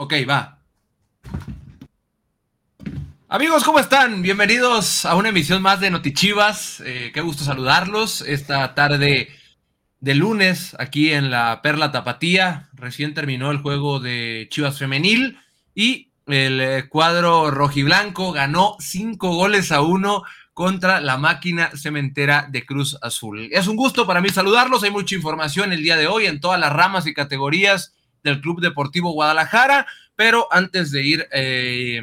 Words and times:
Ok, 0.00 0.14
va. 0.30 0.60
Amigos, 3.28 3.64
¿cómo 3.64 3.80
están? 3.80 4.22
Bienvenidos 4.22 5.04
a 5.04 5.16
una 5.16 5.30
emisión 5.30 5.60
más 5.60 5.80
de 5.80 5.90
Notichivas. 5.90 6.80
Eh, 6.86 7.10
qué 7.12 7.20
gusto 7.20 7.42
saludarlos 7.42 8.20
esta 8.20 8.76
tarde 8.76 9.28
de 9.98 10.14
lunes 10.14 10.76
aquí 10.78 11.10
en 11.10 11.32
la 11.32 11.62
Perla 11.62 11.90
Tapatía. 11.90 12.68
Recién 12.74 13.12
terminó 13.12 13.50
el 13.50 13.58
juego 13.58 13.98
de 13.98 14.46
Chivas 14.52 14.78
Femenil 14.78 15.40
y 15.74 16.12
el 16.26 16.60
eh, 16.60 16.88
cuadro 16.88 17.50
rojiblanco 17.50 18.30
ganó 18.30 18.76
cinco 18.78 19.34
goles 19.34 19.72
a 19.72 19.80
uno 19.80 20.22
contra 20.54 21.00
la 21.00 21.16
máquina 21.16 21.72
cementera 21.74 22.46
de 22.48 22.64
Cruz 22.64 22.96
Azul. 23.02 23.48
Es 23.50 23.66
un 23.66 23.74
gusto 23.74 24.06
para 24.06 24.20
mí 24.20 24.28
saludarlos. 24.28 24.84
Hay 24.84 24.92
mucha 24.92 25.16
información 25.16 25.72
el 25.72 25.82
día 25.82 25.96
de 25.96 26.06
hoy 26.06 26.26
en 26.26 26.38
todas 26.38 26.60
las 26.60 26.72
ramas 26.72 27.08
y 27.08 27.14
categorías 27.14 27.97
del 28.28 28.40
Club 28.40 28.60
Deportivo 28.60 29.12
Guadalajara, 29.12 29.86
pero 30.16 30.48
antes 30.50 30.90
de 30.90 31.04
ir 31.04 31.28
eh, 31.32 32.00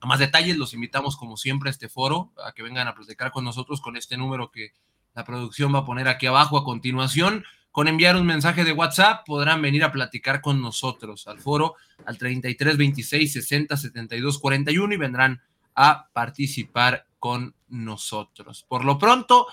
a 0.00 0.06
más 0.06 0.18
detalles, 0.18 0.56
los 0.56 0.74
invitamos 0.74 1.16
como 1.16 1.36
siempre 1.36 1.68
a 1.68 1.72
este 1.72 1.88
foro, 1.88 2.32
a 2.44 2.52
que 2.52 2.62
vengan 2.62 2.88
a 2.88 2.94
platicar 2.94 3.30
con 3.30 3.44
nosotros 3.44 3.80
con 3.80 3.96
este 3.96 4.16
número 4.16 4.50
que 4.50 4.72
la 5.14 5.24
producción 5.24 5.74
va 5.74 5.80
a 5.80 5.84
poner 5.84 6.08
aquí 6.08 6.26
abajo 6.26 6.58
a 6.58 6.64
continuación. 6.64 7.44
Con 7.72 7.88
enviar 7.88 8.16
un 8.16 8.26
mensaje 8.26 8.64
de 8.64 8.72
WhatsApp 8.72 9.26
podrán 9.26 9.60
venir 9.60 9.84
a 9.84 9.92
platicar 9.92 10.40
con 10.40 10.62
nosotros 10.62 11.26
al 11.26 11.40
foro 11.40 11.74
al 12.06 12.16
33 12.16 12.76
26 12.76 13.32
60 13.32 13.76
72 13.76 14.38
41 14.38 14.94
y 14.94 14.96
vendrán 14.96 15.42
a 15.74 16.08
participar 16.12 17.06
con 17.18 17.54
nosotros. 17.68 18.64
Por 18.68 18.84
lo 18.84 18.98
pronto, 18.98 19.46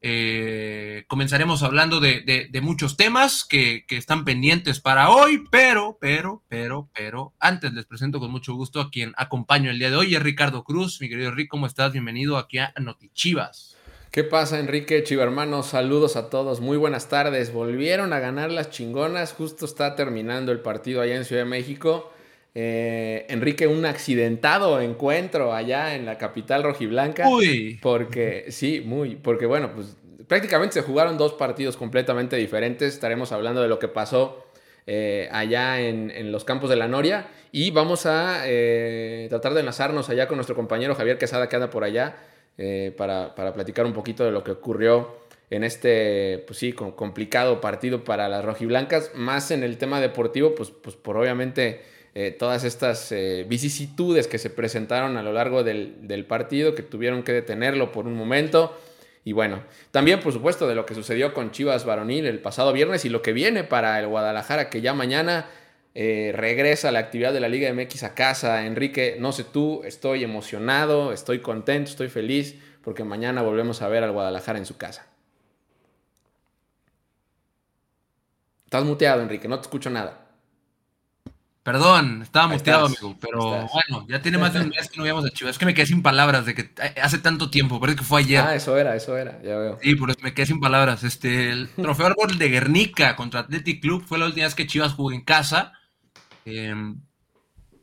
eh, 0.00 1.04
comenzaremos 1.08 1.62
hablando 1.62 1.98
de, 2.00 2.48
muchos 2.62 2.96
temas 2.96 3.44
que, 3.44 3.84
están 3.88 4.24
pendientes 4.24 4.80
para 4.80 5.10
hoy, 5.10 5.44
pero, 5.50 5.98
pero, 6.00 6.44
pero, 6.48 6.88
pero, 6.94 7.34
antes 7.40 7.72
les 7.72 7.86
presento 7.86 8.20
con 8.20 8.30
mucho 8.30 8.54
gusto 8.54 8.80
a 8.80 8.90
quien 8.90 9.12
acompaño 9.16 9.70
el 9.70 9.78
día 9.78 9.90
de 9.90 9.96
hoy, 9.96 10.14
es 10.14 10.22
Ricardo 10.22 10.64
Cruz. 10.64 11.00
Mi 11.00 11.08
querido 11.08 11.32
Rick, 11.32 11.48
¿cómo 11.48 11.66
estás? 11.66 11.92
Bienvenido 11.92 12.36
aquí 12.36 12.58
a 12.58 12.72
Notichivas. 12.80 13.76
¿Qué 14.10 14.24
pasa, 14.24 14.58
Enrique 14.58 15.02
Chiva 15.02 15.22
hermanos? 15.22 15.66
Saludos 15.66 16.16
a 16.16 16.30
todos, 16.30 16.60
muy 16.60 16.78
buenas 16.78 17.08
tardes. 17.08 17.52
Volvieron 17.52 18.12
a 18.12 18.20
ganar 18.20 18.50
las 18.50 18.70
chingonas, 18.70 19.32
justo 19.32 19.66
está 19.66 19.96
terminando 19.96 20.50
el 20.50 20.60
partido 20.60 21.02
allá 21.02 21.16
en 21.16 21.24
Ciudad 21.24 21.42
de 21.42 21.50
México. 21.50 22.10
Eh, 22.60 23.24
Enrique, 23.28 23.68
un 23.68 23.86
accidentado 23.86 24.80
encuentro 24.80 25.54
allá 25.54 25.94
en 25.94 26.04
la 26.04 26.18
capital 26.18 26.64
rojiblanca. 26.64 27.28
Uy. 27.28 27.78
Porque, 27.80 28.46
sí, 28.48 28.82
muy, 28.84 29.14
porque 29.14 29.46
bueno, 29.46 29.70
pues 29.72 29.96
prácticamente 30.26 30.74
se 30.74 30.82
jugaron 30.82 31.16
dos 31.16 31.34
partidos 31.34 31.76
completamente 31.76 32.34
diferentes. 32.34 32.94
Estaremos 32.94 33.30
hablando 33.30 33.62
de 33.62 33.68
lo 33.68 33.78
que 33.78 33.86
pasó 33.86 34.44
eh, 34.88 35.28
allá 35.30 35.80
en, 35.80 36.32
los 36.32 36.42
campos 36.42 36.68
de 36.68 36.74
la 36.74 36.88
Noria. 36.88 37.28
Y 37.52 37.70
vamos 37.70 38.06
a 38.06 38.42
eh, 38.46 39.26
tratar 39.28 39.54
de 39.54 39.60
enlazarnos 39.60 40.10
allá 40.10 40.26
con 40.26 40.36
nuestro 40.36 40.56
compañero 40.56 40.96
Javier 40.96 41.16
Quesada, 41.16 41.48
que 41.48 41.54
anda 41.54 41.70
por 41.70 41.84
allá, 41.84 42.16
para, 42.96 43.36
para, 43.36 43.52
platicar 43.52 43.86
un 43.86 43.92
poquito 43.92 44.24
de 44.24 44.32
lo 44.32 44.42
que 44.42 44.50
ocurrió 44.50 45.14
en 45.48 45.62
este, 45.62 46.42
pues 46.44 46.58
sí, 46.58 46.72
complicado 46.72 47.60
partido 47.60 48.02
para 48.02 48.28
las 48.28 48.44
rojiblancas. 48.44 49.12
Más 49.14 49.52
en 49.52 49.62
el 49.62 49.78
tema 49.78 50.00
deportivo, 50.00 50.56
pues, 50.56 50.72
pues 50.72 50.96
por 50.96 51.16
obviamente 51.16 51.82
eh, 52.20 52.32
todas 52.32 52.64
estas 52.64 53.12
eh, 53.12 53.46
vicisitudes 53.48 54.26
que 54.26 54.38
se 54.38 54.50
presentaron 54.50 55.16
a 55.16 55.22
lo 55.22 55.32
largo 55.32 55.62
del, 55.62 56.26
partido, 56.26 56.74
que 56.74 56.82
tuvieron 56.82 57.22
que 57.22 57.30
detenerlo 57.30 57.92
por 57.92 58.08
un 58.08 58.14
momento. 58.14 58.76
Y 59.22 59.30
bueno, 59.30 59.62
también 59.92 60.18
por 60.18 60.32
supuesto 60.32 60.66
de 60.66 60.74
lo 60.74 60.84
que 60.84 60.96
sucedió 60.96 61.32
con 61.32 61.52
Chivas 61.52 61.84
Varonil 61.84 62.26
el 62.26 62.40
pasado 62.40 62.72
viernes 62.72 63.04
y 63.04 63.08
lo 63.08 63.22
que 63.22 63.32
viene 63.32 63.62
para 63.62 64.00
el 64.00 64.08
Guadalajara, 64.08 64.68
que 64.68 64.80
ya 64.80 64.94
mañana 64.94 65.46
eh, 65.94 66.32
regresa 66.34 66.90
la 66.90 66.98
actividad 66.98 67.32
de 67.32 67.38
la 67.38 67.48
Liga 67.48 67.72
MX 67.72 68.02
a 68.02 68.14
casa. 68.16 68.66
Enrique, 68.66 69.16
no 69.20 69.30
sé 69.30 69.44
tú, 69.44 69.82
estoy 69.84 70.24
emocionado, 70.24 71.12
estoy 71.12 71.38
contento, 71.38 71.88
estoy 71.88 72.08
feliz, 72.08 72.56
porque 72.82 73.04
mañana 73.04 73.42
volvemos 73.42 73.80
a 73.80 73.86
ver 73.86 74.02
al 74.02 74.10
Guadalajara 74.10 74.58
en 74.58 74.66
su 74.66 74.76
casa. 74.76 75.06
Estás 78.64 78.82
muteado, 78.82 79.22
Enrique, 79.22 79.46
no 79.46 79.60
te 79.60 79.62
escucho 79.62 79.88
nada. 79.88 80.27
Perdón, 81.68 82.22
estaba 82.22 82.48
muteado, 82.48 82.86
amigo, 82.86 83.14
pero 83.20 83.68
bueno, 83.68 84.06
ya 84.08 84.22
tiene 84.22 84.38
más 84.38 84.54
de 84.54 84.60
un 84.60 84.70
mes 84.70 84.88
que 84.88 84.96
no 84.96 85.02
veíamos 85.02 85.26
a 85.26 85.28
Chivas. 85.28 85.50
Es 85.50 85.58
que 85.58 85.66
me 85.66 85.74
quedé 85.74 85.84
sin 85.84 86.00
palabras 86.00 86.46
de 86.46 86.54
que 86.54 86.62
eh, 86.62 86.94
hace 87.02 87.18
tanto 87.18 87.50
tiempo, 87.50 87.78
parece 87.78 87.98
que 87.98 88.04
fue 88.04 88.22
ayer. 88.22 88.40
Ah, 88.40 88.54
eso 88.54 88.78
era, 88.78 88.96
eso 88.96 89.18
era, 89.18 89.38
ya 89.42 89.54
veo. 89.58 89.78
Sí, 89.82 89.94
por 89.94 90.08
eso 90.08 90.18
me 90.22 90.32
quedé 90.32 90.46
sin 90.46 90.60
palabras. 90.60 91.04
Este, 91.04 91.50
el 91.50 91.68
trofeo 91.76 92.06
árbol 92.06 92.38
de 92.38 92.48
Guernica 92.48 93.16
contra 93.16 93.40
Athletic 93.40 93.82
Club 93.82 94.02
fue 94.06 94.18
la 94.18 94.24
última 94.24 94.46
vez 94.46 94.54
que 94.54 94.66
Chivas 94.66 94.94
jugó 94.94 95.12
en 95.12 95.20
casa. 95.20 95.74
Em, 96.46 97.02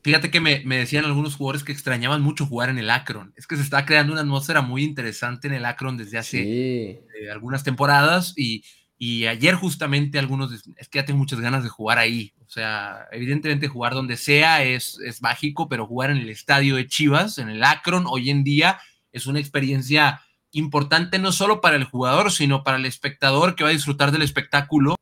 fíjate 0.02 0.32
que 0.32 0.42
me, 0.42 0.64
decían 0.66 1.06
algunos 1.06 1.36
jugadores 1.36 1.64
que 1.64 1.72
extrañaban 1.72 2.24
mucho 2.24 2.48
jugar 2.48 2.72
en 2.72 2.80
el 2.80 2.90
Akron. 2.90 3.36
Es 3.36 3.46
que 3.46 3.56
se 3.56 3.62
está 3.62 3.86
creando 3.86 4.14
una 4.14 4.22
atmósfera 4.22 4.62
muy 4.62 4.84
interesante 4.84 5.48
en 5.48 5.54
el 5.54 5.64
Akron 5.64 5.96
desde 5.96 6.18
hace 6.18 6.42
eh, 6.42 7.06
algunas 7.32 7.64
temporadas 7.64 8.34
y, 8.36 8.64
y 8.98 9.26
ayer 9.28 9.56
justamente 9.56 10.20
algunos, 10.20 10.52
es 10.54 10.88
que 10.88 11.00
ya 11.00 11.06
tengo 11.06 11.20
muchas 11.20 11.42
ganas 11.42 11.64
de 11.64 11.70
jugar 11.70 11.98
ahí. 11.98 12.34
O 12.46 12.50
sea, 12.50 13.08
evidentemente 13.12 13.68
jugar 13.68 13.94
donde 13.94 14.16
sea 14.16 14.64
es, 14.64 15.00
es 15.06 15.22
mágico, 15.22 15.68
pero 15.68 15.86
jugar 15.86 16.12
en 16.12 16.18
el 16.18 16.30
estadio 16.30 16.78
de 16.78 16.88
Chivas, 16.88 17.38
en 17.38 17.50
el 17.50 17.64
Akron, 17.64 18.06
hoy 18.08 18.30
en 18.30 18.44
día 18.44 18.80
es 19.12 19.26
una 19.26 19.40
experiencia 19.40 20.22
importante 20.52 21.20
no 21.20 21.34
solo 21.34 21.60
para 21.60 21.76
el 21.76 21.84
jugador, 21.84 22.32
sino 22.32 22.64
para 22.64 22.78
el 22.78 22.86
espectador 22.86 23.56
que 23.56 23.64
va 23.64 23.70
a 23.70 23.74
disfrutar 23.74 24.12
del 24.12 24.22
espectáculo. 24.22 24.96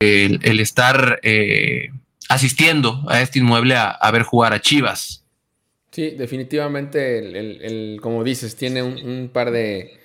El, 0.00 0.60
estar 0.60 1.20
eh, 1.22 1.90
asistiendo 2.28 3.04
a 3.08 3.22
este 3.22 3.38
inmueble 3.38 3.76
a, 3.76 4.10
ver 4.10 4.22
jugar 4.22 4.52
a 4.52 4.60
Chivas. 4.60 5.24
Sí, 5.92 6.10
definitivamente, 6.10 7.18
el, 7.18 8.00
como 8.02 8.24
dices, 8.24 8.56
tiene 8.56 8.82
un 8.82 9.30
par 9.32 9.50
de, 9.50 10.03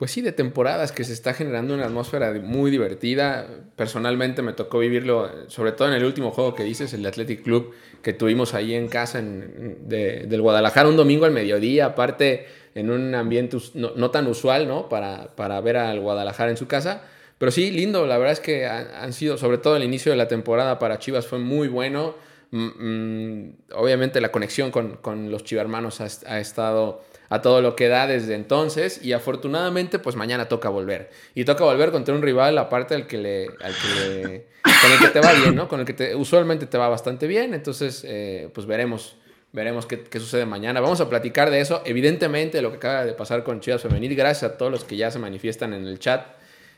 pues 0.00 0.12
sí, 0.12 0.22
de 0.22 0.32
temporadas 0.32 0.92
que 0.92 1.04
se 1.04 1.12
está 1.12 1.34
generando 1.34 1.74
una 1.74 1.84
atmósfera 1.84 2.32
muy 2.32 2.70
divertida. 2.70 3.46
Personalmente 3.76 4.40
me 4.40 4.54
tocó 4.54 4.78
vivirlo, 4.78 5.30
sobre 5.48 5.72
todo 5.72 5.88
en 5.88 5.94
el 5.94 6.06
último 6.06 6.30
juego 6.30 6.54
que 6.54 6.64
dices, 6.64 6.94
el 6.94 7.04
Athletic 7.04 7.42
Club, 7.42 7.74
que 8.00 8.14
tuvimos 8.14 8.54
ahí 8.54 8.72
en 8.72 8.88
casa 8.88 9.18
en, 9.18 9.86
del 9.86 10.40
Guadalajara 10.40 10.88
un 10.88 10.96
domingo 10.96 11.26
al 11.26 11.32
mediodía, 11.32 11.84
aparte 11.84 12.46
en 12.74 12.88
un 12.88 13.14
ambiente 13.14 13.58
no, 13.74 14.10
tan 14.10 14.26
usual, 14.26 14.66
¿no? 14.66 14.88
Para, 14.88 15.36
para, 15.36 15.60
ver 15.60 15.76
al 15.76 16.00
Guadalajara 16.00 16.50
en 16.50 16.56
su 16.56 16.66
casa. 16.66 17.02
Pero 17.36 17.52
sí, 17.52 17.70
lindo, 17.70 18.06
la 18.06 18.16
verdad 18.16 18.32
es 18.32 18.40
que 18.40 18.64
han, 18.64 19.12
sido, 19.12 19.36
sobre 19.36 19.58
todo 19.58 19.76
el 19.76 19.84
inicio 19.84 20.12
de 20.12 20.16
la 20.16 20.28
temporada 20.28 20.78
para 20.78 20.98
Chivas 20.98 21.26
fue 21.26 21.40
muy 21.40 21.68
bueno. 21.68 22.14
Mm, 22.52 22.68
mm, 22.68 23.56
obviamente 23.74 24.18
la 24.22 24.32
conexión 24.32 24.70
con, 24.70 24.96
con 24.96 25.30
los 25.30 25.44
chivermanos 25.44 26.00
ha, 26.00 26.06
ha 26.26 26.40
estado 26.40 27.02
a 27.30 27.40
todo 27.40 27.62
lo 27.62 27.76
que 27.76 27.88
da 27.88 28.08
desde 28.08 28.34
entonces 28.34 29.02
y 29.02 29.12
afortunadamente 29.12 30.00
pues 30.00 30.16
mañana 30.16 30.48
toca 30.48 30.68
volver. 30.68 31.10
Y 31.34 31.44
toca 31.44 31.64
volver 31.64 31.92
contra 31.92 32.12
un 32.14 32.22
rival 32.22 32.58
aparte 32.58 32.96
al 32.96 33.06
que 33.06 33.18
le, 33.18 33.46
al 33.62 33.72
que 33.72 34.46
con 34.82 34.92
el 34.92 34.98
que 34.98 35.08
te 35.08 35.20
va 35.20 35.32
bien, 35.32 35.54
¿no? 35.54 35.68
Con 35.68 35.80
el 35.80 35.86
que 35.86 35.92
te, 35.92 36.16
usualmente 36.16 36.66
te 36.66 36.76
va 36.76 36.88
bastante 36.88 37.28
bien, 37.28 37.54
entonces 37.54 38.04
eh, 38.06 38.50
pues 38.52 38.66
veremos. 38.66 39.16
Veremos 39.52 39.84
qué, 39.84 40.06
sucede 40.20 40.46
mañana. 40.46 40.80
Vamos 40.80 41.00
a 41.00 41.08
platicar 41.08 41.50
de 41.50 41.60
eso. 41.60 41.82
Evidentemente, 41.84 42.62
lo 42.62 42.70
que 42.70 42.76
acaba 42.76 43.04
de 43.04 43.14
pasar 43.14 43.42
con 43.42 43.58
Chivas 43.58 43.82
Femenil. 43.82 44.14
Gracias 44.14 44.52
a 44.52 44.56
todos 44.56 44.70
los 44.70 44.84
que 44.84 44.96
ya 44.96 45.10
se 45.10 45.18
manifiestan 45.18 45.74
en 45.74 45.88
el 45.88 45.98
chat. 45.98 46.24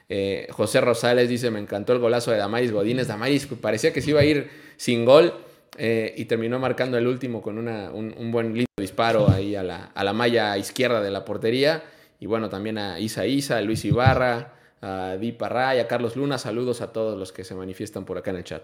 Eh, 0.08 0.46
José 0.50 0.80
Rosales 0.80 1.28
dice: 1.28 1.50
Me 1.50 1.58
encantó 1.58 1.92
el 1.92 1.98
golazo 1.98 2.30
de 2.30 2.38
Damaris 2.38 2.72
Godínez. 2.72 3.08
Damaris 3.08 3.46
parecía 3.60 3.92
que 3.92 4.00
se 4.00 4.08
iba 4.08 4.20
a 4.20 4.24
ir 4.24 4.48
sin 4.78 5.04
gol 5.04 5.34
eh, 5.78 6.14
y 6.16 6.26
terminó 6.26 6.58
marcando 6.58 6.98
el 6.98 7.06
último 7.06 7.40
con 7.40 7.56
un, 7.56 8.30
buen 8.30 8.54
lindo 8.54 8.70
disparo 8.76 9.30
ahí 9.30 9.56
a 9.56 9.62
la, 9.62 9.90
a 9.94 10.04
la, 10.04 10.12
malla 10.12 10.56
izquierda 10.58 11.00
de 11.00 11.10
la 11.10 11.24
portería. 11.24 11.82
Y 12.20 12.26
bueno, 12.26 12.48
también 12.48 12.78
a 12.78 13.00
Isa 13.00 13.26
Isa, 13.26 13.56
a 13.56 13.62
Luis 13.62 13.84
Ibarra, 13.84 14.52
a 14.82 15.16
Di 15.18 15.32
Parra 15.32 15.74
y 15.74 15.78
a 15.78 15.88
Carlos 15.88 16.14
Luna. 16.16 16.38
Saludos 16.38 16.82
a 16.82 16.92
todos 16.92 17.18
los 17.18 17.32
que 17.32 17.44
se 17.44 17.54
manifiestan 17.54 18.04
por 18.04 18.18
acá 18.18 18.30
en 18.30 18.36
el 18.36 18.44
chat. 18.44 18.62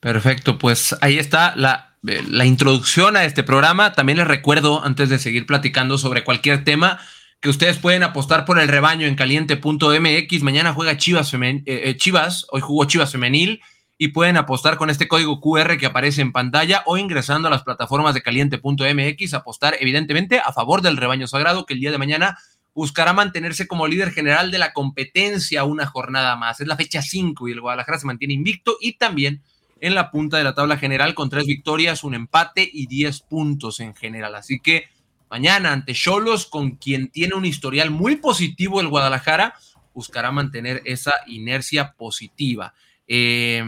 Perfecto, 0.00 0.58
pues 0.58 0.96
ahí 1.00 1.18
está 1.18 1.54
la, 1.56 1.96
eh, 2.06 2.22
la 2.28 2.44
introducción 2.44 3.16
a 3.16 3.24
este 3.24 3.42
programa. 3.42 3.92
También 3.92 4.18
les 4.18 4.26
recuerdo, 4.26 4.84
antes 4.84 5.08
de 5.08 5.18
seguir 5.18 5.46
platicando 5.46 5.96
sobre 5.96 6.24
cualquier 6.24 6.64
tema, 6.64 7.00
que 7.40 7.48
ustedes 7.48 7.78
pueden 7.78 8.02
apostar 8.02 8.44
por 8.44 8.58
el 8.58 8.68
rebaño 8.68 9.06
en 9.06 9.14
caliente.mx. 9.14 10.42
Mañana 10.42 10.74
juega 10.74 10.98
Chivas, 10.98 11.32
eh, 11.34 11.94
Chivas, 11.96 12.46
hoy 12.50 12.60
jugó 12.60 12.84
Chivas 12.84 13.12
Femenil 13.12 13.62
y 13.98 14.08
pueden 14.08 14.36
apostar 14.36 14.76
con 14.76 14.90
este 14.90 15.08
código 15.08 15.40
QR 15.40 15.76
que 15.78 15.86
aparece 15.86 16.22
en 16.22 16.32
pantalla 16.32 16.82
o 16.86 16.96
ingresando 16.96 17.48
a 17.48 17.50
las 17.50 17.62
plataformas 17.62 18.14
de 18.14 18.22
caliente.mx, 18.22 19.34
apostar 19.34 19.76
evidentemente 19.78 20.40
a 20.40 20.52
favor 20.52 20.82
del 20.82 20.96
rebaño 20.96 21.26
sagrado 21.26 21.66
que 21.66 21.74
el 21.74 21.80
día 21.80 21.90
de 21.90 21.98
mañana 21.98 22.38
buscará 22.74 23.12
mantenerse 23.12 23.66
como 23.66 23.86
líder 23.86 24.10
general 24.10 24.50
de 24.50 24.58
la 24.58 24.72
competencia 24.72 25.64
una 25.64 25.86
jornada 25.86 26.36
más. 26.36 26.60
Es 26.60 26.66
la 26.66 26.76
fecha 26.76 27.02
5 27.02 27.48
y 27.48 27.52
el 27.52 27.60
Guadalajara 27.60 27.98
se 27.98 28.06
mantiene 28.06 28.34
invicto 28.34 28.76
y 28.80 28.94
también 28.94 29.42
en 29.80 29.94
la 29.94 30.10
punta 30.10 30.38
de 30.38 30.44
la 30.44 30.54
tabla 30.54 30.78
general 30.78 31.14
con 31.14 31.28
tres 31.28 31.44
victorias, 31.44 32.04
un 32.04 32.14
empate 32.14 32.68
y 32.72 32.86
10 32.86 33.20
puntos 33.22 33.80
en 33.80 33.94
general. 33.94 34.34
Así 34.36 34.60
que 34.60 34.88
mañana 35.28 35.72
ante 35.72 35.92
Cholos, 35.92 36.46
con 36.46 36.76
quien 36.76 37.08
tiene 37.08 37.34
un 37.34 37.44
historial 37.44 37.90
muy 37.90 38.16
positivo 38.16 38.80
el 38.80 38.88
Guadalajara, 38.88 39.54
buscará 39.92 40.30
mantener 40.30 40.82
esa 40.84 41.12
inercia 41.26 41.94
positiva. 41.94 42.74
Eh, 43.06 43.64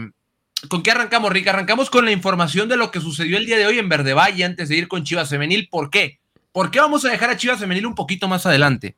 ¿con 0.69 0.83
qué 0.83 0.91
arrancamos, 0.91 1.31
Rick? 1.31 1.47
Arrancamos 1.47 1.89
con 1.89 2.05
la 2.05 2.11
información 2.11 2.69
de 2.69 2.77
lo 2.77 2.91
que 2.91 3.01
sucedió 3.01 3.37
el 3.37 3.45
día 3.45 3.57
de 3.57 3.67
hoy 3.67 3.79
en 3.79 3.89
Verde 3.89 4.13
Valle 4.13 4.45
antes 4.45 4.69
de 4.69 4.77
ir 4.77 4.87
con 4.87 5.03
Chivas 5.03 5.29
Femenil. 5.29 5.69
¿Por 5.69 5.89
qué? 5.89 6.19
¿Por 6.51 6.71
qué 6.71 6.79
vamos 6.79 7.03
a 7.05 7.09
dejar 7.09 7.29
a 7.29 7.37
Chivas 7.37 7.59
Femenil 7.59 7.85
un 7.85 7.95
poquito 7.95 8.27
más 8.27 8.45
adelante? 8.45 8.95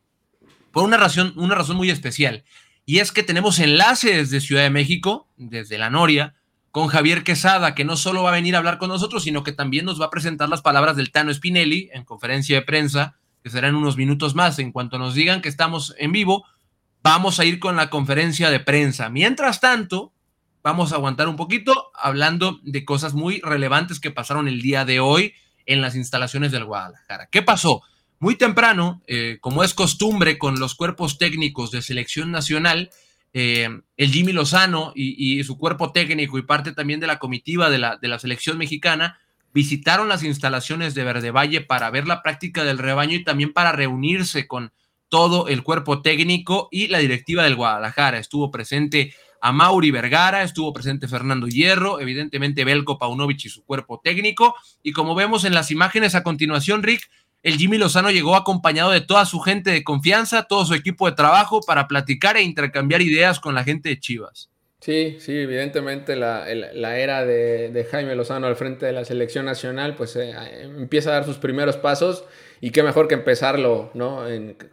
Por 0.72 0.84
una 0.84 0.98
razón, 0.98 1.34
una 1.38 1.56
razón 1.56 1.78
muy 1.78 1.89
especial. 1.89 2.44
Y 2.86 3.00
es 3.00 3.12
que 3.12 3.24
tenemos 3.24 3.60
enlace 3.60 4.16
desde 4.16 4.39
Ciudad 4.39 4.63
de 4.63 4.69
México, 4.69 5.28
desde 5.36 5.78
la 5.78 5.89
Noria, 5.89 6.36
con 6.72 6.88
Javier 6.88 7.24
Quesada, 7.24 7.74
que 7.74 7.84
no 7.84 7.98
solo 7.98 8.24
va 8.24 8.30
a 8.30 8.34
venir 8.34 8.56
a 8.56 8.60
hablar 8.60 8.78
con 8.78 8.89
nosotros, 8.89 9.24
sino 9.24 9.44
que 9.44 9.51
también 9.51 9.86
nos 9.86 10.00
va 10.00 10.06
a 10.06 10.10
presentar 10.10 10.48
las 10.48 10.62
palabras 10.62 10.95
del 10.95 11.12
Tano 11.12 11.34
Spinelli 11.34 11.89
en 11.92 12.06
conferencia 12.06 12.56
de 12.56 12.62
prensa, 12.62 13.18
que 13.44 13.50
será 13.50 13.68
en 13.68 13.75
unos 13.75 13.98
minutos 13.98 14.36
más. 14.36 14.60
En 14.60 14.72
cuanto 14.72 15.00
nos 15.00 15.16
digan 15.16 15.42
que 15.42 15.50
estamos 15.50 15.95
en 15.98 16.12
vivo, 16.12 16.45
vamos 17.01 17.39
a 17.39 17.45
ir 17.45 17.60
con 17.60 17.75
la 17.75 17.89
conferencia 17.89 18.51
de 18.51 18.60
prensa. 18.60 19.10
Mientras 19.10 19.60
tanto, 19.60 20.13
vamos 20.67 20.91
a 20.91 20.95
aguantar 20.95 21.29
un 21.29 21.37
poquito 21.37 21.91
hablando 21.95 22.59
de 22.61 22.83
cosas 22.83 23.13
muy 23.13 23.39
relevantes 23.39 24.01
que 24.01 24.11
pasaron 24.11 24.49
el 24.49 24.61
día 24.61 24.83
de 24.83 24.99
hoy 24.99 25.33
en 25.65 25.79
las 25.79 25.95
instalaciones 25.95 26.51
del 26.51 26.65
Guadalajara. 26.65 27.29
¿Qué 27.31 27.41
pasó? 27.41 27.83
Muy 28.19 28.35
temprano, 28.35 29.01
eh, 29.07 29.37
como 29.39 29.63
es 29.63 29.73
costumbre 29.73 30.37
con 30.37 30.59
los 30.59 30.75
cuerpos 30.75 31.17
técnicos 31.17 31.71
de 31.71 31.81
selección 31.81 32.31
nacional, 32.31 32.89
eh, 33.31 33.69
el 33.95 34.11
Jimmy 34.11 34.33
Lozano 34.33 34.91
y, 34.93 35.41
su 35.45 35.57
cuerpo 35.57 35.93
técnico 35.93 36.37
y 36.37 36.41
parte 36.41 36.73
también 36.73 36.99
de 36.99 37.07
la 37.07 37.17
comitiva 37.17 37.69
de 37.69 37.77
la, 37.77 37.95
de 37.95 38.09
la 38.09 38.19
selección 38.19 38.57
mexicana 38.57 39.19
visitaron 39.53 40.09
las 40.09 40.23
instalaciones 40.23 40.95
de 40.95 41.05
Verde 41.05 41.31
Valle 41.31 41.61
para 41.61 41.89
ver 41.91 42.07
la 42.07 42.21
práctica 42.21 42.65
del 42.65 42.77
rebaño 42.77 43.15
y 43.15 43.23
también 43.23 43.53
para 43.53 43.71
reunirse 43.71 44.47
con 44.47 44.73
todo 45.07 45.47
el 45.47 45.63
cuerpo 45.63 46.01
técnico 46.01 46.67
y 46.71 46.87
la 46.87 46.97
directiva 46.97 47.45
del 47.45 47.55
Guadalajara. 47.55 48.17
Estuvo 48.17 48.51
presente 48.51 49.13
a 49.42 49.51
Mauri 49.51 49.92
Vergara, 49.92 50.44
estuvo 50.44 50.74
presente 50.74 51.07
Fernando 51.07 51.48
Hierro, 51.48 52.00
evidentemente 52.00 52.63
Belko 52.63 52.98
Paunovic 52.98 53.45
y 53.45 53.50
su 53.50 53.63
cuerpo 53.63 54.00
técnico. 54.04 54.56
Y 54.84 54.92
como 54.92 55.16
vemos 55.16 55.45
en 55.45 55.54
las 55.54 55.72
imágenes 55.72 56.16
a 56.16 56.24
continuación, 56.24 56.84
Rick, 56.84 57.10
el 57.44 57.57
Jimmy 57.57 57.78
Lozano 57.78 58.12
llegó 58.12 58.36
acompañado 58.36 58.92
de 58.92 59.01
toda 59.01 59.25
su 59.25 59.39
gente 59.39 59.72
de 59.72 59.84
confianza, 59.84 60.44
todo 60.44 60.66
su 60.66 60.74
equipo 60.74 61.07
de 61.07 61.16
trabajo 61.16 61.62
para 61.62 61.88
platicar 61.88 62.36
e 62.36 62.44
intercambiar 62.44 63.01
ideas 63.01 63.39
con 63.39 63.56
la 63.56 63.63
gente 63.63 63.89
de 63.89 64.00
Chivas. 64.00 64.50
Sí, 64.79 65.18
sí, 65.19 65.35
evidentemente 65.35 66.15
la, 66.15 66.47
era 66.47 67.25
de, 67.25 67.88
Jaime 67.89 68.15
Lozano 68.15 68.45
al 68.45 68.56
frente 68.56 68.85
de 68.85 68.91
la 68.91 69.06
selección 69.06 69.45
nacional, 69.45 69.95
pues 69.95 70.15
eh, 70.15 70.33
empieza 70.62 71.09
a 71.09 71.13
dar 71.13 71.25
sus 71.25 71.38
primeros 71.38 71.77
pasos 71.77 72.25
y 72.62 72.69
qué 72.69 72.83
mejor 72.83 73.07
que 73.07 73.15
empezarlo, 73.15 73.89
¿no? 73.95 74.24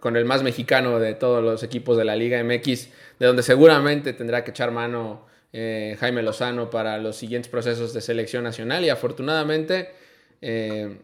con 0.00 0.16
el 0.16 0.26
más 0.26 0.42
mexicano 0.42 0.98
de 1.00 1.14
todos 1.14 1.42
los 1.42 1.62
equipos 1.62 1.96
de 1.96 2.04
la 2.04 2.16
Liga 2.16 2.42
MX, 2.44 2.90
de 3.18 3.26
donde 3.26 3.42
seguramente 3.42 4.12
tendrá 4.12 4.44
que 4.44 4.50
echar 4.50 4.72
mano 4.72 5.26
eh, 5.54 5.96
Jaime 5.98 6.22
Lozano 6.22 6.68
para 6.68 6.98
los 6.98 7.16
siguientes 7.16 7.50
procesos 7.50 7.94
de 7.94 8.02
selección 8.02 8.44
nacional 8.44 8.84
y 8.84 8.90
afortunadamente, 8.90 9.90
eh, 10.42 10.98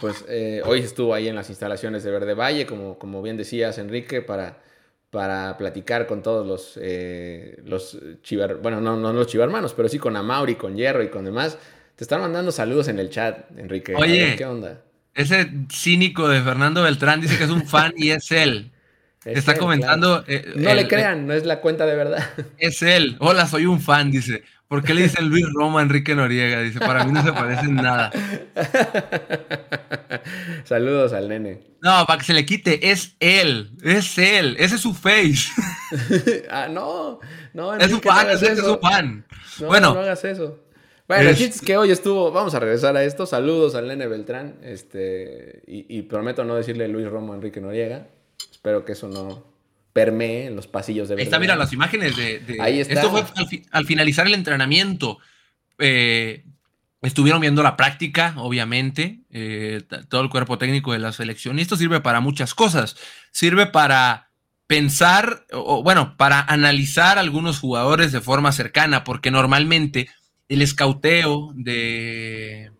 pues 0.00 0.24
hoy 0.64 0.78
estuvo 0.78 1.12
ahí 1.12 1.26
en 1.26 1.34
las 1.34 1.50
instalaciones 1.50 2.04
de 2.04 2.12
Verde 2.12 2.34
Valle, 2.34 2.66
como, 2.66 2.98
como 2.98 3.20
bien 3.20 3.36
decías, 3.36 3.78
Enrique, 3.78 4.22
para 4.22 4.62
para 5.12 5.58
platicar 5.58 6.06
con 6.06 6.22
todos 6.22 6.46
los, 6.46 6.78
eh, 6.80 7.60
los 7.66 7.98
chivar, 8.22 8.56
bueno, 8.62 8.80
no, 8.80 8.96
no 8.96 9.12
los 9.12 9.26
chivarmanos, 9.26 9.74
pero 9.74 9.86
sí 9.86 9.98
con 9.98 10.16
Amauri, 10.16 10.54
con 10.54 10.74
Hierro 10.74 11.02
y 11.02 11.10
con 11.10 11.26
demás. 11.26 11.58
Te 11.96 12.04
están 12.04 12.22
mandando 12.22 12.50
saludos 12.50 12.88
en 12.88 12.98
el 12.98 13.10
chat, 13.10 13.44
Enrique. 13.58 13.94
Oye, 13.94 14.36
¿qué 14.38 14.46
onda? 14.46 14.80
Ese 15.12 15.50
cínico 15.70 16.30
de 16.30 16.40
Fernando 16.40 16.82
Beltrán 16.82 17.20
dice 17.20 17.36
que 17.36 17.44
es 17.44 17.50
un 17.50 17.66
fan 17.66 17.92
y 17.94 18.08
es 18.08 18.32
él. 18.32 18.72
Está 19.26 19.58
comentando. 19.58 20.24
Eh, 20.26 20.54
no 20.56 20.72
le 20.72 20.88
crean, 20.88 21.26
no 21.26 21.34
es 21.34 21.44
la 21.44 21.60
cuenta 21.60 21.84
de 21.84 21.94
verdad. 21.94 22.30
Es 22.56 22.80
él. 22.80 23.16
Hola, 23.20 23.46
soy 23.46 23.66
un 23.66 23.82
fan, 23.82 24.10
dice. 24.10 24.44
¿Por 24.72 24.82
qué 24.82 24.94
le 24.94 25.02
dicen 25.02 25.28
Luis 25.28 25.44
Roma 25.52 25.80
a 25.80 25.82
Enrique 25.82 26.14
Noriega? 26.14 26.62
Dice, 26.62 26.78
para 26.78 27.04
mí 27.04 27.12
no 27.12 27.22
se 27.22 27.30
parecen 27.30 27.74
nada. 27.74 28.10
Saludos 30.64 31.12
al 31.12 31.28
nene. 31.28 31.60
No, 31.82 32.06
para 32.06 32.18
que 32.18 32.24
se 32.24 32.32
le 32.32 32.46
quite, 32.46 32.90
es 32.90 33.14
él, 33.20 33.72
es 33.82 34.16
él, 34.16 34.56
ese 34.58 34.76
es 34.76 34.80
su 34.80 34.94
face. 34.94 35.50
ah, 36.50 36.68
no, 36.70 37.20
no, 37.52 37.74
es 37.74 37.90
su 37.90 38.00
fan, 38.00 38.30
es 38.30 38.40
su. 38.40 38.80
No, 39.60 39.66
bueno, 39.66 39.92
no 39.92 40.00
hagas 40.00 40.24
eso. 40.24 40.58
Bueno, 41.06 41.28
el 41.28 41.36
chiste 41.36 41.56
es 41.56 41.60
que 41.60 41.76
hoy 41.76 41.90
estuvo, 41.90 42.32
vamos 42.32 42.54
a 42.54 42.58
regresar 42.58 42.96
a 42.96 43.04
esto. 43.04 43.26
Saludos 43.26 43.74
al 43.74 43.88
nene 43.88 44.06
Beltrán, 44.06 44.56
este, 44.62 45.64
y, 45.66 46.00
prometo 46.00 46.44
no 46.44 46.54
decirle 46.54 46.88
Luis 46.88 47.10
Romo 47.10 47.34
a 47.34 47.36
Enrique 47.36 47.60
Noriega. 47.60 48.06
Espero 48.50 48.86
que 48.86 48.92
eso 48.92 49.06
no, 49.06 49.51
permee 49.92 50.46
en 50.46 50.56
los 50.56 50.66
pasillos 50.66 51.08
de 51.08 51.16
Ahí 51.16 51.22
está, 51.22 51.38
mira, 51.38 51.56
las 51.56 51.72
imágenes 51.72 52.16
de. 52.16 52.58
Ahí 52.60 52.80
está. 52.80 52.94
Esto 52.94 53.10
fue 53.10 53.24
al, 53.70 53.86
finalizar 53.86 54.26
el 54.26 54.34
entrenamiento. 54.34 55.18
Eh, 55.78 56.44
estuvieron 57.02 57.40
viendo 57.40 57.62
la 57.62 57.76
práctica, 57.76 58.34
obviamente, 58.38 59.20
eh, 59.30 59.82
todo 60.08 60.22
el 60.22 60.30
cuerpo 60.30 60.58
técnico 60.58 60.92
de 60.92 60.98
la 60.98 61.12
selección. 61.12 61.58
Y 61.58 61.62
esto 61.62 61.76
sirve 61.76 62.00
para 62.00 62.20
muchas 62.20 62.54
cosas. 62.54 62.96
Sirve 63.30 63.66
para 63.66 64.30
pensar, 64.66 65.44
o 65.52 65.82
bueno, 65.82 66.16
para 66.16 66.40
analizar 66.40 67.18
algunos 67.18 67.58
jugadores 67.58 68.12
de 68.12 68.20
forma 68.20 68.52
cercana, 68.52 69.04
porque 69.04 69.30
normalmente 69.30 70.08
el 70.48 70.62
escauteo 70.62 71.52
de, 71.54 72.70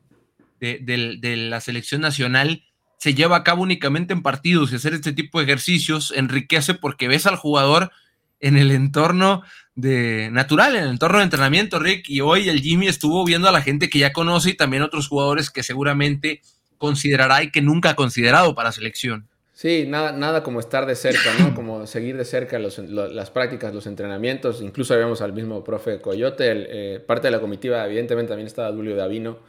de 0.61 1.37
la 1.37 1.61
selección 1.61 2.00
nacional 2.00 2.65
se 3.03 3.15
lleva 3.15 3.35
a 3.35 3.43
cabo 3.43 3.65
únicamente 3.65 4.13
en 4.13 4.23
partidos 4.23 4.71
y 4.71 4.77
hacer 4.77 4.95
este 4.95 5.13
tipo 5.13 5.41
de 5.41 5.45
ejercicios 5.45 6.13
enriquece 6.15 6.75
porque 6.75 7.09
ves 7.09 7.27
al 7.27 7.35
jugador 7.35 7.91
en 8.39 8.57
el 8.57 8.71
entorno 8.71 9.43
de 9.75 10.29
natural, 10.31 10.77
en 10.77 10.85
el 10.85 10.91
entorno 10.91 11.19
de 11.19 11.25
entrenamiento, 11.25 11.81
Rick, 11.81 12.09
y 12.09 12.21
hoy 12.21 12.49
el 12.49 12.61
Jimmy 12.61 12.87
estuvo 12.87 13.25
viendo 13.25 13.49
a 13.49 13.53
la 13.53 13.61
gente 13.61 13.91
que 13.91 13.99
ya 13.99 14.13
conoce 14.13 14.51
y 14.51 14.55
también 14.55 14.85
otros 14.85 15.09
jugadores 15.09 15.51
que 15.51 15.65
seguramente 15.65 16.43
considerará 16.79 17.43
y 17.43 17.51
que 17.51 17.61
nunca 17.61 17.91
ha 17.91 17.97
considerado 17.97 18.55
para 18.55 18.71
selección. 18.71 19.27
Sí, 19.53 19.85
nada, 19.89 20.13
nada 20.13 20.45
como 20.45 20.61
estar 20.61 20.87
de 20.87 20.95
cerca, 20.95 21.35
¿no? 21.41 21.55
Como 21.57 21.89
seguir 21.89 22.17
de 22.17 22.25
cerca 22.25 22.61
las 22.61 23.31
prácticas, 23.31 23.75
los 23.75 23.89
entrenamientos. 23.89 24.63
Incluso 24.63 24.97
vemos 24.97 25.23
al 25.23 25.33
mismo 25.33 25.65
profe 25.65 26.01
Coyote, 26.01 26.53
eh, 26.55 27.01
parte 27.01 27.27
de 27.27 27.33
la 27.33 27.41
comitiva, 27.41 27.85
evidentemente 27.85 28.29
también 28.29 28.47
estaba 28.47 28.73
Julio 28.73 28.95
Davino 28.95 29.41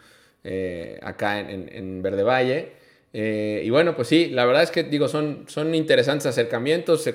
eh, 0.43 0.99
acá 1.03 1.39
en, 1.39 1.69
en 1.71 2.01
Verde 2.01 2.23
Valle. 2.23 2.82
Eh, 3.13 3.61
y 3.63 3.69
bueno, 3.69 3.95
pues 3.95 4.07
sí, 4.07 4.29
la 4.29 4.45
verdad 4.45 4.63
es 4.63 4.71
que 4.71 4.83
digo, 4.83 5.07
son, 5.07 5.45
son 5.47 5.73
interesantes 5.75 6.25
acercamientos, 6.25 7.07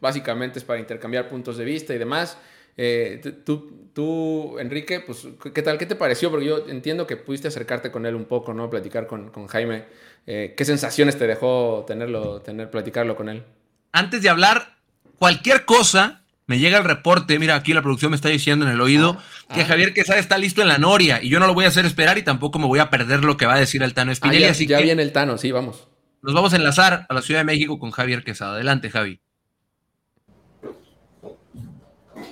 básicamente 0.00 0.60
es 0.60 0.64
para 0.64 0.78
intercambiar 0.78 1.28
puntos 1.28 1.56
de 1.56 1.64
vista 1.64 1.92
y 1.92 1.98
demás. 1.98 2.38
Eh, 2.76 3.20
tú, 3.44 3.90
tú, 3.92 4.58
Enrique, 4.58 5.00
pues, 5.00 5.26
¿qué 5.52 5.62
tal? 5.62 5.76
¿Qué 5.76 5.86
te 5.86 5.96
pareció? 5.96 6.30
Porque 6.30 6.46
yo 6.46 6.66
entiendo 6.68 7.06
que 7.06 7.16
pudiste 7.16 7.48
acercarte 7.48 7.90
con 7.90 8.06
él 8.06 8.14
un 8.14 8.24
poco, 8.24 8.54
¿no? 8.54 8.70
Platicar 8.70 9.06
con, 9.06 9.30
con 9.30 9.48
Jaime. 9.48 9.84
Eh, 10.26 10.54
¿Qué 10.56 10.64
sensaciones 10.64 11.18
te 11.18 11.26
dejó 11.26 11.84
tenerlo, 11.86 12.40
tener, 12.40 12.70
platicarlo 12.70 13.16
con 13.16 13.28
él? 13.28 13.44
Antes 13.92 14.22
de 14.22 14.28
hablar, 14.28 14.76
cualquier 15.18 15.64
cosa 15.64 16.19
me 16.50 16.58
llega 16.58 16.78
el 16.78 16.84
reporte, 16.84 17.38
mira, 17.38 17.54
aquí 17.54 17.72
la 17.72 17.80
producción 17.80 18.10
me 18.10 18.16
está 18.16 18.28
diciendo 18.28 18.66
en 18.66 18.72
el 18.72 18.80
oído 18.80 19.16
ah, 19.48 19.54
que 19.54 19.60
ah. 19.60 19.66
Javier 19.66 19.94
Quesada 19.94 20.18
está 20.18 20.36
listo 20.36 20.62
en 20.62 20.66
la 20.66 20.78
Noria 20.78 21.22
y 21.22 21.28
yo 21.28 21.38
no 21.38 21.46
lo 21.46 21.54
voy 21.54 21.64
a 21.64 21.68
hacer 21.68 21.86
esperar 21.86 22.18
y 22.18 22.24
tampoco 22.24 22.58
me 22.58 22.66
voy 22.66 22.80
a 22.80 22.90
perder 22.90 23.22
lo 23.22 23.36
que 23.36 23.46
va 23.46 23.54
a 23.54 23.58
decir 23.60 23.84
el 23.84 23.94
Tano 23.94 24.10
Espinelli. 24.10 24.42
Ah, 24.46 24.50
ya, 24.50 24.80
viene 24.80 25.00
el 25.00 25.12
Tano, 25.12 25.38
sí, 25.38 25.52
vamos. 25.52 25.86
Nos 26.22 26.34
vamos 26.34 26.52
a 26.52 26.56
enlazar 26.56 27.06
a 27.08 27.14
la 27.14 27.22
Ciudad 27.22 27.38
de 27.38 27.44
México 27.44 27.78
con 27.78 27.92
Javier 27.92 28.24
Quesada. 28.24 28.54
Adelante, 28.54 28.90
Javi. 28.90 29.20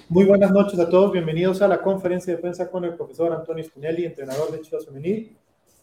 Muy 0.09 0.25
buenas 0.25 0.51
noches 0.51 0.81
a 0.81 0.89
todos, 0.89 1.13
bienvenidos 1.13 1.63
a 1.63 1.69
la 1.69 1.81
conferencia 1.81 2.35
de 2.35 2.41
prensa 2.41 2.69
con 2.69 2.85
el 2.85 2.95
profesor 2.95 3.33
Antonio 3.33 3.63
Spinelli, 3.63 4.05
entrenador 4.05 4.51
de 4.51 4.63
Chivas 4.63 4.85
Femenil. 4.85 5.37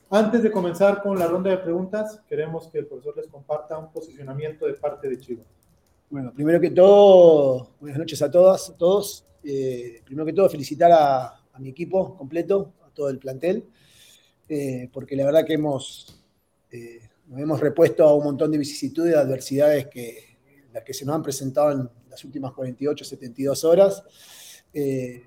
Antes 0.09 0.43
de 0.43 0.51
comenzar 0.51 1.01
con 1.01 1.17
la 1.17 1.27
ronda 1.27 1.51
de 1.51 1.57
preguntas, 1.59 2.19
queremos 2.27 2.67
que 2.67 2.79
el 2.79 2.87
profesor 2.87 3.15
les 3.15 3.27
comparta 3.27 3.77
un 3.77 3.93
posicionamiento 3.93 4.65
de 4.65 4.73
parte 4.73 5.07
de 5.07 5.21
Chivas. 5.21 5.45
Bueno, 6.07 6.31
primero 6.35 6.61
que 6.61 6.69
todo, 6.69 7.71
buenas 7.79 7.97
noches 7.97 8.21
a 8.21 8.29
todas, 8.29 8.69
a 8.69 8.77
todos. 8.77 9.25
Eh, 9.43 10.01
primero 10.05 10.23
que 10.23 10.33
todo, 10.33 10.47
felicitar 10.47 10.91
a, 10.91 11.41
mi 11.57 11.69
equipo 11.69 12.15
completo, 12.15 12.73
a 12.85 12.91
todo 12.91 13.09
el 13.09 13.17
plantel, 13.17 13.65
eh, 14.47 14.87
porque 14.93 15.15
la 15.15 15.25
verdad 15.25 15.43
que 15.43 15.53
hemos, 15.53 16.23
eh, 16.69 17.09
nos 17.27 17.39
hemos 17.39 17.59
repuesto 17.59 18.03
a 18.03 18.13
un 18.13 18.23
montón 18.23 18.51
de 18.51 18.59
vicisitudes, 18.59 19.13
de 19.13 19.19
adversidades 19.19 19.87
que, 19.87 20.37
las 20.71 20.83
que 20.83 20.93
se 20.93 21.05
nos 21.05 21.15
han 21.15 21.23
presentado 21.23 21.71
en 21.71 21.89
las 22.07 22.23
últimas 22.23 22.53
48, 22.53 23.03
72 23.03 23.63
horas. 23.63 24.03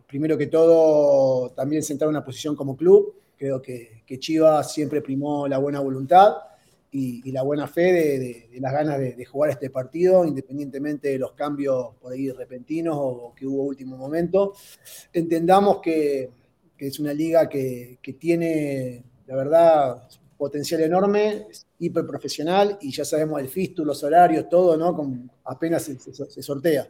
primero 0.07 0.39
que 0.39 0.47
todo, 0.47 1.51
también 1.51 1.83
sentar 1.83 2.07
una 2.07 2.25
posición 2.25 2.55
como 2.55 2.77
club. 2.77 3.15
Creo 3.37 3.61
que, 3.61 4.05
que 4.07 4.21
Chivas 4.21 4.73
siempre 4.73 5.03
primó 5.03 5.49
la 5.49 5.59
buena 5.59 5.81
voluntad 5.81 6.37
y, 6.91 7.31
la 7.33 7.43
buena 7.43 7.67
fe 7.67 8.49
de, 8.51 8.61
las 8.61 8.73
ganas 8.73 8.99
de, 8.99 9.25
jugar 9.25 9.51
este 9.51 9.71
partido, 9.71 10.25
independientemente 10.25 11.09
de 11.09 11.19
los 11.19 11.33
cambios 11.33 11.95
por 12.01 12.13
ahí 12.13 12.31
repentinos 12.31 12.97
o 12.99 13.35
que 13.37 13.47
hubo 13.47 13.65
último 13.65 13.97
momento. 13.97 14.55
Entendamos 15.13 15.81
que, 15.81 16.31
es 16.79 17.01
una 17.01 17.13
liga 17.13 17.49
que, 17.49 17.99
tiene, 18.19 19.03
la 19.27 19.37
verdad, 19.37 20.09
potencial 20.37 20.81
enorme, 20.81 21.49
hiper 21.81 22.07
profesional 22.07 22.79
y 22.81 22.93
ya 22.93 23.05
sabemos 23.05 23.41
el 23.41 23.49
FISTU, 23.49 23.85
los 23.85 24.03
horarios, 24.05 24.49
todo, 24.49 24.77
¿no? 24.77 24.95
Con, 24.95 25.31
apenas 25.45 25.83
se, 25.83 26.43
sortea. 26.43 26.89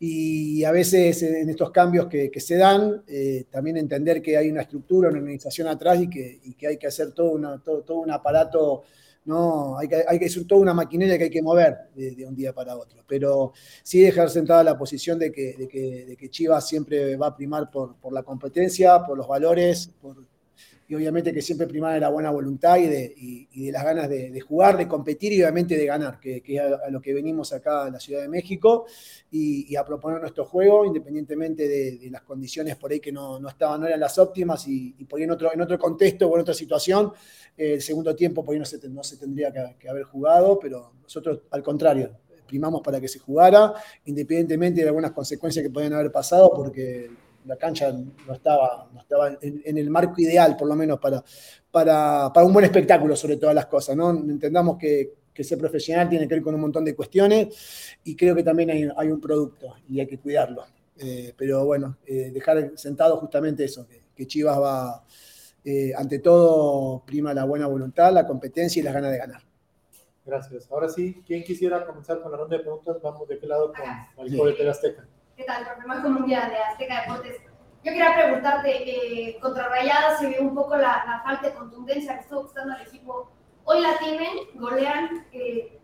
Y 0.00 0.64
a 0.64 0.72
veces 0.72 1.22
en 1.22 1.50
estos 1.50 1.70
cambios 1.70 2.06
que, 2.06 2.40
se 2.40 2.56
dan, 2.56 3.02
eh, 3.06 3.44
también 3.50 3.76
entender 3.76 4.22
que 4.22 4.36
hay 4.36 4.50
una 4.50 4.62
estructura, 4.62 5.08
una 5.08 5.18
organización 5.18 5.68
atrás 5.68 6.00
y 6.00 6.08
que, 6.08 6.40
que 6.56 6.66
hay 6.68 6.76
que 6.76 6.86
hacer 6.86 7.12
todo, 7.12 7.60
todo, 7.60 7.82
todo 7.82 7.98
un 7.98 8.10
aparato 8.10 8.84
no, 9.28 9.76
hay 9.76 9.88
que, 9.88 10.04
hay 10.08 10.18
que, 10.18 10.24
es 10.24 10.46
toda 10.46 10.62
una 10.62 10.72
maquinaria 10.72 11.18
que 11.18 11.24
hay 11.24 11.30
que 11.30 11.42
mover 11.42 11.76
de, 11.94 12.24
un 12.26 12.34
día 12.34 12.54
para 12.54 12.74
otro. 12.78 13.04
Pero 13.06 13.52
sí 13.82 14.00
dejar 14.00 14.30
sentada 14.30 14.64
la 14.64 14.78
posición 14.78 15.18
de 15.18 15.30
que, 15.30 15.54
de 15.54 15.68
que, 15.68 16.06
de 16.06 16.16
que 16.16 16.30
Chivas 16.30 16.66
siempre 16.66 17.14
va 17.16 17.26
a 17.26 17.36
primar 17.36 17.70
por, 17.70 17.96
por 17.96 18.10
la 18.14 18.22
competencia, 18.22 19.04
por 19.04 19.18
los 19.18 19.28
valores, 19.28 19.90
por, 20.00 20.16
y 20.88 20.94
obviamente 20.94 21.34
que 21.34 21.42
siempre 21.42 21.66
primar 21.66 21.92
de 21.92 22.00
la 22.00 22.08
buena 22.08 22.30
voluntad 22.30 22.78
y 22.78 22.86
de, 22.86 23.70
las 23.70 23.84
ganas 23.84 24.08
de, 24.08 24.40
jugar, 24.40 24.78
de 24.78 24.88
competir 24.88 25.34
y 25.34 25.42
obviamente 25.42 25.76
de 25.76 25.84
ganar, 25.84 26.18
que, 26.18 26.42
es 26.46 26.60
a, 26.60 26.88
lo 26.88 27.02
que 27.02 27.12
venimos 27.12 27.52
acá 27.52 27.84
a 27.84 27.90
la 27.90 28.00
Ciudad 28.00 28.22
de 28.22 28.28
México 28.28 28.86
y, 29.30 29.76
a 29.76 29.84
proponer 29.84 30.18
nuestro 30.18 30.46
juego, 30.46 30.86
independientemente 30.86 31.68
de, 31.68 32.08
las 32.10 32.22
condiciones 32.22 32.76
por 32.76 32.90
ahí 32.90 33.00
que 33.00 33.12
no, 33.12 33.46
estaban, 33.46 33.82
no 33.82 33.86
eran 33.86 34.00
las 34.00 34.16
óptimas 34.18 34.66
y, 34.66 34.92
por 35.04 35.18
ahí 35.18 35.24
en 35.24 35.30
otro, 35.32 35.52
en 35.52 35.60
otro 35.60 35.78
contexto 35.78 36.26
o 36.26 36.34
en 36.36 36.40
otra 36.40 36.54
situación, 36.54 37.12
eh, 37.54 37.74
el 37.74 37.82
segundo 37.82 38.16
tiempo 38.16 38.42
por 38.42 38.54
ahí 38.54 38.58
no 38.58 38.64
se, 38.64 38.88
no 38.88 39.04
se 39.04 39.18
tendría 39.18 39.52
que, 39.52 39.76
que 39.78 39.90
haber 39.90 40.04
jugado, 40.04 40.58
pero 40.58 40.94
nosotros 41.02 41.40
al 41.50 41.62
contrario, 41.62 42.12
primamos 42.46 42.80
para 42.80 42.98
que 42.98 43.08
se 43.08 43.18
jugara, 43.18 43.74
independientemente 44.06 44.80
de 44.80 44.88
algunas 44.88 45.10
consecuencias 45.10 45.62
que 45.62 45.70
pueden 45.70 45.92
haber 45.92 46.10
pasado, 46.10 46.50
porque 46.56 47.10
la 47.44 47.56
cancha 47.56 47.92
no 47.92 48.34
estaba, 48.34 48.88
no 48.92 49.00
estaba 49.00 49.38
en, 49.40 49.78
el 49.78 49.90
marco 49.90 50.20
ideal, 50.20 50.56
por 50.56 50.68
lo 50.68 50.74
menos, 50.74 50.98
para, 50.98 51.22
para, 51.70 52.44
un 52.44 52.52
buen 52.52 52.64
espectáculo 52.64 53.16
sobre 53.16 53.36
todas 53.36 53.54
las 53.54 53.66
cosas. 53.66 53.96
¿no? 53.96 54.10
Entendamos 54.10 54.78
que, 54.78 55.14
ser 55.38 55.56
profesional 55.56 56.08
tiene 56.08 56.26
que 56.26 56.34
ver 56.34 56.42
con 56.42 56.56
un 56.56 56.60
montón 56.60 56.84
de 56.84 56.96
cuestiones 56.96 57.96
y 58.02 58.16
creo 58.16 58.34
que 58.34 58.42
también 58.42 58.92
hay, 58.96 59.08
un 59.08 59.20
producto 59.20 59.76
y 59.88 60.00
hay 60.00 60.06
que 60.06 60.18
cuidarlo. 60.18 60.64
Eh, 60.98 61.32
pero 61.36 61.64
bueno, 61.64 61.98
eh, 62.04 62.32
dejar 62.32 62.72
sentado 62.74 63.18
justamente 63.18 63.64
eso, 63.64 63.86
que, 64.16 64.26
Chivas 64.26 64.58
va, 64.60 65.04
eh, 65.64 65.92
ante 65.96 66.18
todo, 66.18 67.04
prima 67.06 67.32
la 67.32 67.44
buena 67.44 67.68
voluntad, 67.68 68.12
la 68.12 68.26
competencia 68.26 68.80
y 68.80 68.82
las 68.82 68.92
ganas 68.92 69.12
de 69.12 69.18
ganar. 69.18 69.42
Gracias. 70.26 70.68
Ahora 70.72 70.88
sí, 70.88 71.22
¿quién 71.24 71.44
quisiera 71.44 71.86
comenzar 71.86 72.20
con 72.20 72.32
la 72.32 72.38
ronda 72.38 72.56
de 72.56 72.62
preguntas? 72.64 72.96
Vamos 73.00 73.28
de 73.28 73.38
qué 73.38 73.46
lado 73.46 73.72
con 73.72 74.26
el 74.26 74.30
sí. 74.30 74.62
de 74.62 74.68
Azteca. 74.68 75.06
¿Qué 75.38 75.44
tal, 75.44 75.64
profe? 75.64 76.02
Colombia 76.02 76.50
de 76.50 76.56
Azteca 76.56 77.02
Deportes. 77.02 77.36
Yo 77.84 77.92
quería 77.92 78.12
preguntarte, 78.12 78.70
eh, 79.30 79.38
contra 79.40 79.70
se 80.18 80.26
vio 80.26 80.42
un 80.42 80.52
poco 80.52 80.76
la, 80.76 81.22
falta 81.24 81.46
de 81.46 81.54
contundencia 81.54 82.14
que 82.14 82.20
estuvo 82.22 82.42
costando 82.42 82.74
al 82.74 82.82
equipo. 82.82 83.30
Hoy 83.62 83.80
la 83.80 83.96
tienen, 84.00 84.36
golean, 84.56 85.28
eh, 85.30 85.78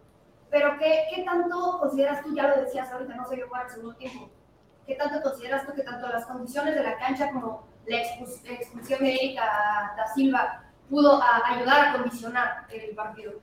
pero 0.50 0.76
¿qué, 0.80 1.04
¿qué, 1.14 1.22
tanto 1.22 1.78
consideras 1.78 2.24
tú, 2.24 2.34
ya 2.34 2.48
lo 2.48 2.62
decías 2.62 2.90
ahorita, 2.90 3.14
no 3.14 3.28
se 3.28 3.36
vio 3.36 3.46
jugar 3.46 3.66
el 3.66 3.70
segundo 3.70 3.94
tiempo, 3.94 4.28
¿qué 4.88 4.96
tanto 4.96 5.22
consideras 5.22 5.64
tú 5.64 5.72
que 5.72 5.84
tanto 5.84 6.08
las 6.08 6.26
condiciones 6.26 6.74
de 6.74 6.82
la 6.82 6.98
cancha 6.98 7.30
como 7.30 7.68
la 7.86 7.98
expulsión 7.98 9.04
de 9.04 9.14
Erika 9.14 9.44
da 9.96 10.06
Silva 10.16 10.64
pudo 10.90 11.20
ayudar 11.22 11.88
a 11.88 11.92
condicionar 11.92 12.66
el 12.72 12.96
partido? 12.96 13.34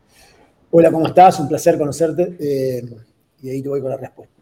Hola, 0.72 0.91
¿cómo 0.91 1.08
estás? 1.08 1.39
Un 1.39 1.48
placer 1.48 1.77
conocerte 1.77 2.36
eh, 2.38 2.82
y 3.41 3.50
ahí 3.50 3.63
te 3.63 3.70
voy 3.70 3.80
con 3.80 3.91
la 3.91 3.98
respuesta. 3.98 4.40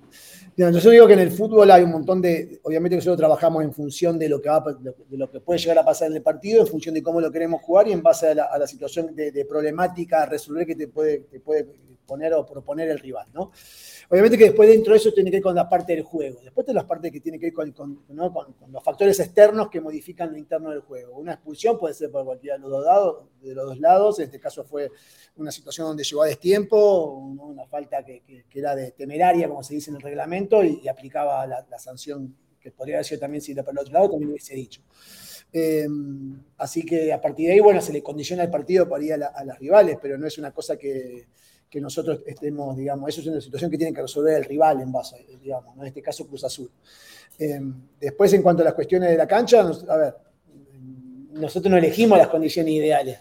Yo 0.59 0.91
digo 0.91 1.07
que 1.07 1.13
en 1.13 1.19
el 1.19 1.31
fútbol 1.31 1.71
hay 1.71 1.83
un 1.83 1.91
montón 1.91 2.21
de, 2.21 2.59
obviamente 2.63 2.97
nosotros 2.97 3.17
trabajamos 3.17 3.63
en 3.63 3.71
función 3.71 4.19
de 4.19 4.27
lo 4.27 4.41
que, 4.41 4.49
va, 4.49 4.61
de 4.77 5.17
lo 5.17 5.31
que 5.31 5.39
puede 5.39 5.57
llegar 5.57 5.77
a 5.77 5.85
pasar 5.85 6.09
en 6.09 6.17
el 6.17 6.21
partido, 6.21 6.59
en 6.59 6.67
función 6.67 6.93
de 6.93 7.01
cómo 7.01 7.21
lo 7.21 7.31
queremos 7.31 7.61
jugar 7.61 7.87
y 7.87 7.93
en 7.93 8.03
base 8.03 8.27
a 8.27 8.35
la, 8.35 8.67
situación 8.67 9.15
de, 9.15 9.45
problemática 9.45 10.23
a 10.23 10.25
resolver 10.25 10.67
que 10.67 10.75
te 10.75 10.89
puede, 10.89 11.19
te 11.31 11.39
puede 11.39 11.65
poner 12.09 12.33
o 12.33 12.45
proponer 12.45 12.89
el 12.89 12.99
rival, 12.99 13.27
¿no? 13.33 13.51
Obviamente 14.09 14.39
que 14.39 14.45
después 14.45 14.67
dentro 14.67 14.93
de 14.93 14.97
eso 14.97 15.13
tiene 15.13 15.29
que 15.29 15.37
ver 15.37 15.43
con 15.43 15.53
la 15.53 15.69
parte 15.69 15.93
del 15.93 16.01
juego. 16.03 16.39
Después 16.41 16.65
de 16.65 16.73
las 16.73 16.85
partes 16.85 17.11
que 17.11 17.19
tiene 17.19 17.37
que 17.37 17.51
ver 17.51 17.73
con, 17.73 18.03
los 18.09 18.83
factores 18.83 19.19
externos 19.19 19.69
que 19.69 19.79
modifican 19.79 20.31
lo 20.31 20.37
interno 20.37 20.71
del 20.71 20.79
juego. 20.79 21.15
Una 21.15 21.33
expulsión 21.33 21.77
puede 21.77 21.93
ser 21.93 22.09
por 22.09 22.25
cualquiera 22.25 22.55
de 22.55 22.61
los 22.61 22.71
dos 22.71 22.85
lados, 22.85 23.25
de 23.39 23.53
los 23.53 23.65
dos 23.67 23.79
lados. 23.79 24.19
En 24.19 24.25
este 24.25 24.39
caso 24.39 24.63
fue 24.63 24.89
una 25.35 25.51
situación 25.51 25.87
donde 25.87 26.03
llegó 26.03 26.23
a 26.23 26.27
destiempo, 26.27 27.13
una 27.13 27.67
falta 27.67 28.03
que, 28.03 28.23
era 28.51 28.75
de 28.75 28.91
temeraria, 28.91 29.47
como 29.47 29.61
se 29.63 29.75
dice 29.75 29.91
en 29.91 29.97
el 29.97 30.01
reglamento, 30.01 30.63
y, 30.63 30.87
aplicaba 30.87 31.45
la, 31.45 31.65
sanción 31.77 32.35
que 32.59 32.71
podría 32.71 32.95
haber 32.95 33.05
sido 33.05 33.21
también 33.21 33.41
si 33.41 33.51
era 33.51 33.63
para 33.63 33.73
el 33.73 33.79
otro 33.79 33.93
lado, 33.93 34.09
también 34.09 34.31
hubiese 34.31 34.55
dicho. 34.55 34.81
Em, 35.53 36.43
así 36.57 36.83
que 36.83 37.13
a 37.13 37.21
partir 37.21 37.47
de 37.47 37.53
ahí, 37.53 37.59
bueno, 37.59 37.79
se 37.79 37.93
le 37.93 38.01
condiciona 38.01 38.43
el 38.43 38.49
partido 38.49 38.89
para 38.89 39.03
ir 39.03 39.13
a, 39.13 39.27
a 39.27 39.43
las 39.45 39.59
rivales, 39.59 39.97
pero 40.01 40.17
no 40.17 40.25
es 40.25 40.37
una 40.39 40.51
cosa 40.51 40.77
que, 40.77 41.27
que 41.69 41.79
nosotros 41.79 42.21
estemos, 42.25 42.75
digamos, 42.75 43.09
eso 43.09 43.21
es 43.21 43.27
una 43.27 43.41
situación 43.41 43.69
que 43.69 43.77
tiene 43.77 43.93
que 43.93 44.01
resolver 44.01 44.35
el 44.35 44.43
rival 44.43 44.81
en 44.81 44.91
base, 44.91 45.25
digamos, 45.41 45.77
en 45.77 45.85
este 45.85 46.01
caso 46.01 46.27
Cruz 46.27 46.43
Azul. 46.43 46.71
Em, 47.37 47.73
después, 47.99 48.33
en 48.33 48.41
cuanto 48.41 48.63
a 48.63 48.65
las 48.65 48.73
cuestiones 48.73 49.09
de 49.09 49.17
la 49.17 49.27
cancha, 49.27 49.61
a 49.61 49.97
ver, 49.97 50.15
nosotros 51.33 51.71
no 51.71 51.77
elegimos 51.77 52.17
las 52.17 52.27
condiciones 52.27 52.73
ideales. 52.73 53.19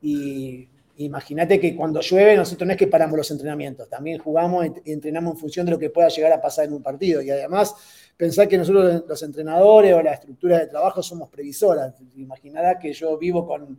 Y 0.00 0.68
imagínate 0.96 1.60
que 1.60 1.76
cuando 1.76 2.00
llueve, 2.00 2.36
nosotros 2.36 2.66
no 2.66 2.72
es 2.72 2.78
que 2.78 2.86
paramos 2.86 3.16
los 3.16 3.30
entrenamientos, 3.30 3.88
también 3.88 4.18
jugamos 4.18 4.66
y 4.84 4.92
entrenamos 4.92 5.34
en 5.34 5.40
función 5.40 5.66
de 5.66 5.72
lo 5.72 5.78
que 5.78 5.90
pueda 5.90 6.08
llegar 6.08 6.32
a 6.32 6.40
pasar 6.40 6.64
en 6.64 6.72
un 6.72 6.82
partido. 6.82 7.20
Y 7.20 7.30
además, 7.30 7.74
pensar 8.16 8.48
que 8.48 8.58
nosotros 8.58 9.04
los 9.06 9.22
entrenadores 9.22 9.94
o 9.94 10.02
las 10.02 10.14
estructuras 10.20 10.60
de 10.60 10.66
trabajo 10.68 11.02
somos 11.02 11.28
previsoras. 11.28 11.94
Imaginarás 12.16 12.76
que 12.80 12.92
yo 12.92 13.16
vivo 13.18 13.46
con 13.46 13.78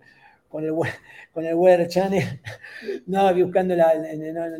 con 0.56 0.64
el, 0.64 0.74
con 1.34 1.44
Weather 1.44 1.90
Channel, 1.90 2.42
no, 3.08 3.36
buscando 3.36 3.76
la, 3.76 3.92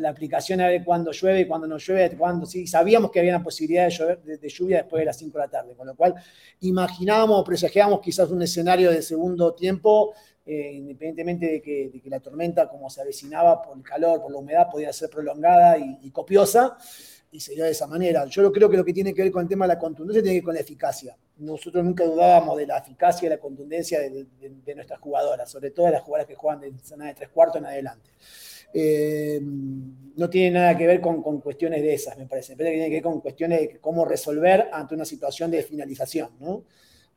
aplicación 0.06 0.60
a 0.60 0.68
ver 0.68 0.84
cuándo 0.84 1.10
llueve 1.10 1.40
y 1.40 1.46
cuándo 1.46 1.66
no 1.66 1.78
llueve, 1.78 2.16
cuándo 2.18 2.44
sí, 2.44 2.66
sabíamos 2.66 3.10
que 3.10 3.20
había 3.20 3.34
una 3.34 3.42
posibilidad 3.42 3.88
de, 3.88 4.48
lluvia 4.50 4.78
después 4.78 5.00
de 5.00 5.06
las 5.06 5.16
5 5.16 5.38
de 5.38 5.44
la 5.44 5.50
tarde, 5.50 5.74
con 5.74 5.86
lo 5.86 5.94
cual 5.94 6.14
imaginábamos, 6.60 7.42
presagiábamos 7.46 8.00
quizás 8.00 8.30
un 8.30 8.42
escenario 8.42 8.90
de 8.90 9.00
segundo 9.00 9.54
tiempo, 9.54 10.12
eh, 10.44 10.72
independientemente 10.74 11.46
de 11.46 11.62
que, 11.62 11.88
de 11.90 11.98
que, 11.98 12.10
la 12.10 12.20
tormenta, 12.20 12.68
como 12.68 12.90
se 12.90 13.00
avecinaba 13.00 13.62
por 13.62 13.78
el 13.78 13.82
calor, 13.82 14.20
por 14.20 14.30
la 14.30 14.36
humedad, 14.36 14.68
podía 14.70 14.92
ser 14.92 15.08
prolongada 15.08 15.78
y 15.78 16.10
copiosa 16.10 16.76
y 17.30 17.40
se 17.40 17.54
dio 17.54 17.64
de 17.64 17.70
esa 17.70 17.86
manera. 17.86 18.24
Yo 18.26 18.50
creo 18.52 18.70
que 18.70 18.76
lo 18.76 18.84
que 18.84 18.92
tiene 18.92 19.12
que 19.12 19.22
ver 19.22 19.32
con 19.32 19.42
el 19.42 19.48
tema 19.48 19.66
de 19.66 19.74
la 19.74 19.78
contundencia 19.78 20.22
tiene 20.22 20.34
que 20.34 20.40
ver 20.40 20.44
con 20.44 20.54
la 20.54 20.60
eficacia. 20.60 21.16
Nosotros 21.38 21.84
nunca 21.84 22.04
dudábamos 22.04 22.56
de 22.56 22.66
la 22.66 22.78
eficacia 22.78 23.26
y 23.26 23.30
la 23.30 23.38
contundencia 23.38 24.00
de, 24.00 24.74
nuestras 24.74 25.00
jugadoras, 25.00 25.50
sobre 25.50 25.70
todo 25.70 25.86
de 25.86 25.92
las 25.92 26.02
jugadoras 26.02 26.26
que 26.26 26.34
juegan 26.34 26.60
de 26.60 26.72
zona 26.82 27.06
de 27.06 27.14
tres 27.14 27.28
cuartos 27.28 27.56
en 27.60 27.66
adelante. 27.66 28.10
Eh, 28.72 29.40
no 29.42 30.30
tiene 30.30 30.58
nada 30.58 30.76
que 30.76 30.86
ver 30.86 31.00
con, 31.00 31.22
cuestiones 31.40 31.82
de 31.82 31.94
esas, 31.94 32.16
me 32.16 32.26
parece. 32.26 32.56
Pero 32.56 32.70
tiene 32.70 32.88
que 32.88 32.94
ver 32.94 33.02
con 33.02 33.20
cuestiones 33.20 33.60
de 33.60 33.78
cómo 33.78 34.04
resolver 34.04 34.68
ante 34.72 34.94
una 34.94 35.04
situación 35.04 35.50
de 35.50 35.62
finalización, 35.62 36.30
¿no? 36.40 36.64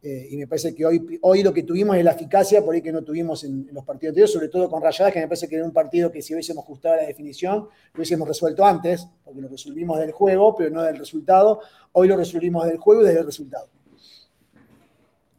Eh, 0.01 0.27
y 0.31 0.37
me 0.37 0.47
parece 0.47 0.73
que 0.73 0.85
hoy, 0.85 1.19
hoy 1.21 1.43
lo 1.43 1.53
que 1.53 1.63
tuvimos 1.63 1.97
es 1.97 2.05
la 2.05 2.11
eficacia, 2.11 2.63
por 2.63 2.73
ahí 2.73 2.81
que 2.81 2.91
no 2.91 3.03
tuvimos 3.03 3.43
en, 3.43 3.67
los 3.73 3.83
partidos 3.83 4.11
anteriores, 4.11 4.31
sobre 4.31 4.47
todo 4.47 4.69
con 4.69 4.81
Rayadas, 4.81 5.11
que 5.11 5.19
me 5.19 5.27
parece 5.27 5.49
que 5.49 5.57
era 5.57 5.65
un 5.65 5.73
partido 5.73 6.09
que 6.09 6.21
si 6.21 6.33
hubiésemos 6.33 6.63
ajustado 6.63 6.95
la 6.95 7.03
definición, 7.03 7.63
lo 7.63 7.97
hubiésemos 7.97 8.25
resuelto 8.25 8.65
antes, 8.65 9.07
porque 9.25 9.41
lo 9.41 9.49
resolvimos 9.49 9.99
del 9.99 10.13
juego, 10.13 10.55
pero 10.55 10.69
no 10.69 10.83
del 10.83 10.97
resultado. 10.97 11.59
Hoy 11.91 12.07
lo 12.07 12.15
resolvimos 12.15 12.65
del 12.65 12.77
juego 12.77 13.01
y 13.01 13.05
desde 13.07 13.19
el 13.19 13.25
resultado. 13.25 13.67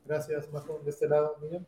Gracias, 0.05 0.51
Majo. 0.53 0.81
De 0.85 0.91
este 0.91 1.09
lado, 1.09 1.37
Miriam. 1.41 1.65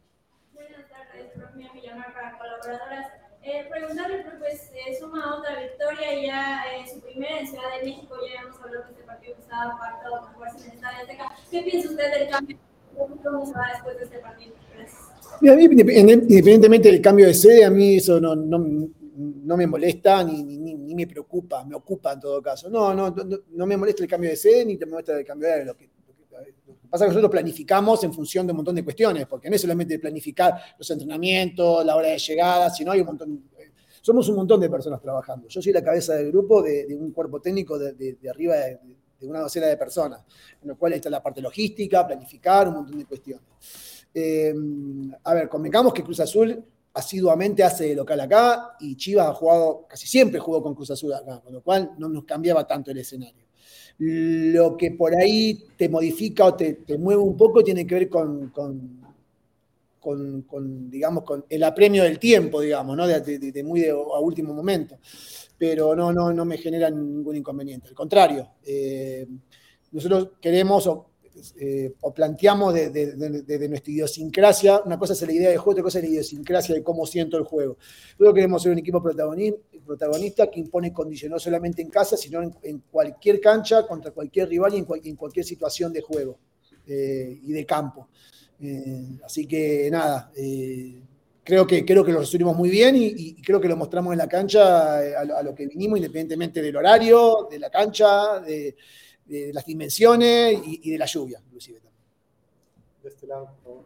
Buenas 0.52 0.86
tardes, 0.90 1.30
profe 1.34 1.80
llamar 1.80 2.12
para 2.12 2.36
colaboradoras. 2.36 3.06
Eh, 3.44 3.66
preguntarle, 3.70 4.24
pues, 4.38 4.70
eh, 4.74 4.96
suma 5.00 5.38
otra 5.38 5.58
victoria 5.60 6.14
y 6.14 6.26
ya 6.26 6.62
eh, 6.74 6.86
su 6.86 7.00
primera 7.00 7.40
en 7.40 7.46
Ciudad 7.46 7.76
de 7.76 7.86
México, 7.86 8.14
ya 8.24 8.42
hemos 8.42 8.60
hablado 8.60 8.84
de 8.84 8.90
este 8.90 9.02
partido 9.02 9.34
que 9.34 9.40
estaba 9.40 9.74
apartado 9.74 10.20
con 10.20 10.34
fuerza 10.34 10.58
en 10.58 10.64
el 10.64 10.76
Estadio 10.76 10.98
Azteca. 10.98 11.32
¿Qué 11.50 11.62
piensa 11.62 11.88
usted 11.88 12.18
del 12.18 12.28
cambio? 12.28 12.58
Independientemente 15.42 16.90
del 16.90 17.00
cambio 17.00 17.26
de 17.26 17.34
sede, 17.34 17.64
a 17.64 17.70
mí 17.70 17.96
eso 17.96 18.20
no, 18.20 18.36
me 19.56 19.66
molesta 19.66 20.22
ni, 20.24 20.94
me 20.94 21.06
preocupa, 21.06 21.64
me 21.64 21.74
ocupa 21.74 22.12
en 22.12 22.20
todo 22.20 22.42
caso. 22.42 22.68
No, 22.68 22.94
no, 22.94 23.14
no, 23.50 23.66
me 23.66 23.76
molesta 23.76 24.02
el 24.02 24.08
cambio 24.08 24.30
de 24.30 24.36
sede 24.36 24.64
ni 24.64 24.76
te 24.76 24.86
molesta 24.86 25.18
el 25.18 25.24
cambio 25.24 25.48
de 25.48 25.60
que, 25.60 25.64
lo 25.64 25.76
que 25.76 25.88
pasa 26.88 27.04
es 27.04 27.08
que 27.08 27.14
nosotros 27.14 27.30
planificamos 27.30 28.04
en 28.04 28.12
función 28.12 28.46
de 28.46 28.52
un 28.52 28.58
montón 28.58 28.74
de 28.74 28.84
cuestiones, 28.84 29.26
porque 29.26 29.48
no 29.48 29.56
es 29.56 29.62
solamente 29.62 29.98
planificar 29.98 30.54
los 30.78 30.90
entrenamientos, 30.90 31.84
la 31.84 31.96
hora 31.96 32.08
de 32.08 32.18
llegada, 32.18 32.68
sino 32.70 32.92
hay 32.92 33.00
un 33.00 33.06
montón, 33.06 33.44
somos 34.02 34.28
un 34.28 34.36
montón 34.36 34.60
de 34.60 34.68
personas 34.68 35.00
trabajando. 35.00 35.48
Yo 35.48 35.62
soy 35.62 35.72
la 35.72 35.82
cabeza 35.82 36.14
del 36.14 36.30
grupo 36.30 36.62
de, 36.62 36.94
un 36.94 37.12
cuerpo 37.12 37.40
técnico 37.40 37.78
de, 37.78 37.94
de 37.94 38.30
arriba 38.30 38.56
de, 38.56 38.78
de 39.26 39.30
una 39.30 39.40
docena 39.40 39.66
de 39.66 39.76
personas, 39.76 40.22
en 40.60 40.68
lo 40.68 40.76
cual 40.76 40.92
está 40.94 41.08
la 41.10 41.22
parte 41.22 41.40
logística, 41.40 42.06
planificar, 42.06 42.68
un 42.68 42.74
montón 42.74 42.98
de 42.98 43.04
cuestiones. 43.04 43.44
Eh, 44.14 44.54
a 45.24 45.34
ver, 45.34 45.48
convengamos 45.48 45.94
que 45.94 46.02
Cruz 46.02 46.20
Azul 46.20 46.62
asiduamente 46.94 47.62
hace 47.62 47.94
local 47.94 48.20
acá 48.20 48.76
y 48.80 48.96
Chivas 48.96 49.28
ha 49.28 49.32
jugado, 49.32 49.86
casi 49.88 50.06
siempre 50.06 50.38
jugó 50.38 50.62
con 50.62 50.74
Cruz 50.74 50.90
Azul 50.90 51.12
acá, 51.14 51.40
con 51.40 51.52
lo 51.52 51.62
cual 51.62 51.92
no 51.98 52.08
nos 52.08 52.24
cambiaba 52.24 52.66
tanto 52.66 52.90
el 52.90 52.98
escenario. 52.98 53.46
Lo 53.98 54.76
que 54.76 54.90
por 54.90 55.14
ahí 55.14 55.64
te 55.76 55.88
modifica 55.88 56.46
o 56.46 56.54
te, 56.54 56.84
mueve 56.98 57.22
un 57.22 57.36
poco 57.36 57.62
tiene 57.62 57.86
que 57.86 57.94
ver 57.94 58.08
con, 58.08 58.50
con, 60.02 60.90
digamos, 60.90 61.22
con 61.22 61.44
el 61.48 61.62
apremio 61.62 62.02
del 62.02 62.18
tiempo, 62.18 62.60
digamos, 62.60 62.96
¿no? 62.96 63.06
De, 63.06 63.62
muy 63.64 63.86
a 63.86 63.94
último 63.94 64.52
momento. 64.52 64.98
Pero 65.62 65.94
no, 65.94 66.12
no, 66.12 66.32
no 66.32 66.44
me 66.44 66.58
genera 66.58 66.90
ningún 66.90 67.36
inconveniente. 67.36 67.90
Al 67.90 67.94
contrario, 67.94 68.54
eh, 68.64 69.24
nosotros 69.92 70.30
queremos 70.40 70.88
eh, 71.60 71.94
o, 72.00 72.12
planteamos 72.12 72.74
desde 72.74 73.68
nuestra 73.68 73.92
idiosincrasia, 73.92 74.82
una 74.84 74.98
cosa 74.98 75.12
es 75.12 75.22
la 75.22 75.32
idea 75.32 75.50
de 75.50 75.56
juego, 75.58 75.70
otra 75.70 75.84
cosa 75.84 76.00
es 76.00 76.04
la 76.04 76.10
idiosincrasia 76.10 76.74
de 76.74 76.82
cómo 76.82 77.06
siento 77.06 77.38
el 77.38 77.44
juego. 77.44 77.76
Nosotros 78.18 78.34
queremos 78.34 78.60
ser 78.60 78.72
un 78.72 78.78
equipo 78.78 79.00
protagonista 79.00 80.50
que 80.50 80.58
impone 80.58 80.92
condiciones 80.92 81.34
no 81.34 81.38
solamente 81.38 81.80
en 81.80 81.90
casa, 81.90 82.16
sino 82.16 82.42
en, 82.42 82.78
cualquier 82.90 83.40
cancha, 83.40 83.86
contra 83.86 84.10
cualquier 84.10 84.48
rival 84.48 84.74
y 84.74 84.78
en, 84.78 85.16
cualquier 85.16 85.46
situación 85.46 85.92
de 85.92 86.00
juego 86.00 86.40
eh, 86.88 87.38
y 87.40 87.52
de 87.52 87.64
campo. 87.64 88.08
Eh, 88.58 89.20
así 89.24 89.46
que 89.46 89.88
nada, 89.92 90.32
creo, 91.44 91.66
que, 91.66 91.84
creo 91.84 92.04
que 92.04 92.12
lo 92.12 92.20
resumimos 92.20 92.56
muy 92.56 92.70
bien 92.70 92.94
y, 92.96 93.40
creo 93.42 93.60
que 93.60 93.68
lo 93.68 93.76
mostramos 93.76 94.12
en 94.12 94.18
la 94.18 94.28
cancha 94.28 94.98
a, 94.98 95.42
lo 95.42 95.54
que 95.54 95.66
vinimos, 95.66 95.98
independientemente 95.98 96.62
del 96.62 96.76
horario, 96.76 97.48
de 97.50 97.58
la 97.58 97.70
cancha, 97.70 98.40
de 98.40 98.76
de 99.26 99.52
las 99.52 99.64
dimensiones 99.64 100.60
y, 100.64 100.90
de 100.90 100.98
la 100.98 101.06
lluvia, 101.06 101.40
inclusive 101.44 101.80
también. 101.80 102.04
De 103.02 103.08
este 103.08 103.26
lado, 103.26 103.46
por 103.46 103.62
favor. 103.62 103.84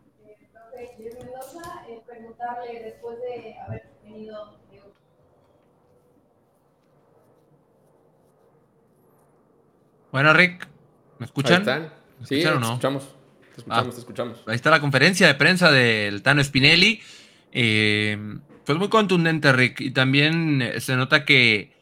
Eh, 0.79 0.97
Mendoza, 0.99 1.85
eh, 1.89 2.01
preguntarle 2.07 2.83
después 2.85 3.17
de 3.21 3.55
haber 3.59 3.89
tenido. 4.03 4.59
Bueno, 10.13 10.33
Rick, 10.33 10.67
¿me 11.19 11.27
escuchan? 11.27 11.55
Ahí 11.55 11.61
están. 11.61 11.93
sí, 12.25 12.45
o 12.45 12.59
no? 12.59 12.67
escuchamos. 12.69 13.05
Te 13.55 13.61
escuchamos, 13.61 13.87
ah, 13.87 13.91
te 13.91 14.01
escuchamos. 14.01 14.43
Ahí 14.47 14.57
está 14.57 14.71
la 14.71 14.81
conferencia 14.81 15.27
de 15.27 15.35
prensa 15.35 15.71
del 15.71 16.23
Tano 16.23 16.43
Spinelli. 16.43 17.01
Eh, 17.59 18.19
fue 18.65 18.75
muy 18.75 18.89
contundente, 18.89 19.51
Rick, 19.53 19.81
y 19.81 19.91
también 19.93 20.61
eh, 20.61 20.81
se 20.81 20.95
nota 20.95 21.25
que, 21.25 21.73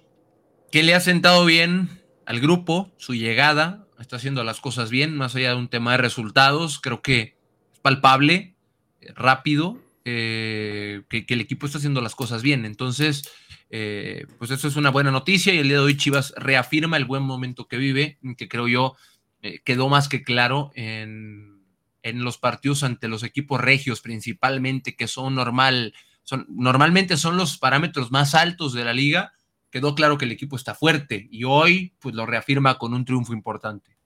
que 0.71 0.85
le 0.85 0.95
ha 0.95 1.01
sentado 1.01 1.45
bien 1.45 1.89
al 2.27 2.41
grupo, 2.41 2.93
su 2.97 3.15
llegada, 3.15 3.85
está 4.05 4.17
haciendo 4.17 4.45
las 4.45 4.61
cosas 4.61 4.91
bien, 4.91 5.17
más 5.17 5.35
allá 5.35 5.51
de 5.51 5.57
un 5.57 5.69
tema 5.69 5.93
de 5.93 5.99
resultados, 5.99 6.81
creo 6.81 7.03
que 7.03 7.37
es 7.73 7.81
palpable, 7.81 8.55
eh, 9.01 9.13
rápido, 9.15 9.79
eh, 10.05 11.03
que, 11.09 11.25
el 11.29 11.41
equipo 11.41 11.67
está 11.67 11.79
haciendo 11.79 12.01
las 12.01 12.15
cosas 12.15 12.43
bien. 12.43 12.65
Entonces, 12.65 13.31
eh, 13.71 14.27
pues 14.39 14.51
eso 14.51 14.69
es 14.69 14.77
una 14.77 14.91
buena 14.91 15.11
noticia 15.11 15.53
y 15.53 15.59
el 15.59 15.69
día 15.69 15.79
de 15.79 15.85
hoy 15.85 15.97
Chivas 15.97 16.35
reafirma 16.37 16.97
el 16.97 17.07
buen 17.07 17.23
momento 17.23 17.67
que 17.67 17.77
vive, 17.77 18.19
que 18.37 18.49
creo 18.49 18.69
yo 18.69 18.97
quedó 19.63 19.91
más 19.91 20.09
que 20.09 20.23
claro 20.23 20.71
en, 20.75 21.54
en, 22.05 22.23
los 22.23 22.39
partidos 22.39 22.85
ante 22.85 23.09
los 23.09 23.25
equipos 23.25 23.61
regios 23.61 24.01
principalmente, 24.01 24.95
que 24.95 25.09
son 25.09 25.35
normal, 25.35 25.95
son, 26.23 26.47
normalmente 26.49 27.17
son 27.17 27.37
los 27.37 27.59
parámetros 27.59 28.13
más 28.13 28.37
altos 28.37 28.73
de 28.73 28.85
la 28.85 28.93
liga 28.93 29.33
quedó 29.75 29.97
claro 29.97 30.17
que 30.17 30.25
el 30.25 30.31
equipo 30.31 30.55
está 30.55 30.73
fuerte 30.73 31.27
y 31.33 31.43
hoy 31.43 31.95
pues 31.99 32.15
lo 32.15 32.27
reafirma 32.27 32.79
con 32.79 32.95
un 32.95 33.05
triunfo 33.05 33.33
importante. 33.33 33.97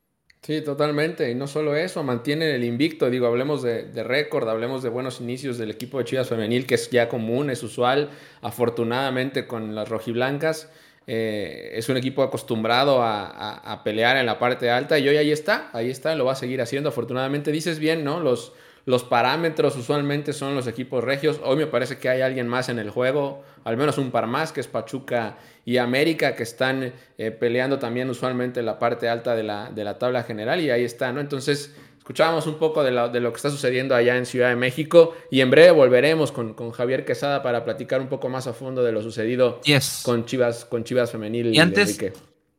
Sí, 0.41 0.63
totalmente. 0.63 1.31
Y 1.31 1.35
no 1.35 1.47
solo 1.47 1.77
eso, 1.77 2.03
mantienen 2.03 2.49
el 2.55 2.65
invicto. 2.65 3.11
Digo, 3.11 3.27
hablemos 3.27 3.63
de, 3.63 4.03
récord, 4.03 4.49
hablemos 4.49 4.83
de 4.83 4.89
buenos 4.89 5.21
inicios 5.21 5.59
del 5.59 5.71
equipo 5.71 5.99
de 5.99 6.07
Chivas 6.07 6.31
Femenil, 6.31 6.65
que 6.65 6.77
es 6.77 6.89
ya 6.89 7.11
común, 7.11 7.51
es 7.51 7.63
usual. 7.63 8.09
Afortunadamente 8.41 9.47
con 9.47 9.75
las 9.75 9.91
rojiblancas, 9.91 10.71
eh, 11.11 11.71
es 11.73 11.89
un 11.89 11.97
equipo 11.97 12.23
acostumbrado 12.23 13.03
a, 13.03 13.81
pelear 13.83 14.19
en 14.19 14.27
la 14.27 14.39
parte 14.39 14.71
alta 14.71 14.99
y 14.99 15.09
hoy 15.09 15.17
ahí 15.17 15.33
está, 15.33 15.71
ahí 15.73 15.89
está, 15.89 16.15
lo 16.15 16.27
va 16.27 16.33
a 16.33 16.37
seguir 16.37 16.61
haciendo. 16.61 16.91
Afortunadamente, 16.91 17.51
dices 17.51 17.79
bien, 17.79 18.05
¿no? 18.05 18.21
Los, 18.21 18.53
los 18.85 19.05
parámetros 19.05 19.75
usualmente 19.77 20.35
son 20.35 20.55
los 20.55 20.67
equipos 20.67 21.03
regios. 21.03 21.41
Hoy 21.43 21.57
me 21.57 21.67
parece 21.67 21.97
que 21.97 22.11
hay 22.11 22.21
alguien 22.21 22.47
más 22.47 22.69
en 22.69 22.79
el 22.79 22.91
juego, 22.91 23.43
al 23.65 23.79
menos 23.79 23.97
un 23.97 24.11
par 24.11 24.27
más, 24.27 24.53
que 24.53 24.61
es 24.61 24.67
Pachuca 24.67 25.39
y 25.65 25.79
América, 25.79 26.37
que 26.37 26.43
están 26.43 26.93
eh, 27.17 27.31
peleando 27.31 27.79
también 27.79 28.11
usualmente 28.11 28.61
en 28.61 28.67
la 28.67 28.79
parte 28.79 29.09
alta 29.09 29.35
de 29.35 29.45
la, 29.45 29.71
de 29.71 29.85
la 29.85 29.99
tabla 29.99 30.25
general. 30.25 30.61
Y 30.61 30.71
ahí 30.71 30.85
está, 30.85 31.11
¿no? 31.11 31.21
Entonces, 31.21 31.75
escuchábamos 32.09 32.47
un 32.47 32.55
poco 32.55 32.83
de, 32.83 32.91
lo 32.91 33.33
que 33.33 33.37
está 33.37 33.51
sucediendo 33.51 33.95
allá 33.95 34.17
en 34.17 34.25
Ciudad 34.25 34.49
de 34.49 34.57
México. 34.57 35.15
Y 35.31 35.43
en 35.43 35.51
breve 35.51 35.73
volveremos 35.73 36.33
con, 36.33 36.73
Javier 36.73 37.05
Quesada 37.05 37.43
para 37.43 37.65
platicar 37.65 38.01
un 38.01 38.09
poco 38.09 38.31
más 38.31 38.47
a 38.47 38.55
fondo 38.55 38.83
de 38.83 38.93
lo 38.93 39.03
sucedido 39.03 39.61
con 40.05 40.25
Chivas, 40.25 40.65
con 40.65 40.85
Chivas 40.85 41.13
Femenil. 41.13 41.55
Y 41.55 41.59
antes, 41.59 41.99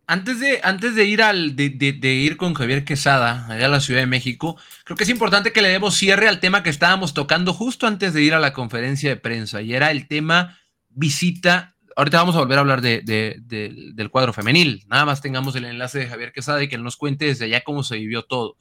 antes 0.06 0.40
de, 0.40 0.60
antes 0.62 0.94
de 0.94 1.06
ir 1.06 1.24
al, 1.24 1.56
de, 1.56 2.14
ir 2.14 2.38
con 2.38 2.54
Javier 2.54 2.86
Quesada, 2.86 3.48
allá 3.48 3.66
a 3.66 3.70
la 3.70 3.80
Ciudad 3.80 4.02
de 4.02 4.06
México, 4.06 4.56
creo 4.84 4.96
que 4.96 5.04
es 5.04 5.10
importante 5.10 5.52
que 5.52 5.64
le 5.64 5.70
demos 5.70 5.96
cierre 5.96 6.28
al 6.28 6.40
tema 6.40 6.62
que 6.62 6.70
estábamos 6.70 7.16
tocando 7.16 7.52
justo 7.52 7.88
antes 7.88 8.14
de 8.14 8.22
ir 8.22 8.36
a 8.36 8.40
la 8.40 8.54
conferencia 8.54 9.10
de 9.10 9.16
prensa, 9.16 9.64
y 9.64 9.74
era 9.74 9.90
el 9.90 10.08
tema 10.08 10.60
visita. 10.90 11.76
Ahorita 11.96 12.20
vamos 12.20 12.36
a 12.36 12.40
volver 12.40 12.60
a 12.60 12.62
hablar 12.62 12.82
de, 12.82 13.02
del 13.02 14.10
cuadro 14.12 14.32
femenil. 14.32 14.86
Nada 14.88 15.06
más 15.06 15.24
tengamos 15.24 15.56
el 15.56 15.66
enlace 15.66 15.98
de 15.98 16.08
Javier 16.08 16.34
Quesada 16.34 16.62
y 16.62 16.68
que 16.68 16.76
él 16.76 16.84
nos 16.84 16.98
cuente 16.98 17.26
desde 17.26 17.46
allá 17.46 17.62
cómo 17.62 17.82
se 17.82 17.96
vivió 17.98 18.22
todo. 18.22 18.56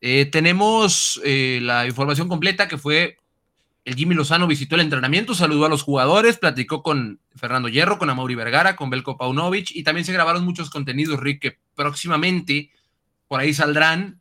Eh, 0.00 0.26
tenemos 0.26 1.20
eh, 1.24 1.58
la 1.62 1.86
información 1.86 2.28
completa 2.28 2.68
que 2.68 2.78
fue 2.78 3.18
el 3.88 3.94
Jimmy 3.94 4.14
Lozano 4.14 4.46
visitó 4.46 4.74
el 4.74 4.82
entrenamiento, 4.82 5.34
saludó 5.34 5.64
a 5.64 5.70
los 5.70 5.82
jugadores, 5.82 6.36
platicó 6.36 6.82
con 6.82 7.20
Fernando 7.34 7.68
Hierro, 7.68 7.98
con 7.98 8.10
Amaury 8.10 8.34
Vergara, 8.34 8.76
con 8.76 8.90
Belko 8.90 9.16
Paunovic 9.16 9.70
y 9.70 9.82
también 9.82 10.04
se 10.04 10.12
grabaron 10.12 10.44
muchos 10.44 10.68
contenidos, 10.68 11.18
Rick, 11.18 11.40
que 11.40 11.58
próximamente 11.74 12.70
por 13.28 13.40
ahí 13.40 13.54
saldrán 13.54 14.20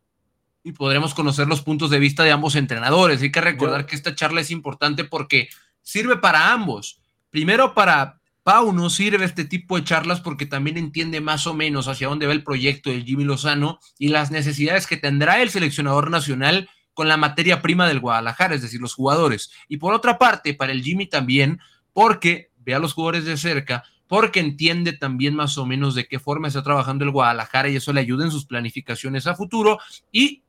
y 0.63 0.71
podremos 0.71 1.13
conocer 1.13 1.47
los 1.47 1.61
puntos 1.61 1.89
de 1.89 1.99
vista 1.99 2.23
de 2.23 2.31
ambos 2.31 2.55
entrenadores. 2.55 3.21
Hay 3.21 3.31
que 3.31 3.41
recordar 3.41 3.85
que 3.85 3.97
esta 3.97 4.15
charla 4.15 4.39
es 4.39 4.51
importante 4.51 5.03
porque 5.03 5.49
sirve 5.81 6.15
para 6.15 6.53
ambos. 6.53 7.01
Primero 7.29 7.73
para 7.73 8.21
Pau 8.47 8.71
no 8.71 8.89
sirve 8.89 9.25
este 9.25 9.43
tipo 9.43 9.75
de 9.75 9.83
charlas 9.83 10.21
porque 10.21 10.45
también 10.45 10.77
entiende 10.77 11.19
más 11.19 11.47
o 11.47 11.53
menos 11.53 11.89
hacia 11.89 12.07
dónde 12.07 12.27
va 12.27 12.31
el 12.31 12.45
proyecto 12.45 12.89
del 12.89 13.03
Jimmy 13.03 13.25
Lozano 13.25 13.77
y 13.99 14.07
las 14.07 14.31
necesidades 14.31 14.87
que 14.87 14.95
tendrá 14.95 15.41
el 15.41 15.49
seleccionador 15.49 16.09
nacional 16.09 16.69
con 16.93 17.09
la 17.09 17.17
materia 17.17 17.61
prima 17.61 17.89
del 17.89 17.99
Guadalajara, 17.99 18.55
es 18.55 18.61
decir, 18.61 18.79
los 18.79 18.93
jugadores. 18.93 19.51
Y 19.67 19.75
por 19.75 19.93
otra 19.93 20.17
parte, 20.17 20.53
para 20.53 20.71
el 20.71 20.81
Jimmy 20.81 21.07
también, 21.07 21.59
porque 21.91 22.49
ve 22.59 22.73
a 22.73 22.79
los 22.79 22.93
jugadores 22.93 23.25
de 23.25 23.35
cerca, 23.35 23.83
porque 24.07 24.39
entiende 24.39 24.93
también 24.93 25.35
más 25.35 25.57
o 25.57 25.65
menos 25.65 25.93
de 25.93 26.07
qué 26.07 26.17
forma 26.17 26.47
está 26.47 26.63
trabajando 26.63 27.03
el 27.03 27.11
Guadalajara 27.11 27.67
y 27.67 27.75
eso 27.75 27.91
le 27.91 27.99
ayuda 27.99 28.23
en 28.23 28.31
sus 28.31 28.45
planificaciones 28.45 29.27
a 29.27 29.35
futuro. 29.35 29.77
Y 30.09 30.43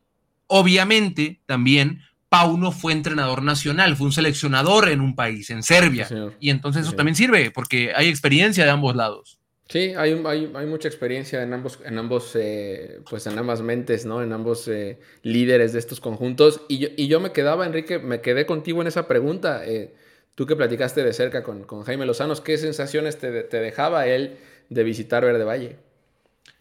obviamente 0.46 1.40
también 1.46 2.04
Pauno 2.28 2.72
fue 2.72 2.92
entrenador 2.92 3.42
nacional, 3.42 3.96
fue 3.96 4.06
un 4.06 4.12
seleccionador 4.12 4.88
en 4.88 5.00
un 5.00 5.14
país, 5.14 5.50
en 5.50 5.62
Serbia. 5.62 6.08
y 6.40 6.50
entonces 6.50 6.86
eso 6.86 6.92
también 6.94 7.14
sirve 7.14 7.50
porque 7.50 7.92
hay 7.94 8.08
experiencia 8.08 8.64
de 8.64 8.70
ambos 8.70 8.94
lados. 8.94 9.38
Sí, 9.68 9.92
hay, 9.98 10.12
hay, 10.54 10.66
mucha 10.66 10.88
experiencia 10.88 11.42
en 11.42 11.52
ambos, 11.52 11.78
en 11.84 11.98
ambos, 11.98 12.34
eh, 12.36 13.00
pues 13.08 13.26
en 13.26 13.38
ambas 13.38 13.60
mentes, 13.60 14.06
¿no? 14.06 14.22
En 14.22 14.32
ambos 14.32 14.66
eh, 14.66 14.98
líderes 15.22 15.74
de 15.74 15.78
estos 15.78 16.00
conjuntos. 16.00 16.62
Y 16.68 16.78
yo, 16.78 16.88
y 16.96 17.06
yo 17.06 17.20
me 17.20 17.32
quedaba, 17.32 17.66
Enrique, 17.66 17.98
me 17.98 18.22
quedé 18.22 18.46
contigo 18.46 18.80
en 18.80 18.88
esa 18.88 19.06
pregunta. 19.06 19.66
Eh, 19.66 19.94
tú 20.34 20.46
que 20.46 20.56
platicaste 20.56 21.04
de 21.04 21.12
cerca 21.12 21.42
con, 21.42 21.64
con 21.64 21.82
Jaime 21.82 22.06
Lozanos, 22.06 22.40
¿qué 22.40 22.56
sensaciones 22.56 23.18
te, 23.18 23.42
te, 23.42 23.60
dejaba 23.60 24.06
él 24.06 24.38
de 24.70 24.84
visitar 24.84 25.22
Verde 25.22 25.44
Valle? 25.44 25.76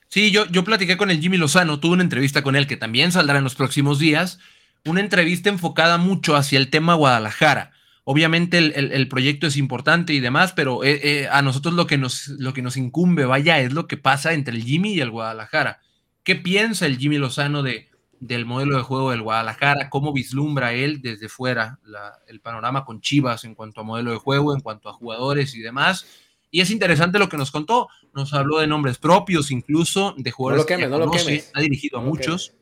Sí, 0.10 0.32
yo, 0.32 0.46
yo 0.48 0.66
platiqué 0.66 0.98
con 0.98 1.10
el 1.10 1.22
Jimmy 1.22 1.38
Lozano, 1.38 1.80
tuve 1.80 1.94
una 1.94 2.04
entrevista 2.04 2.42
con 2.42 2.58
él 2.58 2.68
que 2.68 2.76
también 2.76 3.14
saldrá 3.14 3.38
en 3.38 3.46
los 3.46 3.56
próximos 3.56 4.00
días, 4.00 4.40
una 4.88 5.02
entrevista 5.02 5.50
enfocada 5.50 5.98
mucho 5.98 6.36
hacia 6.36 6.58
el 6.58 6.70
tema 6.70 6.96
Guadalajara 6.96 7.74
Obviamente 8.10 8.58
el, 8.58 9.10
proyecto 9.10 9.48
es 9.48 9.58
importante 9.58 10.14
y 10.14 10.22
demás, 10.22 10.54
pero 10.54 10.86
eh, 10.86 11.02
eh, 11.04 11.28
a 11.30 11.42
nosotros 11.42 11.74
lo 11.74 11.88
que, 11.88 11.98
nos, 11.98 12.30
lo 12.30 12.54
que 12.54 12.62
nos 12.62 12.78
incumbe, 12.78 13.26
vaya, 13.26 13.60
es 13.60 13.74
lo 13.74 13.86
que 13.86 13.98
pasa 13.98 14.32
entre 14.32 14.56
el 14.56 14.64
Jimmy 14.64 14.94
y 14.94 15.02
el 15.02 15.12
Guadalajara. 15.12 15.82
¿Qué 16.24 16.38
piensa 16.38 16.86
el 16.86 17.00
Jimmy 17.00 17.18
Lozano 17.18 17.64
de, 17.64 17.90
del 18.22 18.46
modelo 18.46 18.78
de 18.78 18.84
juego 18.84 19.12
del 19.12 19.24
Guadalajara? 19.24 19.90
¿Cómo 19.90 20.14
vislumbra 20.14 20.72
él 20.72 21.02
desde 21.02 21.28
fuera 21.28 21.80
el 22.28 22.40
panorama 22.40 22.86
con 22.86 23.02
Chivas 23.02 23.44
en 23.44 23.56
cuanto 23.56 23.82
a 23.82 23.84
modelo 23.84 24.12
de 24.12 24.20
juego, 24.20 24.56
en 24.56 24.62
cuanto 24.62 24.88
a 24.88 24.94
jugadores 24.94 25.54
y 25.54 25.60
demás? 25.60 26.08
Y 26.50 26.62
es 26.62 26.72
interesante 26.72 27.20
lo 27.20 27.28
que 27.28 27.36
nos 27.36 27.52
contó. 27.52 27.90
Nos 28.14 28.34
habló 28.34 28.60
de 28.60 28.68
nombres 28.68 29.00
propios, 29.00 29.52
incluso 29.52 30.16
de 30.18 30.32
jugadores 30.32 30.66
que 30.66 31.44
ha 31.54 31.60
dirigido 31.60 32.00
a 32.00 32.02
muchos 32.02 32.54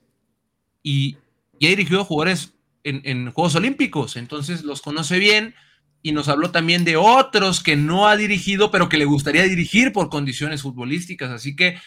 y, 0.82 1.18
y 1.60 1.68
ha 1.68 1.70
dirigido 1.70 2.06
jugadores 2.06 2.54
en, 2.84 3.32
Juegos 3.32 3.56
Olímpicos, 3.56 4.16
entonces 4.16 4.64
los 4.64 4.82
conoce 4.82 5.18
bien 5.18 5.56
y 6.04 6.12
nos 6.12 6.30
habló 6.30 6.52
también 6.52 6.86
de 6.86 6.98
otros 6.98 7.64
que 7.64 7.76
no 7.76 8.08
ha 8.08 8.16
dirigido, 8.16 8.70
pero 8.70 8.90
que 8.90 8.98
le 8.98 9.06
gustaría 9.06 9.44
dirigir 9.44 9.92
por 9.92 10.10
condiciones 10.10 10.62
futbolísticas. 10.62 11.32
Así 11.32 11.56
que 11.56 11.78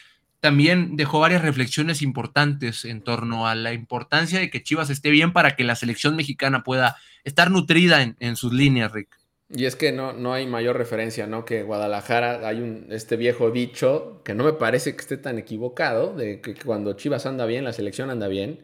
también 0.41 0.97
dejó 0.97 1.21
varias 1.21 1.43
reflexiones 1.43 2.03
importantes 2.03 2.85
en 2.85 3.03
torno 3.03 3.47
a 3.47 3.55
la 3.55 3.73
importancia 3.73 4.41
de 4.41 4.51
que 4.51 4.63
Chivas 4.63 4.91
esté 4.91 5.11
bien 5.11 5.33
para 5.33 5.55
que 5.55 5.63
la 5.63 5.77
selección 5.77 6.17
mexicana 6.17 6.65
pueda 6.65 6.97
estar 7.23 7.51
nutrida 7.51 8.03
en, 8.19 8.37
sus 8.37 8.53
líneas, 8.53 8.91
Rick. 8.91 9.09
Y 9.51 9.65
es 9.65 9.77
que 9.77 9.93
no, 9.93 10.13
no 10.13 10.33
hay 10.35 10.47
mayor 10.47 10.77
referencia, 10.77 11.27
¿no? 11.27 11.45
Que 11.45 11.63
Guadalajara 11.63 12.47
hay 12.47 12.61
un, 12.61 12.87
este 12.91 13.17
viejo 13.17 13.51
dicho 13.51 14.21
que 14.25 14.35
no 14.35 14.45
me 14.45 14.53
parece 14.53 14.95
que 14.95 15.01
esté 15.01 15.17
tan 15.17 15.39
equivocado, 15.39 16.15
de 16.15 16.41
que 16.41 16.55
cuando 16.55 16.95
Chivas 16.95 17.25
anda 17.25 17.47
bien, 17.47 17.65
la 17.65 17.73
selección 17.73 18.11
anda 18.11 18.29
bien. 18.29 18.61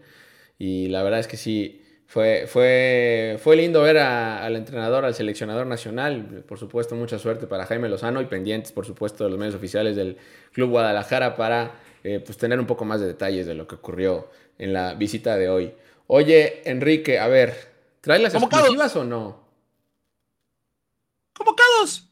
Y 0.59 0.89
la 0.89 1.03
verdad 1.03 1.21
es 1.21 1.27
que 1.27 1.37
sí, 1.37 1.85
fue, 2.07 2.47
fue, 2.47 3.39
fue 3.43 3.57
lindo 3.57 3.83
ver 3.83 3.99
al 3.99 4.55
entrenador, 4.57 5.05
al 5.05 5.15
seleccionador 5.15 5.67
nacional. 5.67 6.45
Por 6.47 6.59
supuesto, 6.59 6.95
mucha 6.95 7.19
suerte 7.19 7.47
para 7.47 7.67
Jaime 7.67 7.89
Lozano 7.89 8.21
y 8.21 8.27
pendientes, 8.27 8.73
por 8.73 8.87
supuesto, 8.87 9.25
de 9.25 9.31
los 9.31 9.39
medios 9.39 9.55
oficiales 9.55 9.97
del 9.97 10.17
Club 10.53 10.71
Guadalajara 10.71 11.35
para 11.35 11.81
eh, 12.05 12.21
pues, 12.25 12.39
tener 12.39 12.61
un 12.61 12.67
poco 12.67 12.85
más 12.85 13.01
de 13.01 13.07
detalles 13.07 13.47
de 13.47 13.55
lo 13.55 13.67
que 13.67 13.75
ocurrió 13.75 14.31
en 14.59 14.73
la 14.73 14.95
visita 14.95 15.37
de 15.37 15.49
hoy. 15.49 15.75
Oye, 16.07 16.63
Enrique, 16.71 17.19
a 17.19 17.27
ver, 17.27 17.73
¿trae 18.01 18.19
las 18.19 18.35
exclusivas 18.35 18.95
o 18.97 19.05
no? 19.05 19.43
¿Convocados? 21.33 22.09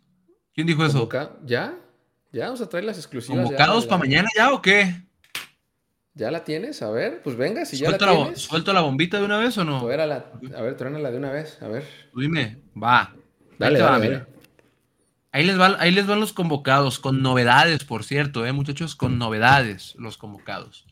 ¿Quién 0.54 0.66
dijo 0.66 0.84
eso? 0.84 1.08
¿Ya? 1.44 1.78
¿Ya? 2.32 2.46
Vamos 2.46 2.60
a 2.60 2.68
traer 2.68 2.84
las 2.84 2.98
exclusivas. 2.98 3.44
¿Convocados 3.44 3.86
para 3.86 3.98
mañana 3.98 4.28
ya 4.34 4.52
o 4.52 4.60
qué? 4.60 4.94
¿Ya 6.14 6.30
la 6.30 6.44
tienes? 6.44 6.82
A 6.82 6.90
ver, 6.90 7.22
pues 7.22 7.36
venga, 7.36 7.64
si 7.64 7.78
ya 7.78 7.90
la 7.90 7.98
tienes. 7.98 8.40
¿Suelto 8.40 8.72
la 8.72 8.82
bombita 8.82 9.18
de 9.18 9.24
una 9.24 9.38
vez 9.38 9.56
o 9.56 9.64
no? 9.64 9.78
A 9.78 9.84
ver, 9.84 10.00
a, 10.00 10.06
ver, 10.06 10.76
de 10.76 11.16
una 11.16 11.30
vez, 11.30 11.60
a 11.62 11.68
ver. 11.68 11.84
dime, 12.14 12.58
va. 12.80 13.14
Dale, 13.58 13.78
dale, 13.78 14.26
Ahí 15.34 15.46
les, 15.46 15.58
ahí 15.58 15.90
les 15.92 16.06
van 16.06 16.20
los 16.20 16.34
convocados, 16.34 16.98
con 16.98 17.22
novedades, 17.22 17.84
por 17.84 18.04
cierto, 18.04 18.44
¿eh, 18.44 18.52
muchachos, 18.52 18.94
con 18.94 19.18
novedades 19.18 19.94
los 19.96 20.18
convocados. 20.18 20.84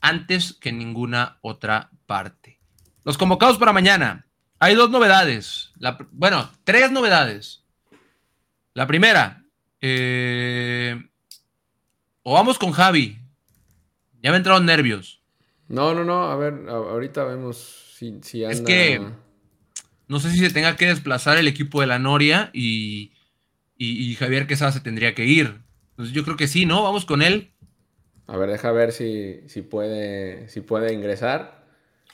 Antes 0.00 0.52
que 0.52 0.70
ninguna 0.70 1.38
otra 1.40 1.90
parte. 2.06 2.60
Los 3.04 3.18
convocados 3.18 3.58
para 3.58 3.72
mañana. 3.72 4.26
Hay 4.60 4.76
dos 4.76 4.90
novedades. 4.90 5.72
bueno, 6.12 6.48
tres 6.62 6.92
novedades. 6.92 7.64
La 8.74 8.86
primera, 8.86 9.42
eh, 9.80 11.02
o 12.22 12.34
vamos 12.34 12.58
con 12.58 12.70
Javi, 12.70 13.19
ya 14.22 14.30
me 14.30 14.36
entraron 14.36 14.66
nervios. 14.66 15.20
No, 15.68 15.94
no, 15.94 16.04
no. 16.04 16.30
A 16.30 16.36
ver, 16.36 16.68
ahorita 16.68 17.24
vemos 17.24 17.94
si, 17.96 18.44
anda... 18.44 18.52
Es 18.52 18.60
que 18.60 19.00
no 20.08 20.18
sé 20.18 20.30
si 20.32 20.38
se 20.38 20.50
tenga 20.50 20.76
que 20.76 20.88
desplazar 20.88 21.38
el 21.38 21.46
equipo 21.46 21.80
de 21.80 21.86
la 21.86 22.00
Noria 22.00 22.50
y, 22.52 23.12
y, 23.78 24.14
Javier 24.16 24.48
Quesada 24.48 24.72
se 24.72 24.80
tendría 24.80 25.14
que 25.14 25.24
ir. 25.24 25.60
Entonces 25.90 26.12
yo 26.12 26.24
creo 26.24 26.36
que 26.36 26.48
sí, 26.48 26.66
¿no? 26.66 26.82
Vamos 26.82 27.04
con 27.04 27.22
él. 27.22 27.52
A 28.26 28.36
ver, 28.36 28.50
deja 28.50 28.72
ver 28.72 28.90
si, 28.90 29.40
si, 29.46 29.62
puede, 29.62 30.48
si 30.48 30.62
puede 30.62 30.92
ingresar. 30.92 31.64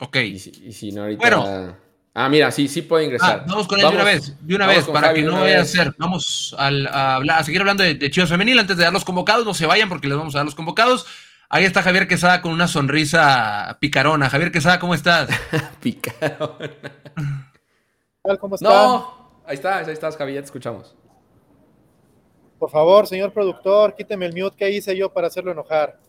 Ok. 0.01 0.16
Y 0.16 0.38
si, 0.38 0.92
no, 0.92 1.03
ahorita... 1.03 1.37
Bueno. 1.37 1.77
Ah, 2.12 2.29
mira, 2.31 2.51
sí, 2.51 2.69
sí 2.69 2.83
puede 2.83 3.05
ingresar. 3.05 3.40
Ah, 3.40 3.47
vamos 3.47 3.66
con 3.66 3.79
él 3.79 3.87
de 3.87 3.95
una 3.95 4.05
vez, 4.05 4.35
de 4.40 4.55
una 4.55 4.66
vez, 4.66 4.87
para 4.87 5.12
que 5.12 5.23
no 5.23 5.40
vaya 5.40 5.61
a 5.61 5.64
ser. 5.66 5.95
Vamos 5.99 6.55
a, 6.59 7.19
a, 7.19 7.45
seguir 7.45 7.61
hablando 7.61 7.83
de, 7.83 7.95
de 7.95 8.11
Chivas 8.11 8.31
Femenil 8.31 8.59
antes 8.59 8.77
de 8.77 8.85
dar 8.85 8.92
los 8.92 9.05
convocados. 9.05 9.45
No 9.45 9.53
se 9.53 9.66
vayan 9.66 9.90
porque 9.90 10.09
les 10.09 10.16
vamos 10.16 10.35
a 10.35 10.38
dar 10.38 10.47
los 10.47 10.55
convocados. 10.55 11.07
Ahí 11.48 11.64
está 11.64 11.82
Javier 11.82 12.09
Quesada 12.09 12.42
con 12.42 12.52
una 12.52 12.66
sonrisa 12.66 13.76
picarona. 13.80 14.28
Javier 14.28 14.50
Quesada, 14.50 14.80
¿cómo 14.80 14.94
estás? 14.94 15.28
picarona. 15.80 16.70
¿Cómo 18.40 18.56
estás? 18.56 18.68
No, 18.68 19.42
ahí 19.46 19.54
estás, 19.54 19.87
ahí 19.87 19.92
estás, 19.92 20.16
Javier, 20.16 20.42
te 20.42 20.46
escuchamos. 20.46 20.96
Por 22.59 22.70
favor, 22.70 23.06
señor 23.06 23.32
productor, 23.32 23.94
quíteme 23.94 24.26
el 24.26 24.35
mute 24.35 24.56
que 24.56 24.70
hice 24.70 24.96
yo 24.96 25.12
para 25.12 25.28
hacerlo 25.28 25.52
enojar. 25.52 26.00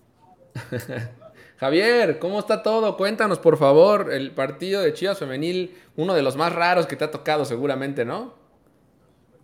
Javier, 1.58 2.18
¿cómo 2.18 2.40
está 2.40 2.64
todo? 2.64 2.98
Cuéntanos, 2.98 3.38
por 3.38 3.58
favor, 3.58 4.12
el 4.12 4.32
partido 4.32 4.82
de 4.82 4.94
Chivas 4.94 5.20
Femenil, 5.20 5.78
uno 5.96 6.16
de 6.16 6.24
los 6.24 6.36
más 6.36 6.54
raros 6.54 6.88
que 6.88 6.96
te 6.96 7.04
ha 7.04 7.12
tocado 7.12 7.46
seguramente, 7.46 8.06
¿no? 8.06 8.34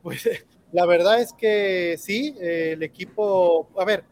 Pues 0.01 0.27
la 0.71 0.88
verdad 0.88 1.21
es 1.21 1.34
que 1.34 1.97
sí, 1.99 2.36
el 2.39 2.82
equipo, 2.82 3.69
a 3.77 3.86
ver, 3.86 4.06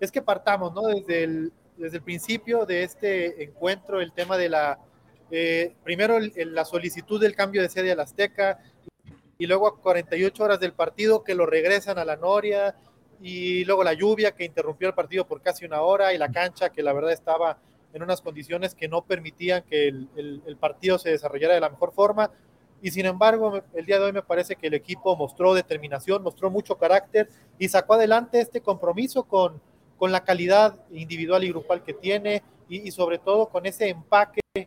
es 0.00 0.12
que 0.12 0.22
partamos, 0.22 0.72
¿no? 0.74 0.82
Desde 0.82 1.24
el, 1.24 1.52
desde 1.76 1.98
el 1.98 2.02
principio 2.02 2.66
de 2.66 2.82
este 2.82 3.42
encuentro, 3.42 4.00
el 4.00 4.12
tema 4.12 4.36
de 4.36 4.48
la, 4.48 4.78
eh, 5.30 5.74
primero 5.84 6.18
la 6.18 6.64
solicitud 6.64 7.20
del 7.20 7.34
cambio 7.34 7.62
de 7.62 7.68
sede 7.68 7.92
al 7.92 8.00
Azteca 8.00 8.58
y 9.38 9.46
luego 9.46 9.68
a 9.68 9.80
48 9.80 10.42
horas 10.42 10.60
del 10.60 10.72
partido 10.72 11.22
que 11.22 11.34
lo 11.34 11.46
regresan 11.46 11.98
a 11.98 12.04
la 12.04 12.16
Noria 12.16 12.74
y 13.20 13.64
luego 13.64 13.84
la 13.84 13.92
lluvia 13.92 14.32
que 14.32 14.44
interrumpió 14.44 14.88
el 14.88 14.94
partido 14.94 15.26
por 15.26 15.42
casi 15.42 15.64
una 15.64 15.82
hora 15.82 16.12
y 16.12 16.18
la 16.18 16.30
cancha 16.30 16.70
que 16.70 16.82
la 16.82 16.92
verdad 16.92 17.12
estaba 17.12 17.58
en 17.92 18.02
unas 18.02 18.20
condiciones 18.20 18.74
que 18.74 18.88
no 18.88 19.02
permitían 19.02 19.62
que 19.62 19.88
el, 19.88 20.08
el 20.46 20.56
partido 20.56 20.98
se 20.98 21.10
desarrollara 21.10 21.54
de 21.54 21.60
la 21.60 21.70
mejor 21.70 21.92
forma. 21.92 22.30
Y 22.80 22.90
sin 22.92 23.06
embargo, 23.06 23.60
el 23.74 23.86
día 23.86 23.98
de 23.98 24.04
hoy 24.04 24.12
me 24.12 24.22
parece 24.22 24.54
que 24.54 24.68
el 24.68 24.74
equipo 24.74 25.16
mostró 25.16 25.52
determinación, 25.54 26.22
mostró 26.22 26.48
mucho 26.48 26.76
carácter 26.76 27.28
y 27.58 27.68
sacó 27.68 27.94
adelante 27.94 28.40
este 28.40 28.60
compromiso 28.60 29.24
con, 29.24 29.60
con 29.98 30.12
la 30.12 30.24
calidad 30.24 30.76
individual 30.92 31.44
y 31.44 31.48
grupal 31.48 31.82
que 31.82 31.92
tiene 31.92 32.42
y, 32.68 32.90
sobre 32.90 33.18
todo 33.18 33.48
con 33.48 33.66
ese 33.66 33.88
empaque 33.88 34.40
eh, 34.54 34.66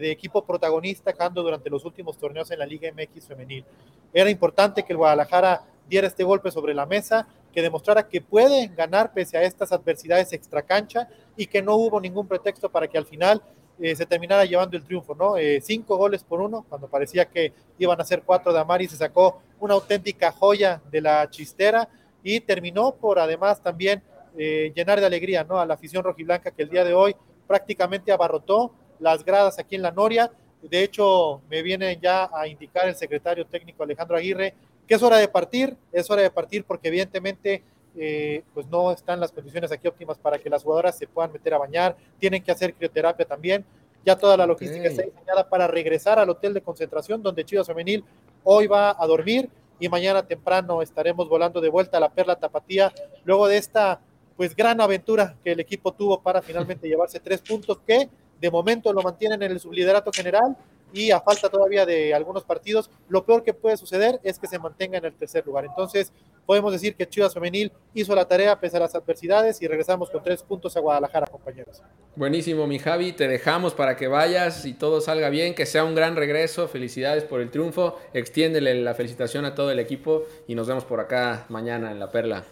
de 0.00 0.10
equipo 0.10 0.44
protagonista 0.44 1.12
que 1.12 1.22
ando 1.22 1.42
durante 1.42 1.70
los 1.70 1.84
últimos 1.84 2.18
torneos 2.18 2.50
en 2.50 2.58
la 2.58 2.66
Liga 2.66 2.90
MX 2.92 3.26
femenil. 3.26 3.64
Era 4.12 4.30
importante 4.30 4.82
que 4.82 4.92
el 4.92 4.98
Guadalajara 4.98 5.64
diera 5.88 6.06
este 6.06 6.24
golpe 6.24 6.50
sobre 6.50 6.74
la 6.74 6.86
mesa, 6.86 7.26
que 7.52 7.62
demostrara 7.62 8.08
que 8.08 8.20
puede 8.20 8.68
ganar 8.68 9.12
pese 9.12 9.36
a 9.36 9.42
estas 9.42 9.72
adversidades 9.72 10.32
extracancha 10.32 11.08
y 11.36 11.46
que 11.46 11.62
no 11.62 11.76
hubo 11.76 12.00
ningún 12.00 12.26
pretexto 12.26 12.70
para 12.70 12.88
que 12.88 12.98
al 12.98 13.06
final 13.06 13.42
eh, 13.80 13.96
se 13.96 14.06
terminara 14.06 14.44
llevando 14.44 14.76
el 14.76 14.84
triunfo, 14.84 15.14
¿no? 15.14 15.36
Eh, 15.36 15.60
cinco 15.62 15.96
goles 15.96 16.22
por 16.22 16.40
uno, 16.40 16.64
cuando 16.68 16.88
parecía 16.88 17.24
que 17.24 17.52
iban 17.78 18.00
a 18.00 18.04
ser 18.04 18.22
cuatro 18.22 18.52
de 18.52 18.60
Amari, 18.60 18.86
se 18.86 18.96
sacó 18.96 19.40
una 19.58 19.74
auténtica 19.74 20.30
joya 20.32 20.80
de 20.90 21.00
la 21.00 21.28
chistera 21.30 21.88
y 22.22 22.40
terminó 22.40 22.94
por 22.94 23.18
además 23.18 23.60
también 23.62 24.02
eh, 24.36 24.72
llenar 24.74 25.00
de 25.00 25.06
alegría 25.06 25.44
¿no? 25.44 25.58
a 25.58 25.66
la 25.66 25.74
afición 25.74 26.04
rojiblanca 26.04 26.50
que 26.50 26.62
el 26.62 26.70
día 26.70 26.84
de 26.84 26.94
hoy 26.94 27.14
prácticamente 27.46 28.12
abarrotó 28.12 28.72
las 28.98 29.24
gradas 29.24 29.58
aquí 29.58 29.74
en 29.74 29.82
la 29.82 29.90
Noria. 29.90 30.30
De 30.62 30.82
hecho, 30.82 31.42
me 31.50 31.62
viene 31.62 31.98
ya 32.00 32.30
a 32.32 32.46
indicar 32.46 32.88
el 32.88 32.94
secretario 32.94 33.46
técnico 33.46 33.82
Alejandro 33.82 34.16
Aguirre 34.16 34.54
que 34.86 34.94
es 34.94 35.02
hora 35.02 35.16
de 35.16 35.28
partir, 35.28 35.76
es 35.92 36.10
hora 36.10 36.22
de 36.22 36.30
partir 36.30 36.64
porque 36.64 36.88
evidentemente 36.88 37.62
eh, 37.96 38.42
pues 38.54 38.66
no 38.66 38.90
están 38.90 39.20
las 39.20 39.32
condiciones 39.32 39.70
aquí 39.70 39.86
óptimas 39.86 40.18
para 40.18 40.38
que 40.38 40.48
las 40.48 40.62
jugadoras 40.62 40.96
se 40.96 41.06
puedan 41.06 41.32
meter 41.32 41.54
a 41.54 41.58
bañar, 41.58 41.96
tienen 42.18 42.42
que 42.42 42.50
hacer 42.50 42.74
crioterapia 42.74 43.26
también. 43.26 43.64
Ya 44.04 44.16
toda 44.16 44.36
la 44.36 44.46
logística 44.46 44.88
está 44.88 45.02
diseñada 45.02 45.48
para 45.48 45.68
regresar 45.68 46.18
al 46.18 46.28
hotel 46.28 46.54
de 46.54 46.60
concentración 46.60 47.22
donde 47.22 47.44
Chivas 47.44 47.66
Femenil 47.66 48.04
hoy 48.42 48.66
va 48.66 48.96
a 48.98 49.06
dormir 49.06 49.48
y 49.78 49.88
mañana 49.88 50.26
temprano 50.26 50.82
estaremos 50.82 51.28
volando 51.28 51.60
de 51.60 51.68
vuelta 51.68 51.98
a 51.98 52.00
la 52.00 52.10
Perla 52.10 52.36
Tapatía 52.36 52.92
luego 53.24 53.46
de 53.46 53.58
esta 53.58 54.00
pues 54.36 54.54
gran 54.54 54.80
aventura 54.80 55.36
que 55.42 55.52
el 55.52 55.60
equipo 55.60 55.92
tuvo 55.92 56.20
para 56.20 56.42
finalmente 56.42 56.88
llevarse 56.88 57.20
tres 57.20 57.40
puntos 57.40 57.78
que 57.86 58.08
de 58.40 58.50
momento 58.50 58.92
lo 58.92 59.02
mantienen 59.02 59.42
en 59.42 59.52
el 59.52 59.60
subliderato 59.60 60.10
general 60.12 60.56
y 60.92 61.10
a 61.10 61.20
falta 61.20 61.48
todavía 61.48 61.86
de 61.86 62.14
algunos 62.14 62.44
partidos, 62.44 62.90
lo 63.08 63.24
peor 63.24 63.42
que 63.42 63.54
puede 63.54 63.76
suceder 63.76 64.20
es 64.22 64.38
que 64.38 64.46
se 64.46 64.58
mantenga 64.58 64.98
en 64.98 65.04
el 65.06 65.14
tercer 65.14 65.46
lugar. 65.46 65.64
Entonces, 65.64 66.12
podemos 66.44 66.72
decir 66.72 66.94
que 66.94 67.08
Chivas 67.08 67.32
Femenil 67.32 67.72
hizo 67.94 68.14
la 68.14 68.26
tarea 68.26 68.58
pese 68.60 68.76
a 68.76 68.80
las 68.80 68.94
adversidades 68.94 69.62
y 69.62 69.66
regresamos 69.66 70.10
con 70.10 70.22
tres 70.22 70.42
puntos 70.42 70.76
a 70.76 70.80
Guadalajara, 70.80 71.26
compañeros. 71.26 71.82
Buenísimo, 72.14 72.66
mi 72.66 72.78
Javi, 72.78 73.12
te 73.12 73.26
dejamos 73.26 73.74
para 73.74 73.96
que 73.96 74.08
vayas 74.08 74.66
y 74.66 74.74
todo 74.74 75.00
salga 75.00 75.30
bien, 75.30 75.54
que 75.54 75.66
sea 75.66 75.84
un 75.84 75.94
gran 75.94 76.16
regreso, 76.16 76.68
felicidades 76.68 77.24
por 77.24 77.40
el 77.40 77.50
triunfo, 77.50 77.96
extiéndele 78.12 78.74
la 78.74 78.94
felicitación 78.94 79.44
a 79.44 79.54
todo 79.54 79.70
el 79.70 79.78
equipo 79.78 80.24
y 80.46 80.54
nos 80.54 80.68
vemos 80.68 80.84
por 80.84 81.00
acá 81.00 81.46
mañana 81.48 81.90
en 81.90 82.00
La 82.00 82.10
Perla. 82.10 82.44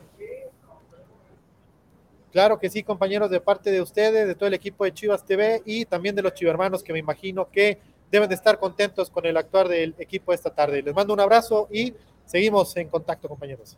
Claro 2.32 2.58
que 2.58 2.70
sí, 2.70 2.82
compañeros, 2.82 3.30
de 3.30 3.40
parte 3.40 3.70
de 3.70 3.80
ustedes, 3.80 4.26
de 4.26 4.34
todo 4.34 4.46
el 4.46 4.54
equipo 4.54 4.84
de 4.84 4.94
Chivas 4.94 5.24
TV 5.24 5.62
y 5.64 5.84
también 5.84 6.14
de 6.14 6.22
los 6.22 6.34
chivermanos 6.34 6.82
que 6.82 6.92
me 6.92 7.00
imagino 7.00 7.48
que 7.50 7.78
deben 8.10 8.28
de 8.28 8.34
estar 8.34 8.58
contentos 8.58 9.10
con 9.10 9.26
el 9.26 9.36
actuar 9.36 9.68
del 9.68 9.94
equipo 9.98 10.32
esta 10.32 10.50
tarde. 10.50 10.82
Les 10.82 10.94
mando 10.94 11.12
un 11.12 11.20
abrazo 11.20 11.68
y 11.70 11.94
seguimos 12.24 12.76
en 12.76 12.88
contacto, 12.88 13.28
compañeros. 13.28 13.76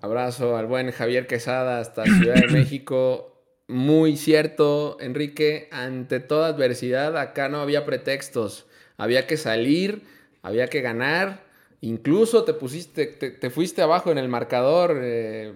Abrazo 0.00 0.56
al 0.56 0.66
buen 0.66 0.90
Javier 0.90 1.26
Quesada 1.26 1.78
hasta 1.78 2.04
Ciudad 2.04 2.34
de 2.34 2.46
México. 2.52 3.42
Muy 3.68 4.16
cierto, 4.16 4.98
Enrique, 5.00 5.68
ante 5.72 6.20
toda 6.20 6.48
adversidad 6.48 7.16
acá 7.16 7.48
no 7.48 7.60
había 7.60 7.86
pretextos. 7.86 8.66
Había 8.96 9.26
que 9.26 9.36
salir, 9.36 10.02
había 10.42 10.68
que 10.68 10.82
ganar 10.82 11.43
Incluso 11.84 12.44
te 12.44 12.54
pusiste, 12.54 13.06
te, 13.06 13.50
fuiste 13.50 13.82
abajo 13.82 14.10
en 14.10 14.16
el 14.16 14.26
marcador, 14.26 14.98
eh, 15.02 15.52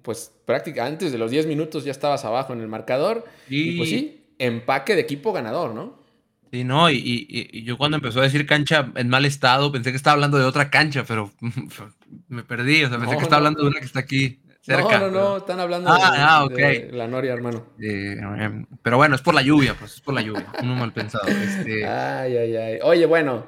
pues 0.00 0.32
prácticamente 0.46 0.94
antes 0.94 1.12
de 1.12 1.18
los 1.18 1.30
10 1.30 1.46
minutos 1.46 1.84
ya 1.84 1.90
estabas 1.90 2.24
abajo 2.24 2.54
en 2.54 2.62
el 2.62 2.68
marcador. 2.68 3.26
Y, 3.50 3.76
pues 3.76 3.90
sí, 3.90 4.24
empaque 4.38 4.94
de 4.94 5.02
equipo 5.02 5.30
ganador, 5.30 5.74
¿no? 5.74 5.98
Sí, 6.50 6.64
no, 6.64 6.90
y, 6.90 7.62
yo 7.66 7.76
cuando 7.76 7.98
empezó 7.98 8.20
a 8.20 8.22
decir 8.22 8.46
cancha 8.46 8.90
en 8.94 9.10
mal 9.10 9.26
estado, 9.26 9.70
pensé 9.70 9.90
que 9.90 9.98
estaba 9.98 10.14
hablando 10.14 10.38
de 10.38 10.46
otra 10.46 10.70
cancha, 10.70 11.04
pero 11.06 11.32
me 12.28 12.44
perdí, 12.44 12.84
o 12.84 12.88
sea, 12.88 12.98
pensé 12.98 13.18
que 13.18 13.24
estaba 13.24 13.36
hablando 13.36 13.60
de 13.60 13.68
una 13.68 13.80
que 13.80 13.86
está 13.86 14.00
aquí 14.00 14.40
cerca. 14.62 15.00
No, 15.00 15.10
no, 15.10 15.20
no, 15.20 15.36
están 15.36 15.60
hablando 15.60 15.90
ah, 15.92 16.48
de, 16.48 16.88
la 16.92 17.06
Noria, 17.08 17.34
hermano. 17.34 17.66
Eh, 17.78 18.16
pero 18.80 18.96
bueno, 18.96 19.16
es 19.16 19.20
por 19.20 19.34
la 19.34 19.42
lluvia, 19.42 19.74
pues 19.78 19.96
es 19.96 20.00
por 20.00 20.14
la 20.14 20.22
lluvia, 20.22 20.46
uno 20.62 20.76
mal 20.76 20.94
pensado. 20.94 21.28
Este. 21.28 21.86
Ay, 21.86 22.38
ay, 22.38 22.56
ay. 22.56 22.78
Oye, 22.82 23.04
bueno, 23.04 23.44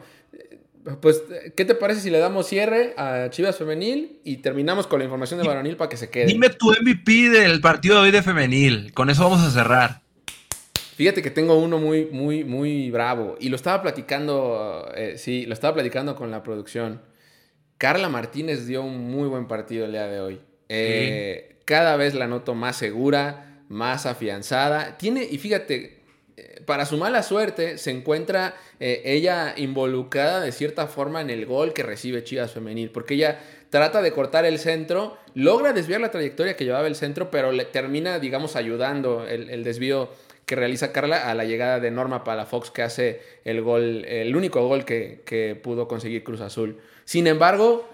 pues, 1.00 1.22
¿qué 1.56 1.64
te 1.64 1.74
parece 1.74 2.00
si 2.00 2.10
le 2.10 2.18
damos 2.18 2.46
cierre 2.46 2.94
a 2.96 3.28
Chivas 3.30 3.56
Femenil 3.56 4.20
y 4.24 4.38
terminamos 4.38 4.86
con 4.86 4.98
la 4.98 5.04
información 5.04 5.40
de 5.40 5.46
Varonil 5.46 5.76
para 5.76 5.88
que 5.88 5.96
se 5.96 6.10
quede? 6.10 6.26
Dime 6.26 6.50
tu 6.50 6.70
MVP 6.70 7.30
del 7.30 7.60
partido 7.60 7.96
de 7.96 8.00
hoy 8.02 8.10
de 8.10 8.22
Femenil. 8.22 8.92
Con 8.92 9.10
eso 9.10 9.24
vamos 9.24 9.40
a 9.40 9.50
cerrar. 9.50 10.02
Fíjate 10.96 11.22
que 11.22 11.30
tengo 11.30 11.58
uno 11.58 11.78
muy, 11.78 12.06
muy, 12.06 12.44
muy 12.44 12.90
bravo. 12.90 13.36
Y 13.40 13.48
lo 13.48 13.56
estaba 13.56 13.80
platicando, 13.82 14.90
eh, 14.94 15.14
sí, 15.16 15.46
lo 15.46 15.54
estaba 15.54 15.74
platicando 15.74 16.14
con 16.14 16.30
la 16.30 16.42
producción. 16.42 17.00
Carla 17.78 18.08
Martínez 18.08 18.66
dio 18.66 18.82
un 18.82 19.10
muy 19.10 19.28
buen 19.28 19.48
partido 19.48 19.86
el 19.86 19.92
día 19.92 20.06
de 20.06 20.20
hoy. 20.20 20.40
Eh, 20.68 21.60
cada 21.64 21.96
vez 21.96 22.14
la 22.14 22.26
noto 22.26 22.54
más 22.54 22.76
segura, 22.76 23.64
más 23.68 24.04
afianzada. 24.04 24.98
Tiene, 24.98 25.24
y 25.24 25.38
fíjate, 25.38 25.99
para 26.66 26.86
su 26.86 26.96
mala 26.96 27.22
suerte, 27.22 27.78
se 27.78 27.90
encuentra 27.90 28.54
ella 28.78 29.54
involucrada 29.56 30.40
de 30.40 30.52
cierta 30.52 30.86
forma 30.86 31.20
en 31.20 31.30
el 31.30 31.46
gol 31.46 31.72
que 31.72 31.82
recibe 31.82 32.24
Chivas 32.24 32.52
Femenil, 32.52 32.90
porque 32.90 33.14
ella 33.14 33.38
trata 33.70 34.02
de 34.02 34.12
cortar 34.12 34.44
el 34.44 34.58
centro, 34.58 35.16
logra 35.34 35.72
desviar 35.72 36.00
la 36.00 36.10
trayectoria 36.10 36.56
que 36.56 36.64
llevaba 36.64 36.88
el 36.88 36.96
centro, 36.96 37.30
pero 37.30 37.52
le 37.52 37.64
termina, 37.64 38.18
digamos, 38.18 38.56
ayudando 38.56 39.26
el, 39.26 39.64
desvío 39.64 40.10
que 40.44 40.56
realiza 40.56 40.92
Carla 40.92 41.30
a 41.30 41.34
la 41.34 41.44
llegada 41.44 41.78
de 41.78 41.90
Norma 41.92 42.24
Palafox, 42.24 42.70
que 42.72 42.82
hace 42.82 43.22
el 43.44 43.62
gol, 43.62 44.04
el 44.04 44.34
único 44.34 44.66
gol 44.66 44.84
que, 44.84 45.60
pudo 45.62 45.86
conseguir 45.86 46.24
Cruz 46.24 46.40
Azul. 46.40 46.80
Sin 47.04 47.28
embargo, 47.28 47.88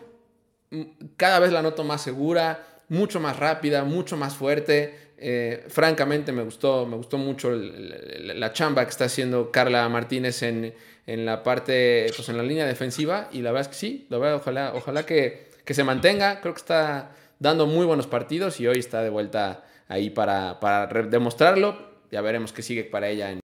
cada 1.17 1.39
vez 1.39 1.53
la 1.53 1.63
noto 1.63 1.85
más 1.85 2.03
segura, 2.03 2.67
mucho 2.89 3.21
más 3.21 3.39
rápida, 3.39 3.85
mucho 3.85 4.17
más 4.17 4.35
fuerte. 4.35 5.06
Eh, 5.19 5.65
francamente 5.69 6.31
me 6.33 6.43
gustó, 6.43 6.85
me 6.85 6.97
gustó 6.97 7.17
mucho 7.17 7.51
la 7.51 8.53
chamba 8.53 8.85
que 8.85 8.91
está 8.91 9.07
haciendo 9.07 9.51
Carla 9.51 9.89
Martínez 9.89 10.43
en, 10.43 10.75
la 11.07 11.43
parte, 11.43 12.07
pues 12.15 12.29
en 12.29 12.37
la 12.37 12.43
línea 12.43 12.67
defensiva 12.67 13.29
y 13.33 13.41
la 13.41 13.53
verdad 13.53 13.71
es 13.71 13.77
que 13.77 13.87
sí, 13.87 14.07
la 14.11 14.19
ojalá, 14.19 14.73
ojalá 14.75 15.07
que, 15.07 15.51
que 15.65 15.75
se 15.75 15.85
mantenga. 15.85 16.41
Creo 16.41 16.53
que 16.53 16.61
está 16.61 17.13
dando 17.39 17.67
muy 17.67 17.87
buenos 17.87 18.07
partidos 18.07 18.61
y 18.61 18.67
hoy 18.67 18.79
está 18.79 19.03
de 19.03 19.11
vuelta 19.11 19.65
ahí 19.89 20.11
para, 20.11 20.61
para 20.61 20.87
demostrarlo. 20.87 21.97
Ya 22.11 22.21
veremos 22.21 22.53
qué 22.53 22.63
sigue 22.63 22.85
para 22.85 23.09
ella 23.09 23.31
en, 23.31 23.41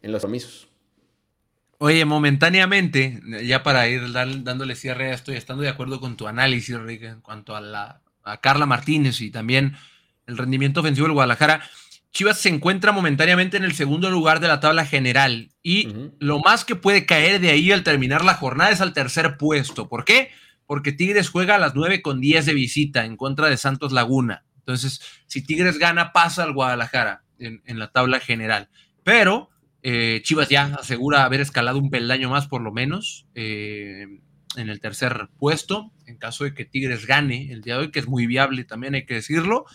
en 0.00 0.12
los 0.12 0.24
omisos. 0.24 0.68
Oye, 1.78 2.04
momentáneamente, 2.04 3.20
ya 3.44 3.64
para 3.64 3.88
ir 3.88 4.12
dándole 4.12 4.76
cierre 4.76 5.12
estoy 5.12 5.34
estando 5.34 5.64
de 5.64 5.68
acuerdo 5.68 5.98
con 5.98 6.16
tu 6.16 6.28
análisis, 6.28 6.78
Rick, 6.78 7.02
en 7.02 7.20
cuanto 7.20 7.56
a, 7.56 7.60
la, 7.60 8.00
a 8.22 8.40
Carla 8.40 8.66
Martínez 8.66 9.20
y 9.20 9.32
también 9.32 9.76
el 10.26 10.38
rendimiento 10.38 10.80
ofensivo 10.80 11.06
del 11.06 11.14
Guadalajara. 11.14 11.62
Chivas 12.12 12.38
se 12.38 12.50
encuentra 12.50 12.92
momentáneamente 12.92 13.56
en 13.56 13.64
el 13.64 13.72
segundo 13.72 14.10
lugar 14.10 14.40
de 14.40 14.48
la 14.48 14.60
tabla 14.60 14.84
general 14.84 15.50
y 15.62 15.88
lo 16.18 16.40
más 16.40 16.64
que 16.64 16.76
puede 16.76 17.06
caer 17.06 17.40
de 17.40 17.50
ahí 17.50 17.72
al 17.72 17.84
terminar 17.84 18.24
la 18.24 18.34
jornada 18.34 18.70
es 18.70 18.82
al 18.82 18.92
tercer 18.92 19.38
puesto. 19.38 19.88
¿Por 19.88 20.04
qué? 20.04 20.30
porque 20.72 20.92
Tigres 20.92 21.28
juega 21.28 21.56
a 21.56 21.58
las 21.58 21.74
9 21.74 22.00
con 22.00 22.18
10 22.18 22.46
de 22.46 22.54
visita 22.54 23.04
en 23.04 23.18
contra 23.18 23.48
de 23.48 23.58
Santos 23.58 23.92
Laguna. 23.92 24.44
Entonces, 24.56 25.02
si 25.26 25.44
Tigres 25.44 25.78
gana, 25.78 26.12
pasa 26.12 26.44
al 26.44 26.54
Guadalajara 26.54 27.24
en, 27.38 27.78
la 27.78 27.90
tabla 27.90 28.20
general. 28.20 28.70
Pero 29.04 29.50
eh, 29.82 30.22
Chivas 30.24 30.48
ya 30.48 30.76
asegura 30.80 31.24
haber 31.24 31.42
escalado 31.42 31.78
un 31.78 31.90
peldaño 31.90 32.30
más, 32.30 32.46
por 32.46 32.62
lo 32.62 32.72
menos, 32.72 33.26
eh, 33.34 34.06
en 34.56 34.68
el 34.70 34.80
tercer 34.80 35.28
puesto, 35.38 35.92
en 36.06 36.16
caso 36.16 36.44
de 36.44 36.54
que 36.54 36.64
Tigres 36.64 37.06
gane 37.06 37.52
el 37.52 37.60
día 37.60 37.74
de 37.74 37.80
hoy, 37.80 37.90
que 37.90 37.98
es 37.98 38.08
muy 38.08 38.26
viable 38.26 38.64
también, 38.64 38.94
hay 38.94 39.04
que 39.04 39.14
decirlo. 39.14 39.66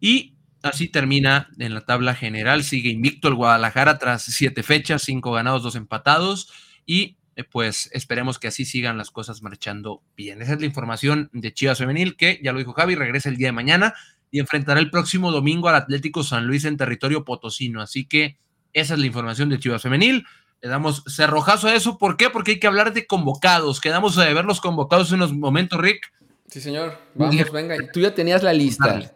Y 0.00 0.34
así 0.62 0.88
termina 0.88 1.48
en 1.58 1.74
la 1.74 1.82
tabla 1.82 2.14
general. 2.14 2.64
Sigue 2.64 2.90
invicto 2.90 3.28
el 3.28 3.34
Guadalajara 3.34 3.98
tras 3.98 4.22
siete 4.22 4.62
fechas, 4.62 5.02
cinco 5.02 5.32
ganados, 5.32 5.62
dos 5.62 5.76
empatados. 5.76 6.50
Y 6.86 7.16
eh, 7.36 7.44
pues 7.44 7.90
esperemos 7.92 8.38
que 8.38 8.48
así 8.48 8.64
sigan 8.64 8.98
las 8.98 9.10
cosas 9.10 9.42
marchando 9.42 10.02
bien. 10.16 10.42
Esa 10.42 10.54
es 10.54 10.60
la 10.60 10.66
información 10.66 11.30
de 11.32 11.52
Chivas 11.52 11.78
Femenil, 11.78 12.16
que 12.16 12.40
ya 12.42 12.52
lo 12.52 12.58
dijo 12.58 12.72
Javi, 12.72 12.94
regresa 12.94 13.28
el 13.28 13.36
día 13.36 13.48
de 13.48 13.52
mañana 13.52 13.94
y 14.30 14.40
enfrentará 14.40 14.80
el 14.80 14.90
próximo 14.90 15.30
domingo 15.32 15.68
al 15.68 15.74
Atlético 15.74 16.22
San 16.22 16.46
Luis 16.46 16.64
en 16.64 16.76
territorio 16.76 17.24
potosino. 17.24 17.80
Así 17.80 18.06
que 18.06 18.38
esa 18.72 18.94
es 18.94 19.00
la 19.00 19.06
información 19.06 19.48
de 19.48 19.58
Chivas 19.58 19.82
Femenil. 19.82 20.24
Le 20.62 20.68
damos 20.68 21.02
cerrojazo 21.08 21.68
a 21.68 21.74
eso. 21.74 21.98
¿Por 21.98 22.16
qué? 22.16 22.30
Porque 22.30 22.52
hay 22.52 22.60
que 22.60 22.66
hablar 22.66 22.92
de 22.92 23.06
convocados. 23.06 23.80
Quedamos 23.80 24.18
a 24.18 24.32
ver 24.32 24.44
los 24.44 24.60
convocados 24.60 25.10
en 25.10 25.16
unos 25.16 25.32
momentos, 25.32 25.80
Rick. 25.80 26.12
Sí, 26.48 26.60
señor. 26.60 26.98
Vamos, 27.14 27.50
venga. 27.52 27.76
Tú 27.92 28.00
ya 28.00 28.14
tenías 28.14 28.42
la 28.42 28.52
lista. 28.52 29.10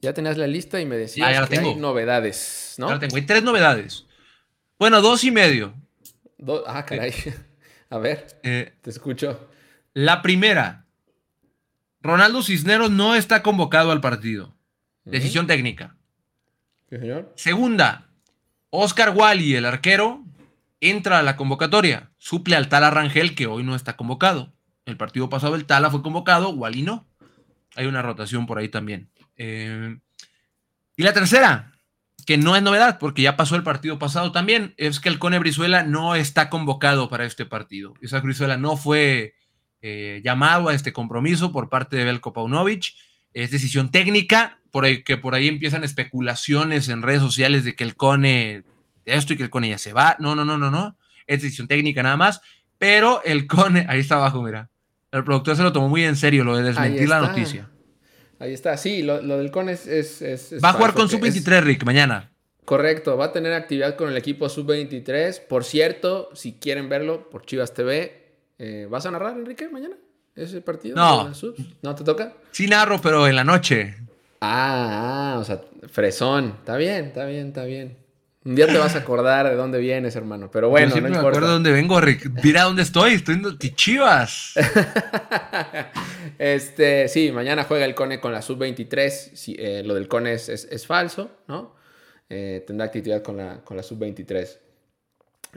Ya 0.00 0.12
tenías 0.14 0.36
la 0.36 0.46
lista 0.46 0.80
y 0.80 0.86
me 0.86 0.96
decías 0.96 1.48
que 1.48 1.58
hay 1.58 1.74
novedades, 1.74 2.76
¿no? 2.78 2.88
Ya 2.88 2.98
tengo. 2.98 3.16
Hay 3.16 3.22
tres 3.22 3.42
novedades. 3.42 4.06
Bueno, 4.78 5.00
dos 5.00 5.24
y 5.24 5.30
medio. 5.30 5.74
ah, 6.66 6.84
caray. 6.84 7.12
A 7.90 7.98
ver, 7.98 8.38
eh, 8.42 8.74
te 8.82 8.90
escucho. 8.90 9.48
La 9.94 10.20
primera, 10.20 10.86
Ronaldo 12.02 12.42
Cisneros 12.42 12.90
no 12.90 13.14
está 13.14 13.42
convocado 13.42 13.90
al 13.90 14.00
partido. 14.00 14.54
Decisión 15.04 15.46
técnica. 15.46 15.96
señor? 16.90 17.32
Segunda, 17.34 18.10
Oscar 18.68 19.16
Wally, 19.16 19.54
el 19.54 19.64
arquero, 19.64 20.22
entra 20.80 21.18
a 21.18 21.22
la 21.22 21.36
convocatoria. 21.36 22.10
Suple 22.18 22.56
al 22.56 22.68
Tala 22.68 22.90
Rangel, 22.90 23.34
que 23.34 23.46
hoy 23.46 23.64
no 23.64 23.74
está 23.74 23.96
convocado. 23.96 24.52
El 24.84 24.98
partido 24.98 25.30
pasado 25.30 25.54
el 25.54 25.64
Tala 25.64 25.90
fue 25.90 26.02
convocado, 26.02 26.50
Wally 26.50 26.82
no. 26.82 27.06
Hay 27.74 27.86
una 27.86 28.02
rotación 28.02 28.46
por 28.46 28.58
ahí 28.58 28.68
también. 28.68 29.10
Eh, 29.38 29.96
y 30.96 31.02
la 31.02 31.12
tercera, 31.12 31.72
que 32.26 32.36
no 32.36 32.56
es 32.56 32.62
novedad, 32.62 32.98
porque 32.98 33.22
ya 33.22 33.36
pasó 33.36 33.56
el 33.56 33.62
partido 33.62 33.98
pasado 33.98 34.32
también, 34.32 34.74
es 34.76 35.00
que 35.00 35.08
el 35.08 35.18
Cone 35.18 35.38
Brizuela 35.38 35.82
no 35.82 36.14
está 36.14 36.50
convocado 36.50 37.08
para 37.08 37.24
este 37.24 37.46
partido. 37.46 37.94
Isaac 38.02 38.24
Brizuela 38.24 38.58
no 38.58 38.76
fue 38.76 39.34
eh, 39.80 40.20
llamado 40.22 40.68
a 40.68 40.74
este 40.74 40.92
compromiso 40.92 41.52
por 41.52 41.70
parte 41.70 41.96
de 41.96 42.04
Belko 42.04 42.34
Paunovic. 42.34 42.94
Es 43.32 43.50
decisión 43.50 43.90
técnica, 43.90 44.60
por 44.70 44.84
ahí, 44.84 45.02
que 45.04 45.16
por 45.16 45.34
ahí 45.34 45.48
empiezan 45.48 45.84
especulaciones 45.84 46.90
en 46.90 47.00
redes 47.00 47.22
sociales 47.22 47.64
de 47.64 47.74
que 47.74 47.84
el 47.84 47.96
Cone 47.96 48.64
esto 49.04 49.32
y 49.32 49.36
que 49.36 49.44
el 49.44 49.50
Cone 49.50 49.68
ya 49.68 49.78
se 49.78 49.92
va. 49.92 50.16
No, 50.18 50.34
no, 50.34 50.44
no, 50.44 50.58
no, 50.58 50.70
no. 50.70 50.96
Es 51.26 51.42
decisión 51.42 51.68
técnica 51.68 52.02
nada 52.02 52.16
más. 52.16 52.40
Pero 52.76 53.22
el 53.24 53.46
Cone, 53.46 53.86
ahí 53.88 54.00
está 54.00 54.16
abajo, 54.16 54.42
mira. 54.42 54.68
El 55.10 55.24
productor 55.24 55.56
se 55.56 55.62
lo 55.62 55.72
tomó 55.72 55.88
muy 55.88 56.04
en 56.04 56.16
serio, 56.16 56.44
lo 56.44 56.56
de 56.56 56.64
desmentir 56.64 57.08
la 57.08 57.20
noticia. 57.20 57.70
Ahí 58.38 58.52
está, 58.52 58.76
sí, 58.76 59.02
lo, 59.02 59.20
del 59.20 59.50
CON 59.50 59.68
es... 59.68 59.86
va 60.64 60.70
a 60.70 60.72
jugar 60.72 60.94
con 60.94 61.08
Sub-23, 61.08 61.62
Rick, 61.62 61.84
mañana. 61.84 62.30
Correcto, 62.64 63.16
va 63.16 63.26
a 63.26 63.32
tener 63.32 63.52
actividad 63.52 63.96
con 63.96 64.10
el 64.10 64.16
equipo 64.16 64.48
Sub-23. 64.48 65.40
Por 65.48 65.64
cierto, 65.64 66.28
si 66.34 66.52
quieren 66.52 66.88
verlo 66.88 67.30
por 67.30 67.46
Chivas 67.46 67.74
TV, 67.74 68.28
eh, 68.58 68.86
¿vas 68.90 69.06
a 69.06 69.10
narrar, 69.10 69.36
Enrique, 69.36 69.68
mañana? 69.68 69.96
¿Ese 70.36 70.60
partido? 70.60 70.94
No. 70.94 71.32
¿No 71.82 71.94
te 71.94 72.04
toca? 72.04 72.34
Sí 72.52 72.68
narro, 72.68 73.00
pero 73.00 73.26
en 73.26 73.34
la 73.34 73.42
noche. 73.42 73.96
Ah, 74.40 75.34
ah, 75.34 75.38
o 75.38 75.44
sea, 75.44 75.62
fresón. 75.90 76.54
Está 76.58 76.76
bien, 76.76 77.06
está 77.06 77.24
bien, 77.24 77.48
está 77.48 77.64
bien. 77.64 77.96
Un 78.44 78.54
día 78.54 78.66
te 78.66 78.78
vas 78.78 78.94
a 78.94 79.00
acordar 79.00 79.48
de 79.48 79.56
dónde 79.56 79.78
vienes, 79.78 80.14
hermano. 80.14 80.50
Pero 80.50 80.68
bueno, 80.68 80.94
no 80.94 81.08
me 81.08 81.16
acuerdo 81.16 81.46
de 81.46 81.52
dónde 81.54 81.72
vengo, 81.72 82.00
Rick. 82.00 82.30
Mira 82.42 82.62
dónde 82.62 82.82
estoy. 82.82 83.14
Estoy 83.14 83.34
en 83.34 83.58
Chivas. 83.74 84.54
este, 86.38 87.08
sí, 87.08 87.32
mañana 87.32 87.64
juega 87.64 87.84
el 87.84 87.96
Cone 87.96 88.20
con 88.20 88.32
la 88.32 88.40
sub-23. 88.40 89.54
Eh, 89.58 89.82
lo 89.84 89.94
del 89.94 90.06
Cone 90.06 90.32
es, 90.34 90.86
falso, 90.86 91.30
¿no? 91.48 91.74
Eh, 92.30 92.62
tendrá 92.66 92.86
actividad 92.86 93.22
con 93.22 93.36
la, 93.36 93.64
con 93.64 93.76
la 93.76 93.82
sub-23. 93.82 94.58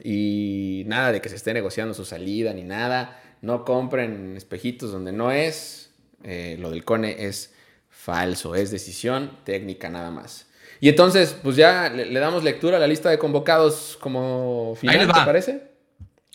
Y 0.04 0.84
nada 0.88 1.12
de 1.12 1.22
que 1.22 1.30
se 1.30 1.36
esté 1.36 1.54
negociando 1.54 1.94
su 1.94 2.04
salida 2.04 2.52
ni 2.54 2.64
nada. 2.64 3.22
No 3.42 3.64
compren 3.64 4.36
espejitos 4.36 4.92
donde 4.92 5.12
no 5.12 5.32
es. 5.32 5.94
Eh, 6.24 6.58
lo 6.60 6.72
del 6.72 6.84
Cone 6.84 7.28
es 7.28 7.54
falso. 7.90 8.56
Es 8.56 8.72
decisión 8.72 9.38
técnica 9.44 9.90
nada 9.90 10.10
más. 10.10 10.51
Y 10.82 10.90
entonces, 10.90 11.38
pues 11.44 11.56
ya 11.56 11.90
le, 11.90 12.20
damos 12.20 12.44
lectura 12.44 12.78
a 12.78 12.80
la 12.80 12.88
lista 12.88 13.12
de 13.12 13.20
convocados 13.20 13.98
como 14.02 14.76
final, 14.76 15.06
¿te 15.06 15.14
parece? 15.14 15.72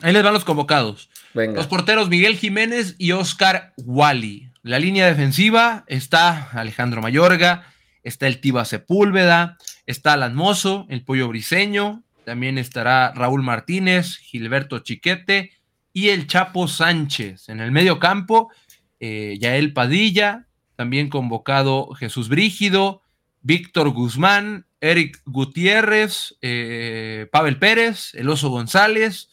Ahí 0.01 0.13
les 0.13 0.23
van 0.23 0.33
los 0.33 0.45
convocados. 0.45 1.11
Los 1.35 1.67
porteros 1.67 2.09
Miguel 2.09 2.37
Jiménez 2.37 2.95
y 2.97 3.11
Oscar 3.11 3.75
Wally. 3.77 4.53
La 4.63 4.79
línea 4.79 5.07
defensiva 5.07 5.85
está 5.89 6.49
Alejandro 6.53 7.03
Mayorga, 7.03 7.67
está 8.05 8.29
el 8.29 8.41
Tiba 8.41 8.65
Sepúlveda, 8.65 9.59
está 9.85 10.13
Alan 10.13 10.37
Mozo, 10.37 10.87
el 10.91 11.05
Pollo 11.05 11.27
Briseño, 11.27 12.05
también 12.25 12.57
estará 12.57 13.13
Raúl 13.15 13.43
Martínez, 13.43 14.17
Gilberto 14.19 14.79
Chiquete 14.79 15.51
y 15.93 16.11
el 16.11 16.29
Chapo 16.29 16.69
Sánchez. 16.69 17.49
En 17.49 17.61
el 17.61 17.73
medio 17.73 17.99
campo, 17.99 18.53
eh, 19.01 19.39
Yael 19.41 19.73
Padilla, 19.73 20.47
también 20.77 21.09
convocado 21.09 21.95
Jesús 21.95 22.29
Brígido, 22.29 23.03
Víctor 23.47 23.91
Guzmán, 23.91 24.67
Eric 24.81 25.23
Gutiérrez, 25.25 26.37
eh, 26.43 27.29
Pavel 27.31 27.61
Pérez, 27.61 28.13
El 28.15 28.29
Oso 28.29 28.49
González, 28.49 29.29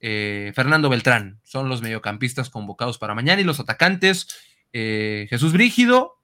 eh, 0.00 0.52
Fernando 0.54 0.88
Beltrán. 0.88 1.40
Son 1.44 1.68
los 1.68 1.82
mediocampistas 1.82 2.48
convocados 2.48 2.96
para 2.96 3.14
mañana 3.14 3.42
y 3.42 3.44
los 3.44 3.60
atacantes. 3.60 4.28
Eh, 4.72 5.26
Jesús 5.28 5.52
Brígido, 5.52 6.22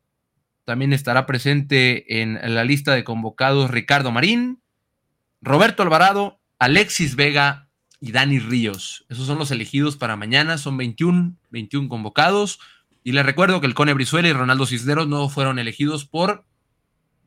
también 0.64 0.94
estará 0.94 1.27
presente 1.27 2.22
en 2.22 2.40
la 2.55 2.64
lista 2.64 2.94
de 2.94 3.05
convocados 3.05 3.70
Ricardo 3.70 4.11
Marín, 4.11 4.62
Roberto 5.42 5.83
Alvarado, 5.83 6.40
Alexis 6.59 7.16
Vega 7.16 7.68
y 8.01 8.12
Dani 8.12 8.38
Ríos. 8.38 9.05
Esos 9.11 9.27
son 9.27 9.38
los 9.38 9.51
elegidos 9.51 9.99
para 9.99 10.16
mañana, 10.16 10.57
son 10.57 10.79
21, 10.79 11.37
21 11.51 11.90
convocados. 11.90 12.61
Y 13.05 13.12
les 13.12 13.27
recuerdo 13.27 13.61
que 13.61 13.66
el 13.66 13.75
Cone 13.75 13.92
Brizuela 13.92 14.27
y 14.27 14.33
Ronaldo 14.33 14.64
Cisneros 14.64 15.07
no 15.07 15.29
fueron 15.29 15.59
elegidos 15.59 16.07
por 16.07 16.46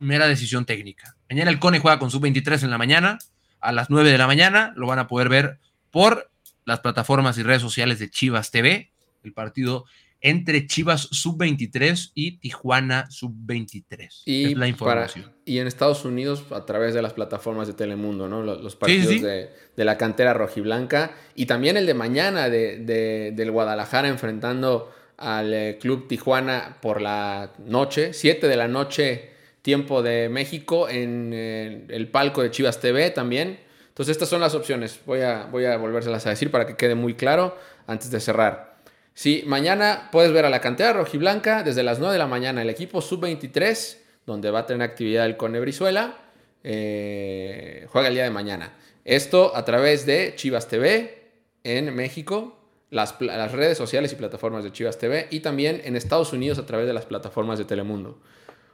mera 0.00 0.26
decisión 0.26 0.64
técnica. 0.64 1.16
Mañana 1.30 1.50
el 1.50 1.60
Cone 1.60 1.78
juega 1.78 1.98
con 1.98 2.10
sub-23 2.10 2.64
en 2.64 2.70
la 2.70 2.78
mañana, 2.78 3.18
a 3.60 3.72
las 3.72 3.90
9 3.90 4.10
de 4.10 4.18
la 4.18 4.26
mañana, 4.26 4.72
lo 4.76 4.86
van 4.86 4.98
a 4.98 5.06
poder 5.06 5.28
ver 5.28 5.58
por 5.90 6.30
las 6.64 6.80
plataformas 6.80 7.38
y 7.38 7.42
redes 7.42 7.62
sociales 7.62 7.98
de 7.98 8.10
Chivas 8.10 8.50
TV, 8.50 8.90
el 9.22 9.32
partido 9.32 9.84
entre 10.22 10.66
Chivas 10.66 11.08
sub-23 11.10 12.12
y 12.14 12.38
Tijuana 12.38 13.10
sub-23. 13.10 14.22
Y, 14.26 14.52
es 14.52 14.56
la 14.56 14.68
información. 14.68 15.32
y 15.44 15.58
en 15.58 15.66
Estados 15.66 16.04
Unidos 16.04 16.44
a 16.50 16.66
través 16.66 16.94
de 16.94 17.02
las 17.02 17.14
plataformas 17.14 17.66
de 17.66 17.74
Telemundo, 17.74 18.28
¿no? 18.28 18.42
Los, 18.42 18.76
partidos 18.76 19.22
De, 19.22 19.50
la 19.76 19.96
cantera 19.96 20.34
rojiblanca 20.34 21.12
y 21.34 21.46
también 21.46 21.76
el 21.76 21.86
de 21.86 21.94
mañana 21.94 22.50
de, 22.50 23.32
del 23.34 23.50
Guadalajara 23.50 24.08
enfrentando 24.08 24.92
al 25.16 25.52
eh, 25.52 25.78
Club 25.80 26.08
Tijuana 26.08 26.78
por 26.80 27.00
la 27.00 27.52
noche, 27.64 28.12
7 28.12 28.46
de 28.46 28.56
la 28.56 28.68
noche, 28.68 29.30
tiempo 29.62 30.02
de 30.02 30.28
México, 30.28 30.88
en 30.88 31.32
eh, 31.34 31.86
el 31.88 32.08
palco 32.08 32.42
de 32.42 32.50
Chivas 32.50 32.80
TV 32.80 33.10
también. 33.10 33.60
Entonces 33.88 34.16
estas 34.16 34.28
son 34.28 34.40
las 34.40 34.54
opciones. 34.54 35.00
Voy 35.06 35.20
a, 35.20 35.44
voy 35.50 35.64
a 35.64 35.76
volvérselas 35.76 36.26
a 36.26 36.30
decir 36.30 36.50
para 36.50 36.66
que 36.66 36.76
quede 36.76 36.94
muy 36.94 37.14
claro 37.14 37.56
antes 37.86 38.10
de 38.10 38.20
cerrar. 38.20 38.70
Sí, 39.14 39.42
mañana 39.46 40.08
puedes 40.12 40.32
ver 40.32 40.44
a 40.44 40.50
la 40.50 40.60
cantera 40.60 40.92
rojiblanca 40.92 41.62
desde 41.62 41.82
las 41.82 41.98
9 41.98 42.12
de 42.12 42.18
la 42.18 42.26
mañana. 42.26 42.62
El 42.62 42.70
equipo 42.70 43.02
sub-23, 43.02 43.98
donde 44.24 44.50
va 44.50 44.60
a 44.60 44.66
tener 44.66 44.82
actividad 44.82 45.26
el 45.26 45.36
Cone 45.36 45.60
Brizuela, 45.60 46.16
eh, 46.62 47.86
juega 47.90 48.08
el 48.08 48.14
día 48.14 48.24
de 48.24 48.30
mañana. 48.30 48.72
Esto 49.04 49.56
a 49.56 49.64
través 49.64 50.06
de 50.06 50.34
Chivas 50.36 50.68
TV 50.68 51.32
en 51.64 51.94
México, 51.94 52.58
las, 52.90 53.18
redes 53.18 53.78
sociales 53.78 54.12
y 54.12 54.16
plataformas 54.16 54.64
de 54.64 54.72
Chivas 54.72 54.98
TV 54.98 55.28
y 55.30 55.40
también 55.40 55.80
en 55.84 55.96
Estados 55.96 56.32
Unidos 56.32 56.58
a 56.58 56.66
través 56.66 56.86
de 56.86 56.92
las 56.92 57.06
plataformas 57.06 57.58
de 57.58 57.64
Telemundo. 57.64 58.18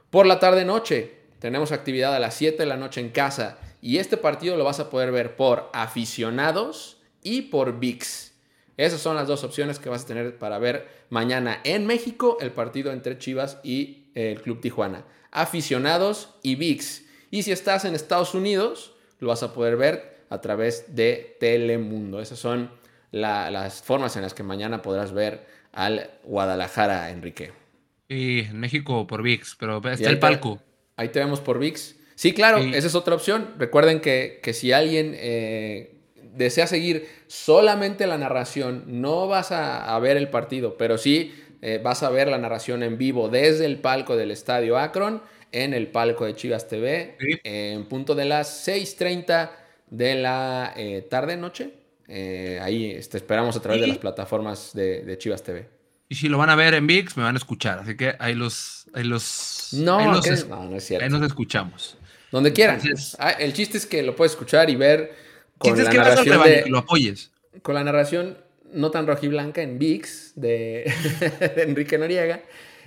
Por 0.09 0.25
la 0.25 0.39
tarde-noche 0.39 1.17
tenemos 1.39 1.73
actividad 1.73 2.15
a 2.15 2.19
las 2.19 2.33
7 2.35 2.57
de 2.57 2.65
la 2.65 2.77
noche 2.77 3.01
en 3.01 3.09
casa 3.09 3.57
y 3.81 3.97
este 3.97 4.15
partido 4.15 4.55
lo 4.55 4.63
vas 4.63 4.79
a 4.79 4.89
poder 4.89 5.11
ver 5.11 5.35
por 5.35 5.69
aficionados 5.73 6.97
y 7.23 7.43
por 7.43 7.77
VIX. 7.79 8.31
Esas 8.77 9.01
son 9.01 9.17
las 9.17 9.27
dos 9.27 9.43
opciones 9.43 9.79
que 9.79 9.89
vas 9.89 10.03
a 10.03 10.07
tener 10.07 10.37
para 10.37 10.59
ver 10.59 10.87
mañana 11.09 11.59
en 11.65 11.85
México 11.85 12.37
el 12.39 12.51
partido 12.51 12.93
entre 12.93 13.17
Chivas 13.17 13.57
y 13.63 14.05
el 14.15 14.41
Club 14.41 14.61
Tijuana. 14.61 15.03
Aficionados 15.31 16.35
y 16.41 16.55
VIX. 16.55 17.03
Y 17.29 17.43
si 17.43 17.51
estás 17.51 17.83
en 17.83 17.93
Estados 17.93 18.33
Unidos, 18.33 18.93
lo 19.19 19.27
vas 19.27 19.43
a 19.43 19.53
poder 19.53 19.75
ver 19.75 20.23
a 20.29 20.39
través 20.39 20.95
de 20.95 21.35
Telemundo. 21.39 22.21
Esas 22.21 22.39
son 22.39 22.71
las 23.11 23.81
formas 23.81 24.15
en 24.15 24.21
las 24.21 24.33
que 24.33 24.43
mañana 24.43 24.81
podrás 24.81 25.11
ver 25.11 25.45
al 25.73 26.09
Guadalajara, 26.23 27.09
Enrique. 27.09 27.66
Y 28.09 28.41
en 28.41 28.59
México 28.59 29.05
por 29.07 29.21
VIX, 29.21 29.55
pero 29.59 29.81
está 29.89 30.09
el 30.09 30.19
palco. 30.19 30.61
ahí 30.95 31.09
te 31.09 31.19
vemos 31.19 31.39
por 31.39 31.59
VIX. 31.59 31.95
Sí, 32.15 32.33
claro, 32.33 32.57
esa 32.57 32.87
es 32.87 32.95
otra 32.95 33.15
opción. 33.15 33.53
Recuerden 33.59 33.99
que, 33.99 34.41
si 34.53 34.71
alguien 34.71 35.13
eh, 35.15 35.97
desea 36.33 36.67
seguir 36.67 37.07
solamente 37.27 38.07
la 38.07 38.17
narración, 38.17 38.83
no 38.87 39.27
vas 39.27 39.51
a, 39.51 39.97
ver 39.99 40.17
el 40.17 40.29
partido, 40.29 40.77
pero 40.77 40.97
sí 40.97 41.33
eh, 41.61 41.79
vas 41.83 42.03
a 42.03 42.09
ver 42.09 42.27
la 42.27 42.37
narración 42.37 42.81
en 42.83 42.97
vivo 42.97 43.29
desde 43.29 43.65
el 43.65 43.77
palco 43.79 44.15
del 44.15 44.31
Estadio 44.31 44.77
Akron, 44.77 45.21
en 45.51 45.73
el 45.73 45.87
palco 45.87 46.25
de 46.25 46.35
Chivas 46.35 46.67
TV, 46.67 47.17
en 47.43 47.85
punto 47.85 48.15
de 48.15 48.25
las 48.25 48.67
6.30 48.67 49.51
de 49.89 50.15
la 50.15 50.73
eh, 50.75 51.05
tarde-noche. 51.09 51.71
Eh, 52.07 52.59
ahí 52.61 52.91
te 52.91 52.97
este, 52.99 53.17
esperamos 53.17 53.55
a 53.57 53.61
través 53.61 53.81
de 53.81 53.87
las 53.87 53.97
plataformas 53.97 54.73
de, 54.73 55.15
Chivas 55.17 55.43
TV. 55.43 55.67
Y 56.09 56.15
si 56.15 56.29
lo 56.29 56.37
van 56.37 56.49
a 56.49 56.55
ver 56.55 56.73
en 56.73 56.87
VIX, 56.87 57.17
me 57.17 57.23
van 57.23 57.35
a 57.35 57.37
escuchar. 57.37 57.79
Así 57.79 57.97
que 57.97 58.15
ahí 58.19 58.33
los. 58.33 58.87
Ahí 58.93 59.03
los 59.03 59.69
no, 59.73 59.99
no, 59.99 60.19
es 60.19 60.85
cierto. 60.85 61.03
Ahí 61.03 61.11
nos 61.11 61.21
escuchamos. 61.23 61.97
Donde 62.31 62.53
quieran. 62.53 62.79
Ah, 63.19 63.31
el 63.31 63.53
chiste 63.53 63.77
es 63.77 63.85
que 63.85 64.03
lo 64.03 64.15
puedes 64.15 64.33
escuchar 64.33 64.69
y 64.69 64.75
ver 64.75 65.13
con 65.57 65.77
la 65.77 65.91
narración 65.91 66.43
de, 66.43 66.65
lo 66.67 66.79
apoyes. 66.79 67.31
Con 67.61 67.75
la 67.75 67.83
narración 67.83 68.37
no 68.73 68.91
tan 68.91 69.07
rojiblanca 69.07 69.61
en 69.61 69.79
VIX 69.79 70.33
de, 70.35 70.91
Enrique 71.57 71.97
Noriega 71.97 72.43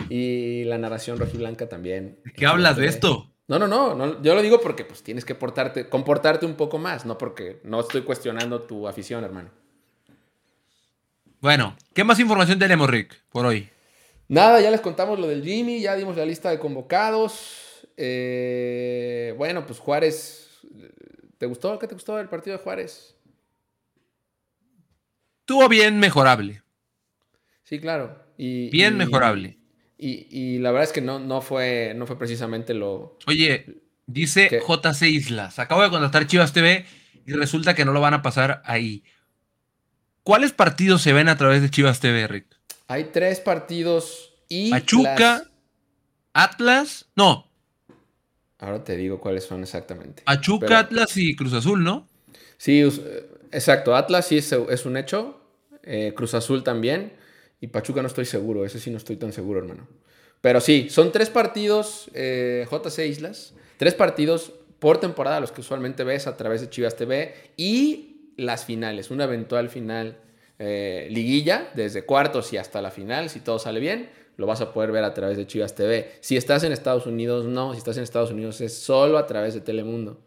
y 0.09 0.65
la 0.65 0.79
narración 0.79 1.19
rojiblanca 1.19 1.69
también. 1.69 2.19
¿Qué 2.37 2.47
hablas 2.47 2.77
de 2.77 2.87
esto? 2.87 3.31
No, 3.49 3.59
no, 3.59 3.67
no, 3.67 4.23
yo 4.23 4.35
lo 4.35 4.43
digo 4.43 4.61
porque 4.61 4.85
pues 4.85 5.03
tienes 5.03 5.25
que 5.25 5.35
portarte, 5.35 5.89
comportarte 5.89 6.47
un 6.47 6.55
poco 6.55 6.79
más, 6.79 7.05
no 7.05 7.19
porque 7.19 7.61
no 7.65 7.81
estoy 7.81 8.03
cuestionando 8.03 8.63
tu 8.63 8.87
afición, 8.87 9.25
hermano. 9.25 9.51
Bueno, 11.41 11.77
¿qué 11.95 12.05
más 12.05 12.19
información 12.21 12.59
tenemos, 12.59 12.89
Rick, 12.89 13.23
por 13.31 13.47
hoy? 13.47 13.69
Nada, 14.29 14.61
ya 14.61 14.71
les 14.71 14.81
contamos 14.81 15.19
lo 15.19 15.27
del 15.27 15.43
Jimmy, 15.43 15.81
ya 15.81 15.97
dimos 15.97 16.17
la 16.17 16.25
lista 16.25 16.51
de 16.51 16.59
convocados. 16.59 17.87
Eh, 17.97 19.35
bueno, 19.37 19.67
pues 19.67 19.79
Juárez 19.79 20.41
¿Te 21.41 21.47
gustó? 21.47 21.79
¿Qué 21.79 21.87
te 21.87 21.95
gustó 21.95 22.21
el 22.21 22.29
partido 22.29 22.59
de 22.59 22.63
Juárez? 22.63 23.17
Estuvo 25.41 25.67
bien 25.71 25.99
mejorable. 25.99 26.63
Sí, 27.65 27.81
claro. 27.81 28.23
Y, 28.37 28.69
bien 28.69 28.99
mejorable. 28.99 29.59
Y, 29.97 30.59
la 30.59 30.71
verdad 30.71 30.89
es 30.89 30.93
que 30.93 31.01
no, 31.01 31.19
no, 31.19 31.41
fue, 31.41 31.95
no 31.97 32.07
fue 32.07 32.19
precisamente 32.19 32.75
lo. 32.75 33.17
Oye, 33.27 33.81
dice 34.07 34.51
JC 34.51 35.03
Islas. 35.05 35.59
Acabo 35.59 35.83
de 35.83 35.89
contratar 35.89 36.27
Chivas 36.27 36.53
TV 36.53 36.85
y 37.25 37.33
resulta 37.33 37.75
que 37.75 37.87
no 37.87 37.95
lo 37.95 38.03
van 38.03 38.13
a 38.13 38.21
pasar 38.21 38.61
ahí. 38.67 39.03
¿Cuáles 40.31 40.53
partidos 40.53 41.03
se 41.03 41.13
ven 41.13 41.29
a 41.29 41.37
través 41.37 41.61
de 41.61 41.71
Chivas 41.71 41.99
TV, 41.99 42.29
Rick? 42.29 42.47
Hay 42.87 43.07
tres 43.13 43.41
partidos 43.41 44.33
y. 44.49 44.71
Pachuca, 44.71 45.43
Atlas. 46.33 47.07
No, 47.17 47.51
Ahora 48.61 48.85
te 48.85 48.97
digo 48.97 49.19
cuáles 49.19 49.43
son 49.43 49.65
exactamente. 49.65 50.23
Pachuca, 50.23 50.79
Atlas 50.79 51.17
y 51.17 51.35
Cruz 51.35 51.53
Azul, 51.53 51.83
¿no? 51.83 52.07
Sí, 52.59 52.81
exacto. 53.51 53.97
Atlas 53.97 54.29
sí 54.29 54.39
es, 54.39 54.53
un 54.87 54.97
hecho. 54.97 55.41
Eh, 55.83 56.13
Cruz 56.15 56.35
Azul 56.35 56.63
también. 56.63 57.13
Y 57.61 57.67
Pachuca 57.67 58.01
no 58.01 58.07
estoy 58.07 58.25
seguro. 58.25 58.65
Ese 58.65 58.79
sí 58.79 58.89
no 58.93 58.99
estoy 58.99 59.17
tan 59.17 59.33
seguro, 59.33 59.59
hermano. 59.59 59.89
Pero 60.41 60.61
sí, 60.61 60.91
son 60.91 61.11
tres 61.11 61.29
partidos 61.29 62.09
eh, 62.15 62.69
JC 62.71 63.09
Islas. 63.09 63.53
Tres 63.79 63.95
partidos 63.95 64.53
por 64.79 65.01
temporada, 65.01 65.41
los 65.41 65.51
que 65.51 65.63
usualmente 65.63 66.05
ves 66.05 66.29
a 66.29 66.37
través 66.37 66.61
de 66.61 66.71
Chivas 66.71 66.95
TV. 66.95 67.35
Y 67.57 68.10
las 68.41 68.65
finales, 68.65 69.11
una 69.11 69.25
eventual 69.25 69.69
final 69.69 70.17
eh, 70.59 71.09
liguilla, 71.11 71.71
desde 71.75 72.05
cuartos 72.05 72.53
y 72.53 72.57
hasta 72.57 72.83
la 72.83 72.91
final, 72.91 73.31
si 73.31 73.41
todo 73.41 73.59
sale 73.59 73.81
bien 73.81 74.09
lo 74.41 74.47
vas 74.47 74.63
a 74.63 74.73
poder 74.73 74.91
ver 74.91 75.05
a 75.05 75.13
través 75.13 75.37
de 75.37 75.47
Chivas 75.47 75.75
TV. 75.75 76.13
Si 76.21 76.35
estás 76.35 76.65
en 76.65 76.73
Estados 76.73 77.05
Unidos, 77.05 77.45
no. 77.45 77.73
Si 77.75 77.79
estás 77.79 77.99
en 77.99 78.05
Estados 78.05 78.31
Unidos 78.31 78.63
es 78.63 78.75
solo 78.75 79.19
a 79.19 79.27
través 79.27 79.53
de 79.53 79.61
Telemundo. 79.61 80.19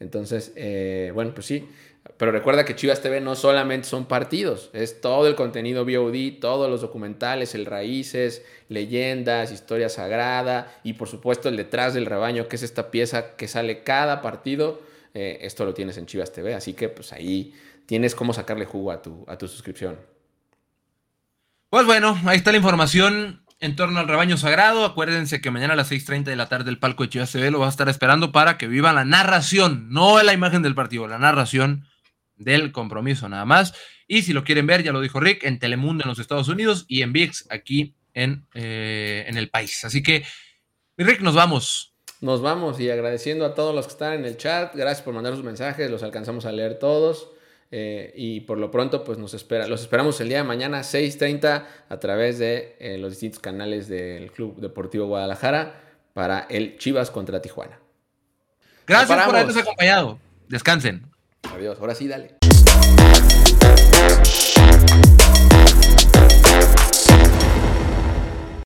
Entonces, 0.00 0.52
eh, 0.56 1.10
bueno, 1.14 1.34
pues 1.34 1.46
sí. 1.46 1.68
Pero 2.16 2.32
recuerda 2.32 2.64
que 2.64 2.74
Chivas 2.74 3.02
TV 3.02 3.20
no 3.20 3.34
solamente 3.34 3.86
son 3.86 4.06
partidos, 4.06 4.70
es 4.72 5.00
todo 5.00 5.26
el 5.26 5.34
contenido 5.34 5.84
VOD, 5.84 6.38
todos 6.40 6.70
los 6.70 6.80
documentales, 6.80 7.54
el 7.54 7.66
Raíces, 7.66 8.42
leyendas, 8.68 9.52
historia 9.52 9.88
sagrada 9.88 10.74
y 10.82 10.94
por 10.94 11.08
supuesto 11.08 11.48
el 11.48 11.56
detrás 11.56 11.94
del 11.94 12.06
rebaño, 12.06 12.46
que 12.46 12.56
es 12.56 12.62
esta 12.62 12.90
pieza 12.90 13.36
que 13.36 13.48
sale 13.48 13.82
cada 13.82 14.22
partido. 14.22 14.80
Eh, 15.14 15.38
esto 15.42 15.64
lo 15.64 15.72
tienes 15.72 15.96
en 15.96 16.06
Chivas 16.06 16.32
TV, 16.32 16.54
así 16.54 16.74
que 16.74 16.88
pues 16.88 17.12
ahí 17.12 17.54
tienes 17.86 18.14
cómo 18.14 18.32
sacarle 18.32 18.64
jugo 18.64 18.90
a 18.90 19.00
tu, 19.00 19.24
a 19.28 19.38
tu 19.38 19.46
suscripción. 19.46 19.98
Pues 21.70 21.86
bueno, 21.86 22.20
ahí 22.26 22.36
está 22.36 22.50
la 22.50 22.58
información 22.58 23.44
en 23.60 23.76
torno 23.76 24.00
al 24.00 24.08
rebaño 24.08 24.36
sagrado. 24.36 24.84
Acuérdense 24.84 25.40
que 25.40 25.50
mañana 25.50 25.72
a 25.74 25.76
las 25.76 25.90
6:30 25.90 26.24
de 26.24 26.36
la 26.36 26.48
tarde 26.48 26.70
el 26.70 26.78
palco 26.78 27.04
de 27.04 27.10
Chivas 27.10 27.32
TV 27.32 27.50
lo 27.50 27.60
va 27.60 27.66
a 27.66 27.70
estar 27.70 27.88
esperando 27.88 28.32
para 28.32 28.58
que 28.58 28.66
viva 28.66 28.92
la 28.92 29.04
narración, 29.04 29.88
no 29.90 30.22
la 30.22 30.32
imagen 30.32 30.62
del 30.62 30.74
partido, 30.74 31.08
la 31.08 31.18
narración 31.18 31.86
del 32.36 32.72
compromiso 32.72 33.28
nada 33.28 33.44
más. 33.44 33.74
Y 34.06 34.22
si 34.22 34.32
lo 34.32 34.44
quieren 34.44 34.66
ver, 34.66 34.82
ya 34.82 34.92
lo 34.92 35.00
dijo 35.00 35.20
Rick, 35.20 35.44
en 35.44 35.58
Telemundo 35.58 36.04
en 36.04 36.08
los 36.08 36.18
Estados 36.18 36.48
Unidos 36.48 36.84
y 36.88 37.02
en 37.02 37.12
VIX 37.12 37.46
aquí 37.50 37.94
en, 38.12 38.46
eh, 38.54 39.24
en 39.26 39.36
el 39.36 39.48
país. 39.48 39.84
Así 39.84 40.02
que, 40.02 40.24
Rick, 40.96 41.20
nos 41.20 41.34
vamos. 41.34 41.93
Nos 42.24 42.40
vamos 42.40 42.80
y 42.80 42.88
agradeciendo 42.88 43.44
a 43.44 43.52
todos 43.54 43.74
los 43.74 43.84
que 43.84 43.92
están 43.92 44.14
en 44.14 44.24
el 44.24 44.38
chat. 44.38 44.74
Gracias 44.74 45.02
por 45.02 45.12
mandar 45.12 45.34
sus 45.34 45.44
mensajes, 45.44 45.90
los 45.90 46.02
alcanzamos 46.02 46.46
a 46.46 46.52
leer 46.52 46.78
todos. 46.78 47.28
Eh, 47.70 48.14
y 48.16 48.40
por 48.40 48.56
lo 48.56 48.70
pronto, 48.70 49.04
pues 49.04 49.18
nos 49.18 49.34
espera, 49.34 49.66
los 49.66 49.82
esperamos 49.82 50.18
el 50.22 50.30
día 50.30 50.38
de 50.38 50.44
mañana, 50.44 50.80
6.30, 50.80 51.66
a 51.86 52.00
través 52.00 52.38
de 52.38 52.76
eh, 52.78 52.96
los 52.96 53.10
distintos 53.10 53.40
canales 53.40 53.88
del 53.88 54.32
Club 54.32 54.58
Deportivo 54.58 55.06
Guadalajara 55.06 55.82
para 56.14 56.46
el 56.48 56.78
Chivas 56.78 57.10
contra 57.10 57.42
Tijuana. 57.42 57.78
Gracias 58.86 59.06
por 59.06 59.18
habernos 59.18 59.56
acompañado. 59.58 60.18
Descansen. 60.48 61.02
Adiós. 61.54 61.78
Ahora 61.78 61.94
sí, 61.94 62.08
dale. 62.08 62.43